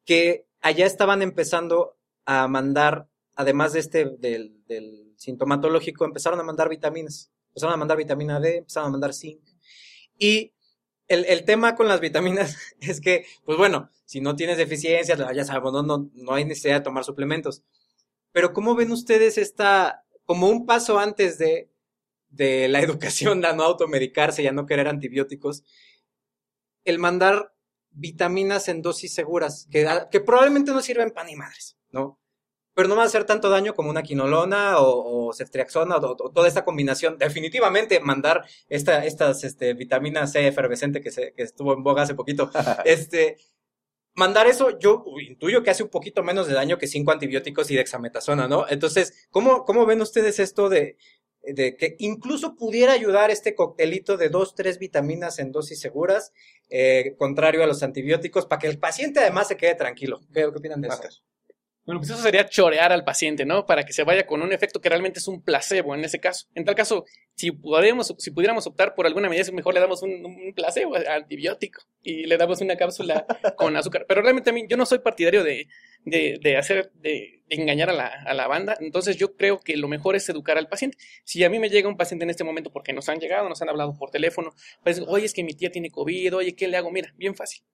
que 0.05 0.47
allá 0.61 0.87
estaban 0.87 1.23
empezando 1.23 1.97
a 2.25 2.49
mandar, 2.49 3.09
además 3.35 3.73
de 3.73 3.81
este, 3.81 4.05
del, 4.19 4.65
del 4.67 5.13
sintomatológico, 5.17 6.05
empezaron 6.05 6.41
a 6.41 6.45
mandar 6.45 6.69
vitaminas, 6.69 7.31
empezaron 7.49 7.75
a 7.75 7.79
mandar 7.79 7.97
vitamina 7.97 8.41
D, 8.41 8.59
empezaron 8.59 8.89
a 8.89 8.93
mandar 8.93 9.15
zinc. 9.15 9.43
Y 10.19 10.53
el, 11.09 11.25
el, 11.27 11.45
tema 11.45 11.75
con 11.75 11.89
las 11.89 12.01
vitaminas 12.01 12.57
es 12.81 13.01
que, 13.01 13.27
pues 13.45 13.59
bueno, 13.59 13.91
si 14.05 14.21
no 14.21 14.37
tienes 14.37 14.59
deficiencias, 14.59 15.19
ya 15.35 15.45
sabemos, 15.45 15.73
no, 15.73 15.83
no, 15.83 16.11
no 16.15 16.35
hay 16.35 16.45
necesidad 16.45 16.77
de 16.77 16.85
tomar 16.85 17.05
suplementos. 17.05 17.63
Pero 18.33 18.53
¿cómo 18.53 18.75
ven 18.75 18.93
ustedes 18.93 19.39
esta, 19.39 20.05
como 20.25 20.49
un 20.49 20.67
paso 20.67 20.99
antes 20.99 21.39
de, 21.39 21.72
de 22.33 22.69
la 22.69 22.81
educación 22.81 23.41
de 23.41 23.55
no 23.55 23.63
automedicarse 23.63 24.43
y 24.43 24.47
a 24.47 24.53
no 24.53 24.67
querer 24.67 24.89
antibióticos, 24.89 25.63
el 26.85 26.99
mandar 26.99 27.53
vitaminas 27.91 28.69
en 28.69 28.83
dosis 28.83 29.15
seguras, 29.15 29.69
que, 29.71 29.87
que 30.11 30.21
probablemente 30.21 30.73
no 30.73 30.81
sirven 30.81 31.11
pan 31.11 31.27
ni 31.27 31.37
madres, 31.37 31.77
¿no? 31.91 32.19
Pero 32.75 32.89
no 32.89 32.97
va 32.97 33.03
a 33.03 33.07
hacer 33.07 33.25
tanto 33.25 33.51
daño 33.51 33.75
como 33.75 33.91
una 33.91 34.03
quinolona 34.03 34.79
o, 34.79 35.29
o 35.29 35.33
ceftriaxona 35.35 35.97
o, 35.97 36.17
toda 36.17 36.49
esta 36.49 36.65
combinación. 36.65 37.19
Definitivamente 37.19 38.01
mandar 38.01 38.47
esta, 38.71 39.05
estas 39.05 39.45
este, 39.45 39.75
vitaminas 39.75 40.33
C 40.33 40.47
efervescente 40.47 41.03
que, 41.03 41.11
se, 41.11 41.35
que 41.35 41.43
estuvo 41.43 41.75
en 41.75 41.83
boga 41.83 42.03
hace 42.03 42.15
poquito, 42.15 42.51
este, 42.87 43.37
mandar 44.15 44.47
eso, 44.47 44.79
yo 44.79 45.05
intuyo 45.21 45.63
que 45.63 45.69
hace 45.69 45.83
un 45.83 45.91
poquito 45.91 46.23
menos 46.23 46.47
de 46.47 46.55
daño 46.55 46.79
que 46.79 46.87
cinco 46.87 47.13
antibióticos 47.13 47.71
y 47.71 47.77
dexametasona, 47.77 48.49
¿no? 48.49 48.67
Entonces, 48.69 49.29
¿cómo, 49.31 49.67
cómo 49.67 49.85
ven 49.85 50.01
ustedes 50.01 50.39
esto 50.39 50.71
de, 50.71 50.97
de 51.43 51.77
que 51.77 51.97
incluso 51.99 52.55
pudiera 52.55 52.93
ayudar 52.93 53.31
este 53.31 53.55
coctelito 53.55 54.17
de 54.17 54.29
dos, 54.29 54.55
tres 54.55 54.79
vitaminas 54.79 55.39
en 55.39 55.53
dosis 55.53 55.81
seguras, 55.81 56.33
eh, 56.71 57.15
contrario 57.19 57.63
a 57.63 57.67
los 57.67 57.83
antibióticos, 57.83 58.47
para 58.47 58.61
que 58.61 58.69
el 58.69 58.79
paciente 58.79 59.21
además 59.21 59.49
se 59.49 59.57
quede 59.57 59.75
tranquilo. 59.75 60.21
¿Qué, 60.33 60.45
opinan 60.45 60.81
de 60.81 60.89
eso? 60.89 61.23
Bueno, 61.85 62.01
pues 62.01 62.11
eso 62.11 62.23
sería 62.23 62.49
chorear 62.49 62.93
al 62.93 63.05
paciente, 63.05 63.45
¿no? 63.45 63.67
Para 63.67 63.85
que 63.85 63.93
se 63.93 64.05
vaya 64.05 64.25
con 64.25 64.41
un 64.41 64.53
efecto 64.53 64.81
que 64.81 64.89
realmente 64.89 65.19
es 65.19 65.27
un 65.27 65.43
placebo 65.43 65.97
en 65.97 66.05
ese 66.05 66.21
caso. 66.21 66.47
En 66.55 66.65
tal 66.65 66.77
caso, 66.77 67.05
si, 67.35 67.51
podemos, 67.51 68.15
si 68.19 68.31
pudiéramos 68.31 68.69
optar 68.69 68.95
por 68.95 69.05
alguna 69.05 69.29
medida, 69.29 69.51
mejor 69.53 69.75
le 69.75 69.81
damos 69.81 70.01
un, 70.03 70.25
un 70.25 70.55
placebo 70.55 70.95
antibiótico 70.97 71.83
y 72.01 72.27
le 72.27 72.37
damos 72.37 72.61
una 72.61 72.77
cápsula 72.77 73.27
con 73.57 73.77
azúcar. 73.77 74.05
Pero 74.07 74.23
realmente 74.23 74.51
a 74.51 74.53
mí, 74.53 74.65
yo 74.69 74.77
no 74.77 74.87
soy 74.87 75.01
partidario 75.01 75.43
de, 75.43 75.67
de, 76.05 76.39
de 76.41 76.57
hacer, 76.57 76.93
de, 76.95 77.43
engañar 77.49 77.91
a 77.91 77.93
la, 77.93 78.07
a 78.07 78.33
la, 78.33 78.47
banda. 78.47 78.77
Entonces 78.79 79.17
yo 79.17 79.35
creo 79.35 79.59
que 79.59 79.77
lo 79.77 79.89
mejor 79.89 80.15
es 80.15 80.29
educar 80.29 80.59
al 80.59 80.69
paciente. 80.69 80.99
Si 81.25 81.43
a 81.43 81.51
mí 81.51 81.59
me 81.59 81.69
llega 81.69 81.89
un 81.89 81.97
paciente 81.97 82.23
en 82.23 82.31
este 82.31 82.45
momento 82.45 82.71
porque 82.71 82.93
nos 82.93 83.09
han 83.09 83.19
llegado, 83.19 83.49
nos 83.49 83.61
han 83.61 83.69
hablado 83.69 83.97
por 83.99 84.11
teléfono, 84.11 84.55
pues, 84.85 85.01
oye, 85.01 85.27
es 85.27 85.35
que 85.35 85.43
mi 85.43 85.55
tía 85.55 85.73
tiene 85.73 85.91
COVID, 85.91 86.37
oye, 86.37 86.55
¿qué 86.55 86.69
le 86.69 86.77
hago? 86.77 86.93
Mira, 86.93 87.13
bien 87.17 87.35
fácil. 87.35 87.65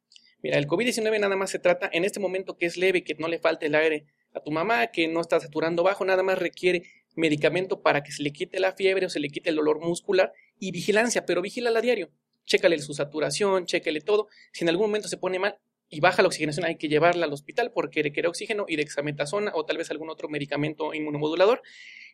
Mira, 0.42 0.58
el 0.58 0.66
COVID-19 0.66 1.18
nada 1.18 1.36
más 1.36 1.50
se 1.50 1.58
trata 1.58 1.90
en 1.92 2.04
este 2.04 2.20
momento 2.20 2.56
que 2.56 2.66
es 2.66 2.76
leve, 2.76 3.02
que 3.02 3.14
no 3.14 3.28
le 3.28 3.38
falte 3.38 3.66
el 3.66 3.74
aire 3.74 4.06
a 4.34 4.40
tu 4.40 4.50
mamá, 4.50 4.86
que 4.88 5.08
no 5.08 5.20
está 5.20 5.40
saturando 5.40 5.82
bajo, 5.82 6.04
nada 6.04 6.22
más 6.22 6.38
requiere 6.38 6.82
medicamento 7.16 7.82
para 7.82 8.02
que 8.02 8.12
se 8.12 8.22
le 8.22 8.32
quite 8.32 8.60
la 8.60 8.72
fiebre 8.72 9.06
o 9.06 9.10
se 9.10 9.18
le 9.18 9.28
quite 9.28 9.50
el 9.50 9.56
dolor 9.56 9.80
muscular 9.80 10.32
y 10.58 10.70
vigilancia, 10.70 11.26
pero 11.26 11.42
vigílala 11.42 11.80
a 11.80 11.82
diario. 11.82 12.10
Chécale 12.44 12.78
su 12.78 12.94
saturación, 12.94 13.66
chécale 13.66 14.00
todo. 14.00 14.28
Si 14.52 14.64
en 14.64 14.70
algún 14.70 14.86
momento 14.86 15.08
se 15.08 15.16
pone 15.16 15.38
mal, 15.38 15.58
y 15.90 16.00
baja 16.00 16.22
la 16.22 16.28
oxigenación, 16.28 16.66
hay 16.66 16.76
que 16.76 16.88
llevarla 16.88 17.24
al 17.24 17.32
hospital 17.32 17.72
porque 17.72 18.02
requiere 18.02 18.28
oxígeno 18.28 18.66
y 18.68 18.76
dexametasona 18.76 19.52
o 19.54 19.64
tal 19.64 19.78
vez 19.78 19.90
algún 19.90 20.10
otro 20.10 20.28
medicamento 20.28 20.92
inmunomodulador. 20.92 21.62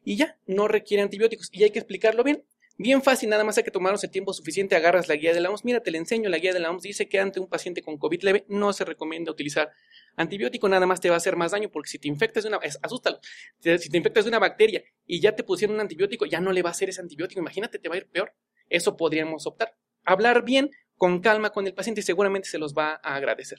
Y 0.04 0.16
ya, 0.16 0.38
no 0.46 0.68
requiere 0.68 1.02
antibióticos. 1.02 1.48
Y 1.52 1.64
hay 1.64 1.70
que 1.70 1.80
explicarlo 1.80 2.22
bien. 2.22 2.44
Bien 2.76 3.02
fácil, 3.02 3.28
nada 3.28 3.44
más 3.44 3.56
hay 3.56 3.62
que 3.62 3.70
tomarnos 3.70 4.02
el 4.02 4.10
tiempo 4.10 4.32
suficiente, 4.32 4.74
agarras 4.74 5.06
la 5.06 5.14
guía 5.14 5.32
de 5.32 5.40
la 5.40 5.48
OMS, 5.48 5.64
mira, 5.64 5.80
te 5.80 5.92
le 5.92 5.98
enseño, 5.98 6.28
la 6.28 6.38
guía 6.38 6.52
de 6.52 6.58
la 6.58 6.70
OMS 6.70 6.82
dice 6.82 7.08
que 7.08 7.20
ante 7.20 7.38
un 7.38 7.46
paciente 7.46 7.82
con 7.82 7.98
COVID 7.98 8.22
leve 8.22 8.44
no 8.48 8.72
se 8.72 8.84
recomienda 8.84 9.30
utilizar 9.30 9.70
antibiótico, 10.16 10.68
nada 10.68 10.84
más 10.84 11.00
te 11.00 11.08
va 11.08 11.14
a 11.14 11.18
hacer 11.18 11.36
más 11.36 11.52
daño, 11.52 11.68
porque 11.70 11.88
si 11.88 12.00
te 12.00 12.08
infectas 12.08 12.42
de 12.42 12.48
una, 12.48 12.58
asústalo, 12.82 13.20
si 13.60 13.88
te 13.88 13.96
infectas 13.96 14.24
de 14.24 14.30
una 14.30 14.40
bacteria 14.40 14.82
y 15.06 15.20
ya 15.20 15.36
te 15.36 15.44
pusieron 15.44 15.76
un 15.76 15.82
antibiótico, 15.82 16.26
ya 16.26 16.40
no 16.40 16.50
le 16.50 16.62
va 16.62 16.70
a 16.70 16.72
hacer 16.72 16.88
ese 16.88 17.00
antibiótico, 17.00 17.40
imagínate, 17.40 17.78
te 17.78 17.88
va 17.88 17.94
a 17.94 17.98
ir 17.98 18.08
peor. 18.08 18.34
Eso 18.68 18.96
podríamos 18.96 19.46
optar. 19.46 19.76
Hablar 20.04 20.44
bien, 20.44 20.70
con 20.96 21.20
calma 21.20 21.50
con 21.50 21.66
el 21.66 21.74
paciente 21.74 22.00
y 22.00 22.04
seguramente 22.04 22.48
se 22.48 22.58
los 22.58 22.74
va 22.74 23.00
a 23.02 23.14
agradecer. 23.14 23.58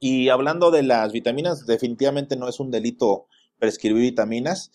Y 0.00 0.28
hablando 0.28 0.70
de 0.70 0.82
las 0.82 1.12
vitaminas, 1.12 1.66
definitivamente 1.66 2.36
no 2.36 2.48
es 2.48 2.60
un 2.60 2.70
delito 2.70 3.26
prescribir 3.58 4.02
vitaminas, 4.02 4.70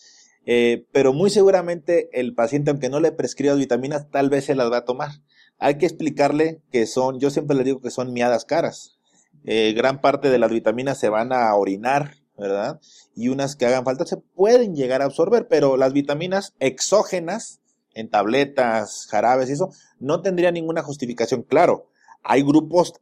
eh, 0.46 0.86
pero 0.92 1.12
muy 1.12 1.30
seguramente 1.30 2.08
el 2.12 2.34
paciente, 2.34 2.70
aunque 2.70 2.88
no 2.88 3.00
le 3.00 3.12
prescriba 3.12 3.54
vitaminas, 3.54 4.10
tal 4.10 4.30
vez 4.30 4.46
se 4.46 4.54
las 4.54 4.70
va 4.70 4.78
a 4.78 4.84
tomar. 4.84 5.10
Hay 5.58 5.78
que 5.78 5.86
explicarle 5.86 6.62
que 6.72 6.86
son, 6.86 7.20
yo 7.20 7.30
siempre 7.30 7.56
le 7.56 7.64
digo 7.64 7.80
que 7.80 7.90
son 7.90 8.12
miadas 8.12 8.44
caras. 8.44 8.98
Eh, 9.44 9.72
gran 9.74 10.00
parte 10.00 10.30
de 10.30 10.38
las 10.38 10.50
vitaminas 10.50 10.98
se 10.98 11.08
van 11.08 11.32
a 11.32 11.54
orinar, 11.54 12.14
¿verdad? 12.36 12.80
Y 13.14 13.28
unas 13.28 13.56
que 13.56 13.66
hagan 13.66 13.84
falta 13.84 14.06
se 14.06 14.16
pueden 14.16 14.74
llegar 14.74 15.02
a 15.02 15.06
absorber, 15.06 15.48
pero 15.48 15.76
las 15.76 15.92
vitaminas 15.92 16.54
exógenas, 16.58 17.60
en 17.92 18.08
tabletas, 18.08 19.06
jarabes 19.10 19.50
y 19.50 19.52
eso, 19.52 19.70
no 19.98 20.22
tendría 20.22 20.50
ninguna 20.50 20.82
justificación. 20.82 21.42
Claro, 21.42 21.90
hay 22.22 22.42
grupos 22.42 22.94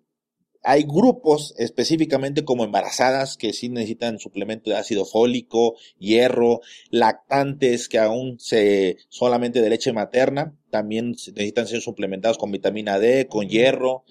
hay 0.62 0.82
grupos 0.82 1.54
específicamente 1.56 2.44
como 2.44 2.64
embarazadas 2.64 3.36
que 3.36 3.52
sí 3.52 3.68
necesitan 3.68 4.18
suplemento 4.18 4.70
de 4.70 4.76
ácido 4.76 5.04
fólico, 5.04 5.76
hierro, 5.98 6.60
lactantes 6.90 7.88
que 7.88 7.98
aún 7.98 8.38
se 8.38 8.96
solamente 9.08 9.60
de 9.60 9.70
leche 9.70 9.92
materna, 9.92 10.54
también 10.70 11.10
necesitan 11.10 11.66
ser 11.66 11.80
suplementados 11.80 12.38
con 12.38 12.50
vitamina 12.50 12.98
D, 12.98 13.28
con 13.28 13.48
hierro, 13.48 14.04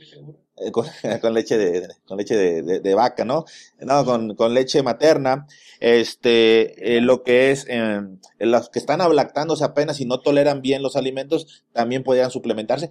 eh, 0.58 0.72
con, 1.22 1.34
leche 1.34 1.58
de 1.58 1.88
con 2.06 2.18
leche 2.18 2.36
de, 2.36 2.96
vaca, 2.96 3.26
¿no? 3.26 3.46
No, 3.80 4.06
con, 4.06 4.36
con 4.36 4.54
leche 4.54 4.82
materna, 4.82 5.48
este, 5.80 6.98
eh, 6.98 7.02
lo 7.02 7.24
que 7.24 7.52
es 7.52 7.66
eh, 7.70 8.02
los 8.40 8.70
que 8.70 8.80
están 8.80 9.00
lactándose 9.16 9.64
apenas 9.64 10.00
y 10.00 10.06
no 10.06 10.22
toleran 10.22 10.62
bien 10.62 10.82
los 10.82 10.96
alimentos, 10.96 11.64
también 11.74 12.04
podrían 12.04 12.32
suplementarse. 12.32 12.90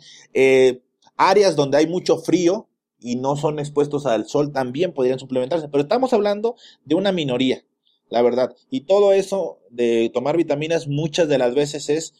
áreas 1.17 1.57
donde 1.57 1.79
hay 1.79 1.87
mucho 1.87 2.19
frío, 2.19 2.69
y 2.99 3.17
no 3.17 3.37
son 3.37 3.59
expuestos 3.59 4.07
al 4.07 4.27
sol 4.27 4.53
también 4.53 4.93
podrían 4.93 5.19
suplementarse, 5.19 5.69
pero 5.69 5.83
estamos 5.83 6.13
hablando 6.13 6.57
de 6.85 6.95
una 6.95 7.13
minoría, 7.13 7.65
la 8.09 8.23
verdad. 8.23 8.55
Y 8.71 8.83
todo 8.83 9.13
eso 9.13 9.61
de 9.71 10.11
tomar 10.13 10.37
vitaminas 10.37 10.89
muchas 10.89 11.29
de 11.29 11.39
las 11.39 11.55
veces 11.55 11.89
es 11.89 12.15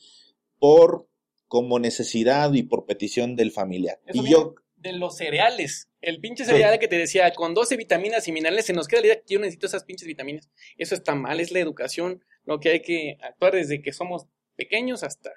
por 0.59 1.09
como 1.49 1.79
necesidad 1.79 2.53
y 2.53 2.65
por 2.65 2.87
petición 2.87 3.37
del 3.37 3.53
familiar. 3.53 4.01
y 4.13 4.29
yo 4.29 4.55
de 4.77 4.93
los 4.93 5.17
cereales, 5.17 5.89
el 6.01 6.21
pinche 6.21 6.45
cereal 6.45 6.79
que 6.79 6.89
te 6.89 6.97
decía 6.97 7.33
con 7.33 7.55
12 7.55 7.77
vitaminas 7.77 8.29
y 8.29 8.33
minerales 8.33 8.67
se 8.67 8.73
nos 8.73 8.87
queda 8.87 9.01
la 9.01 9.07
idea 9.07 9.21
que 9.21 9.35
yo 9.35 9.41
necesito 9.41 9.67
esas 9.67 9.85
pinches 9.85 10.07
vitaminas. 10.07 10.49
Eso 10.77 10.95
está 10.95 11.15
mal, 11.15 11.41
es 11.41 11.51
la 11.51 11.59
educación, 11.59 12.25
lo 12.45 12.61
que 12.61 12.71
hay 12.71 12.81
que 12.83 13.19
actuar 13.23 13.55
desde 13.55 13.83
que 13.83 13.93
somos 13.93 14.27
pequeños 14.55 15.03
hasta 15.03 15.33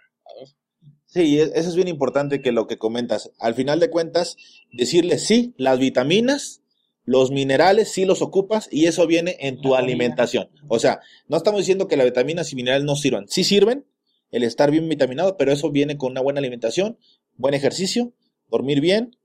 Sí, 1.09 1.39
e, 1.39 1.43
eso 1.55 1.69
es 1.69 1.75
bien 1.75 1.87
importante 1.87 2.41
que 2.41 2.51
lo 2.51 2.67
que 2.67 2.77
comentas. 2.77 3.31
Al 3.39 3.55
final 3.55 3.79
de 3.79 3.89
cuentas, 3.89 4.37
decirle 4.71 5.17
sí, 5.17 5.53
las 5.57 5.79
vitaminas, 5.79 6.61
los 7.03 7.31
minerales 7.31 7.91
sí 7.91 8.05
los 8.05 8.21
ocupas 8.21 8.69
y 8.71 8.85
eso 8.85 9.07
viene 9.07 9.35
en 9.39 9.59
tu 9.59 9.75
alimentación. 9.75 10.49
O 10.67 10.77
sea, 10.77 11.01
no 11.27 11.37
estamos 11.37 11.61
diciendo 11.61 11.87
que 11.87 11.97
las 11.97 12.05
vitaminas 12.05 12.53
y 12.53 12.55
minerales 12.55 12.85
no 12.85 12.95
sirvan. 12.95 13.27
Sí 13.27 13.43
sirven, 13.43 13.85
el 14.31 14.43
estar 14.43 14.69
bien 14.69 14.87
vitaminado, 14.87 15.35
pero 15.35 15.51
eso 15.51 15.71
viene 15.71 15.97
con 15.97 16.11
una 16.11 16.21
buena 16.21 16.39
alimentación, 16.39 16.99
buen 17.35 17.55
ejercicio, 17.55 18.13
dormir 18.47 18.79
bien 18.79 19.17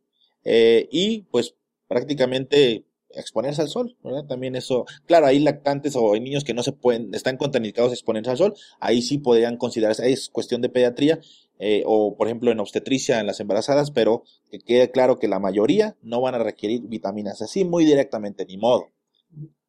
eh, 0.45 0.89
y 0.91 1.23
pues 1.31 1.57
prácticamente 1.87 2.87
exponerse 3.11 3.63
al 3.63 3.69
sol, 3.69 3.97
¿verdad? 4.03 4.25
También 4.25 4.57
eso, 4.57 4.87
claro, 5.07 5.27
hay 5.27 5.39
lactantes 5.39 5.95
o 5.97 6.15
hay 6.15 6.21
niños 6.21 6.43
que 6.43 6.55
no 6.55 6.63
se 6.63 6.73
pueden, 6.73 7.15
están 7.15 7.37
contraindicados 7.37 7.91
a 7.91 7.95
exponerse 7.95 8.31
al 8.31 8.39
sol, 8.39 8.55
ahí 8.81 9.03
sí 9.03 9.19
podrían 9.19 9.57
considerarse, 9.57 10.11
es 10.11 10.29
cuestión 10.29 10.63
de 10.63 10.69
pediatría, 10.69 11.21
eh, 11.59 11.83
o 11.87 12.17
por 12.17 12.27
ejemplo 12.27 12.51
en 12.51 12.61
obstetricia 12.61 13.21
en 13.21 13.27
las 13.27 13.41
embarazadas, 13.41 13.91
pero 13.91 14.25
que 14.51 14.61
quede 14.61 14.91
claro 14.91 15.19
que 15.19 15.29
la 15.29 15.39
mayoría 15.39 15.97
no 16.03 16.21
van 16.21 16.35
a 16.35 16.39
requerir 16.39 16.83
vitaminas 16.83 17.43
así 17.43 17.65
muy 17.65 17.85
directamente, 17.85 18.45
ni 18.47 18.57
modo. 18.57 18.91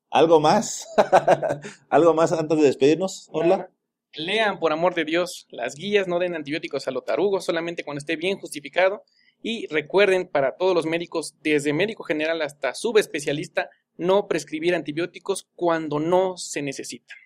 ¿Algo 0.10 0.40
más? 0.40 0.88
¿Algo 1.90 2.14
más 2.14 2.32
antes 2.32 2.58
de 2.58 2.66
despedirnos? 2.66 3.28
Hola. 3.32 3.70
Lean, 4.14 4.60
por 4.60 4.72
amor 4.72 4.96
de 4.96 5.04
Dios, 5.04 5.46
las 5.50 5.76
guías, 5.76 6.08
no 6.08 6.20
den 6.20 6.36
antibióticos 6.36 6.88
a 6.88 6.92
lo 6.92 7.02
tarugo, 7.02 7.42
solamente 7.42 7.84
cuando 7.84 8.00
esté 8.00 8.16
bien 8.16 8.38
justificado 8.38 9.04
y 9.42 9.68
recuerden, 9.68 10.28
para 10.28 10.56
todos 10.56 10.74
los 10.74 10.86
médicos, 10.86 11.36
desde 11.42 11.74
médico 11.74 12.04
general 12.04 12.42
hasta 12.42 12.74
subespecialista, 12.74 13.70
no 13.98 14.28
prescribir 14.28 14.74
antibióticos 14.74 15.48
cuando 15.56 16.00
no 16.00 16.38
se 16.38 16.62
necesitan. 16.62 17.18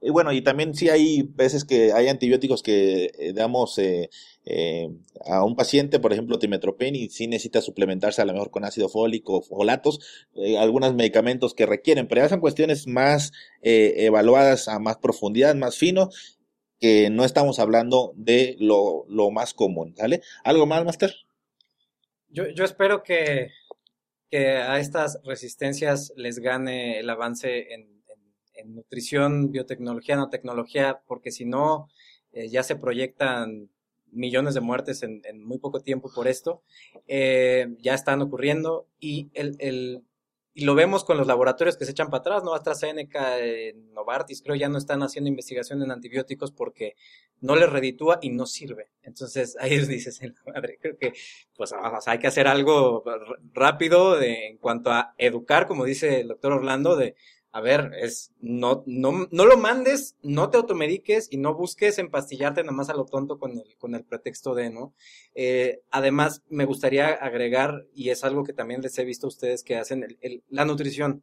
Y 0.00 0.10
bueno, 0.10 0.32
y 0.32 0.42
también 0.42 0.74
sí 0.74 0.90
hay 0.90 1.22
veces 1.22 1.64
que 1.64 1.94
hay 1.94 2.08
antibióticos 2.08 2.62
que 2.62 3.10
eh, 3.18 3.32
damos 3.32 3.78
eh, 3.78 4.10
eh, 4.44 4.86
a 5.24 5.42
un 5.42 5.56
paciente, 5.56 5.98
por 5.98 6.12
ejemplo, 6.12 6.38
timetropén, 6.38 6.94
y 6.94 7.08
sí 7.08 7.26
necesita 7.26 7.62
suplementarse 7.62 8.20
a 8.20 8.26
lo 8.26 8.34
mejor 8.34 8.50
con 8.50 8.66
ácido 8.66 8.90
fólico 8.90 9.38
o 9.38 9.42
folatos, 9.42 10.26
algunos 10.58 10.94
medicamentos 10.94 11.54
que 11.54 11.64
requieren, 11.64 12.06
pero 12.06 12.20
ya 12.20 12.28
son 12.28 12.40
cuestiones 12.40 12.86
más 12.86 13.32
evaluadas 13.62 14.68
a 14.68 14.78
más 14.78 14.98
profundidad, 14.98 15.54
más 15.54 15.78
fino, 15.78 16.10
que 16.78 17.08
no 17.08 17.24
estamos 17.24 17.58
hablando 17.58 18.12
de 18.14 18.56
lo, 18.60 19.06
lo 19.08 19.30
más 19.30 19.54
común, 19.54 19.94
¿sale? 19.96 20.20
¿Algo 20.44 20.66
más, 20.66 20.84
Master? 20.84 21.14
Yo, 22.28 22.46
yo 22.48 22.64
espero 22.64 23.02
que, 23.02 23.52
que, 24.30 24.48
a 24.58 24.78
estas 24.78 25.18
resistencias 25.24 26.12
les 26.16 26.40
gane 26.40 26.98
el 26.98 27.08
avance 27.08 27.72
en, 27.72 27.93
en, 28.54 28.74
nutrición, 28.74 29.50
biotecnología, 29.50 30.16
nanotecnología, 30.16 31.00
porque 31.06 31.30
si 31.30 31.44
no, 31.44 31.88
eh, 32.32 32.48
ya 32.48 32.62
se 32.62 32.76
proyectan 32.76 33.70
millones 34.10 34.54
de 34.54 34.60
muertes 34.60 35.02
en, 35.02 35.22
en 35.24 35.44
muy 35.44 35.58
poco 35.58 35.80
tiempo 35.80 36.10
por 36.14 36.28
esto. 36.28 36.62
Eh, 37.06 37.68
ya 37.78 37.94
están 37.94 38.22
ocurriendo 38.22 38.86
y 39.00 39.30
el, 39.34 39.56
el 39.58 40.04
y 40.56 40.64
lo 40.64 40.76
vemos 40.76 41.02
con 41.02 41.18
los 41.18 41.26
laboratorios 41.26 41.76
que 41.76 41.84
se 41.84 41.90
echan 41.90 42.10
para 42.10 42.20
atrás, 42.20 42.44
¿no? 42.44 42.54
AstraZeneca, 42.54 43.40
eh, 43.40 43.74
Novartis, 43.92 44.40
creo 44.40 44.54
ya 44.54 44.68
no 44.68 44.78
están 44.78 45.02
haciendo 45.02 45.28
investigación 45.28 45.82
en 45.82 45.90
antibióticos 45.90 46.52
porque 46.52 46.94
no 47.40 47.56
les 47.56 47.68
reditúa 47.68 48.20
y 48.22 48.30
no 48.30 48.46
sirve. 48.46 48.88
Entonces, 49.02 49.56
ahí 49.60 49.76
dices, 49.80 50.20
madre, 50.46 50.78
creo 50.80 50.96
que 50.96 51.12
pues 51.56 51.74
hay 52.06 52.18
que 52.20 52.28
hacer 52.28 52.46
algo 52.46 53.02
rápido 53.52 54.22
en 54.22 54.58
cuanto 54.58 54.92
a 54.92 55.14
educar, 55.18 55.66
como 55.66 55.84
dice 55.84 56.20
el 56.20 56.28
doctor 56.28 56.52
Orlando, 56.52 56.94
de 56.94 57.16
a 57.54 57.60
ver, 57.60 57.92
es, 58.00 58.32
no, 58.40 58.82
no, 58.84 59.28
no 59.30 59.46
lo 59.46 59.56
mandes, 59.56 60.16
no 60.22 60.50
te 60.50 60.56
automediques 60.56 61.28
y 61.30 61.36
no 61.36 61.54
busques 61.54 61.98
empastillarte 62.00 62.64
nada 62.64 62.72
más 62.72 62.88
a 62.88 62.94
lo 62.94 63.04
tonto 63.04 63.38
con 63.38 63.52
el, 63.52 63.76
con 63.78 63.94
el 63.94 64.02
pretexto 64.02 64.56
de, 64.56 64.70
¿no? 64.70 64.92
Eh, 65.36 65.80
además, 65.92 66.42
me 66.48 66.64
gustaría 66.64 67.10
agregar, 67.10 67.86
y 67.94 68.10
es 68.10 68.24
algo 68.24 68.42
que 68.42 68.54
también 68.54 68.80
les 68.80 68.98
he 68.98 69.04
visto 69.04 69.28
a 69.28 69.28
ustedes 69.28 69.62
que 69.62 69.76
hacen, 69.76 70.04
el, 70.20 70.42
la 70.48 70.64
nutrición. 70.64 71.22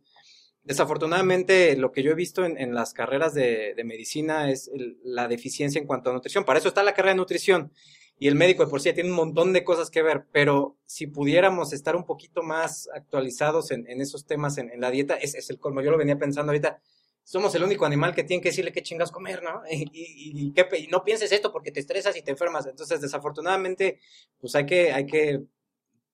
Desafortunadamente, 0.63 1.75
lo 1.75 1.91
que 1.91 2.01
yo 2.01 2.11
he 2.11 2.15
visto 2.15 2.45
en, 2.45 2.73
las 2.73 2.93
carreras 2.93 3.33
de, 3.33 3.73
de 3.75 3.83
medicina 3.83 4.49
es 4.49 4.71
la 5.03 5.27
deficiencia 5.27 5.81
en 5.81 5.87
cuanto 5.87 6.11
a 6.11 6.13
nutrición. 6.13 6.45
Para 6.45 6.59
eso 6.59 6.69
está 6.69 6.81
la 6.81 6.93
carrera 6.93 7.11
de 7.11 7.17
nutrición 7.17 7.73
y 8.21 8.27
el 8.27 8.35
médico 8.35 8.63
de 8.63 8.69
por 8.69 8.79
sí 8.79 8.93
tiene 8.93 9.09
un 9.09 9.15
montón 9.15 9.51
de 9.51 9.63
cosas 9.63 9.89
que 9.89 10.03
ver, 10.03 10.27
pero 10.31 10.77
si 10.85 11.07
pudiéramos 11.07 11.73
estar 11.73 11.95
un 11.95 12.05
poquito 12.05 12.43
más 12.43 12.87
actualizados 12.93 13.71
en, 13.71 13.99
esos 13.99 14.27
temas 14.27 14.59
en, 14.59 14.79
la 14.79 14.91
dieta, 14.91 15.15
es, 15.15 15.33
es, 15.33 15.49
el 15.49 15.57
colmo. 15.57 15.81
Yo 15.81 15.89
lo 15.89 15.97
venía 15.97 16.19
pensando 16.19 16.51
ahorita, 16.51 16.79
somos 17.23 17.55
el 17.55 17.63
único 17.63 17.83
animal 17.83 18.13
que 18.13 18.23
tiene 18.23 18.43
que 18.43 18.49
decirle 18.49 18.71
qué 18.71 18.83
chingas 18.83 19.11
comer, 19.11 19.41
¿no? 19.41 19.63
Y, 19.71 19.89
y, 19.91 20.53
y, 20.53 20.87
no 20.89 21.03
pienses 21.03 21.31
esto 21.31 21.51
porque 21.51 21.71
te 21.71 21.79
estresas 21.79 22.15
y 22.15 22.21
te 22.21 22.29
enfermas. 22.29 22.67
Entonces, 22.67 23.01
desafortunadamente, 23.01 23.99
pues 24.39 24.53
hay 24.53 24.67
que, 24.67 24.91
hay 24.91 25.07
que 25.07 25.41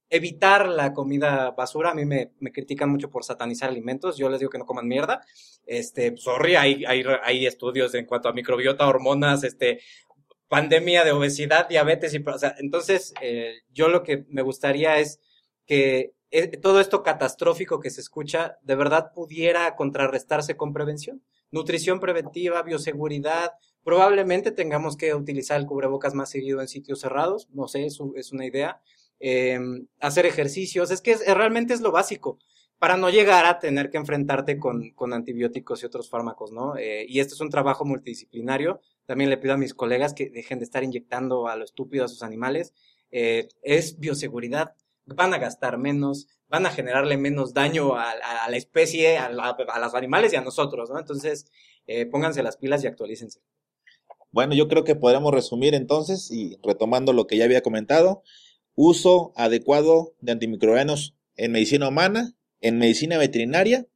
evitar 0.09 0.69
la 0.69 0.93
comida 0.93 1.51
basura. 1.51 1.91
A 1.91 1.93
mí 1.93 2.05
me, 2.05 2.31
me, 2.39 2.53
critican 2.53 2.89
mucho 2.89 3.09
por 3.09 3.25
satanizar 3.25 3.67
alimentos. 3.67 4.15
Yo 4.15 4.29
les 4.29 4.39
digo 4.39 4.49
que 4.49 4.59
no 4.59 4.65
coman 4.65 4.87
mierda. 4.87 5.25
Este, 5.65 6.15
sorry, 6.15 6.55
hay, 6.55 6.85
hay, 6.85 7.03
hay 7.21 7.45
estudios 7.45 7.93
en 7.95 8.05
cuanto 8.05 8.29
a 8.29 8.33
microbiota, 8.33 8.87
hormonas, 8.87 9.43
este, 9.43 9.81
pandemia 10.47 11.03
de 11.03 11.11
obesidad, 11.11 11.67
diabetes 11.67 12.13
y, 12.13 12.23
o 12.25 12.37
sea, 12.37 12.55
entonces 12.59 13.13
eh, 13.21 13.61
yo 13.73 13.89
lo 13.89 14.03
que 14.03 14.25
me 14.29 14.41
gustaría 14.41 14.99
es 14.99 15.19
que 15.65 16.13
eh, 16.31 16.57
todo 16.57 16.79
esto 16.79 17.03
catastrófico 17.03 17.79
que 17.79 17.89
se 17.89 18.01
escucha 18.01 18.57
de 18.61 18.75
verdad 18.75 19.11
pudiera 19.13 19.75
contrarrestarse 19.75 20.57
con 20.57 20.73
prevención. 20.73 21.21
Nutrición 21.51 21.99
preventiva, 21.99 22.61
bioseguridad, 22.63 23.53
probablemente 23.83 24.51
tengamos 24.51 24.97
que 24.97 25.13
utilizar 25.13 25.59
el 25.59 25.65
cubrebocas 25.65 26.13
más 26.13 26.29
seguido 26.29 26.59
en 26.59 26.67
sitios 26.67 26.99
cerrados, 26.99 27.47
no 27.51 27.67
sé, 27.69 27.85
es, 27.85 27.99
es 28.15 28.31
una 28.33 28.45
idea. 28.45 28.81
Eh, 29.19 29.59
hacer 29.99 30.25
ejercicios, 30.25 30.91
es 30.91 31.01
que 31.01 31.15
realmente 31.33 31.73
es 31.73 31.81
lo 31.81 31.91
básico 31.91 32.37
para 32.79 32.97
no 32.97 33.09
llegar 33.09 33.45
a 33.45 33.59
tener 33.59 33.89
que 33.89 33.97
enfrentarte 33.97 34.59
con, 34.59 34.91
con 34.91 35.13
antibióticos 35.13 35.81
y 35.81 35.85
otros 35.85 36.09
fármacos, 36.09 36.51
¿no? 36.51 36.77
Eh, 36.77 37.05
y 37.07 37.19
este 37.19 37.33
es 37.33 37.41
un 37.41 37.49
trabajo 37.49 37.85
multidisciplinario. 37.85 38.81
También 39.07 39.31
le 39.31 39.37
pido 39.37 39.55
a 39.55 39.57
mis 39.57 39.73
colegas 39.73 40.13
que 40.13 40.29
dejen 40.29 40.59
de 40.59 40.65
estar 40.65 40.83
inyectando 40.83 41.47
a 41.47 41.55
lo 41.55 41.65
estúpido 41.65 42.05
a 42.05 42.07
sus 42.07 42.21
animales. 42.21 42.73
Eh, 43.09 43.47
es 43.63 43.97
bioseguridad. 43.97 44.75
Van 45.05 45.33
a 45.33 45.39
gastar 45.39 45.79
menos, 45.79 46.27
van 46.47 46.67
a 46.67 46.69
generarle 46.69 47.17
menos 47.17 47.55
daño 47.55 47.95
a, 47.95 48.13
la 48.47 48.57
especie, 48.57 49.17
a, 49.17 49.25
a, 49.25 49.79
los 49.79 49.95
animales 49.95 50.33
y 50.33 50.35
a 50.35 50.41
nosotros, 50.41 50.91
¿no? 50.91 50.99
Entonces, 50.99 51.49
eh, 51.87 52.05
pónganse 52.05 52.43
las 52.43 52.57
pilas 52.57 52.83
y 52.83 52.87
actualícense. 52.87 53.41
Bueno, 54.31 54.53
yo 54.53 54.67
creo 54.67 54.83
que 54.83 54.95
podremos 54.95 55.33
resumir 55.33 55.73
entonces 55.73 56.29
y 56.29 56.59
retomando 56.61 57.13
lo 57.13 57.25
que 57.25 57.37
ya 57.37 57.45
había 57.45 57.63
comentado, 57.63 58.21
uso 58.75 59.31
adecuado 59.35 60.13
de 60.19 60.33
antimicrobianos 60.33 61.15
en 61.37 61.53
medicina 61.53 61.87
humana 61.87 62.37
en 62.61 62.77
medicina 62.77 63.17
veterinaria 63.17 63.87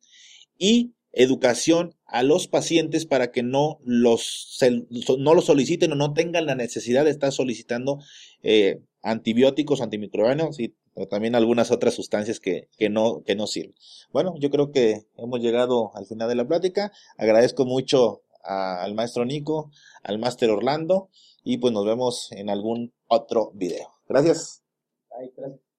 y 0.58 0.94
educación 1.12 1.96
a 2.12 2.24
los 2.24 2.48
pacientes 2.48 3.06
para 3.06 3.32
que 3.32 3.42
no 3.42 3.80
los, 3.86 4.60
no 5.18 5.34
los 5.34 5.46
soliciten 5.46 5.94
o 5.94 5.96
no 5.96 6.14
tengan 6.14 6.46
la 6.46 6.56
necesidad 6.56 7.06
de 7.06 7.12
estar 7.12 7.32
solicitando 7.32 8.00
eh, 8.44 8.82
antibióticos, 9.02 9.82
antimicrobianos 9.82 10.60
y 10.60 10.76
también 11.10 11.36
algunas 11.36 11.72
otras 11.72 11.94
sustancias 11.94 12.42
que, 12.42 12.68
que, 12.78 12.90
no, 12.90 13.24
que 13.24 13.36
no 13.36 13.48
sirven. 13.48 13.76
Bueno, 14.12 14.36
yo 14.38 14.50
creo 14.50 14.72
que 14.72 15.06
hemos 15.16 15.40
llegado 15.40 15.92
al 15.96 16.06
final 16.06 16.28
de 16.28 16.36
la 16.36 16.46
plática. 16.46 16.92
Agradezco 17.18 17.66
mucho 17.66 18.24
al 18.44 18.94
maestro 18.94 19.24
Nico, 19.24 19.72
al 20.04 20.20
máster 20.20 20.50
Orlando 20.50 21.10
y 21.46 21.60
pues 21.60 21.74
nos 21.74 21.86
vemos 21.86 22.30
en 22.34 22.50
algún 22.50 22.94
otro 23.08 23.52
video. 23.54 23.88
Gracias. 24.10 24.64
gracias. 25.10 25.71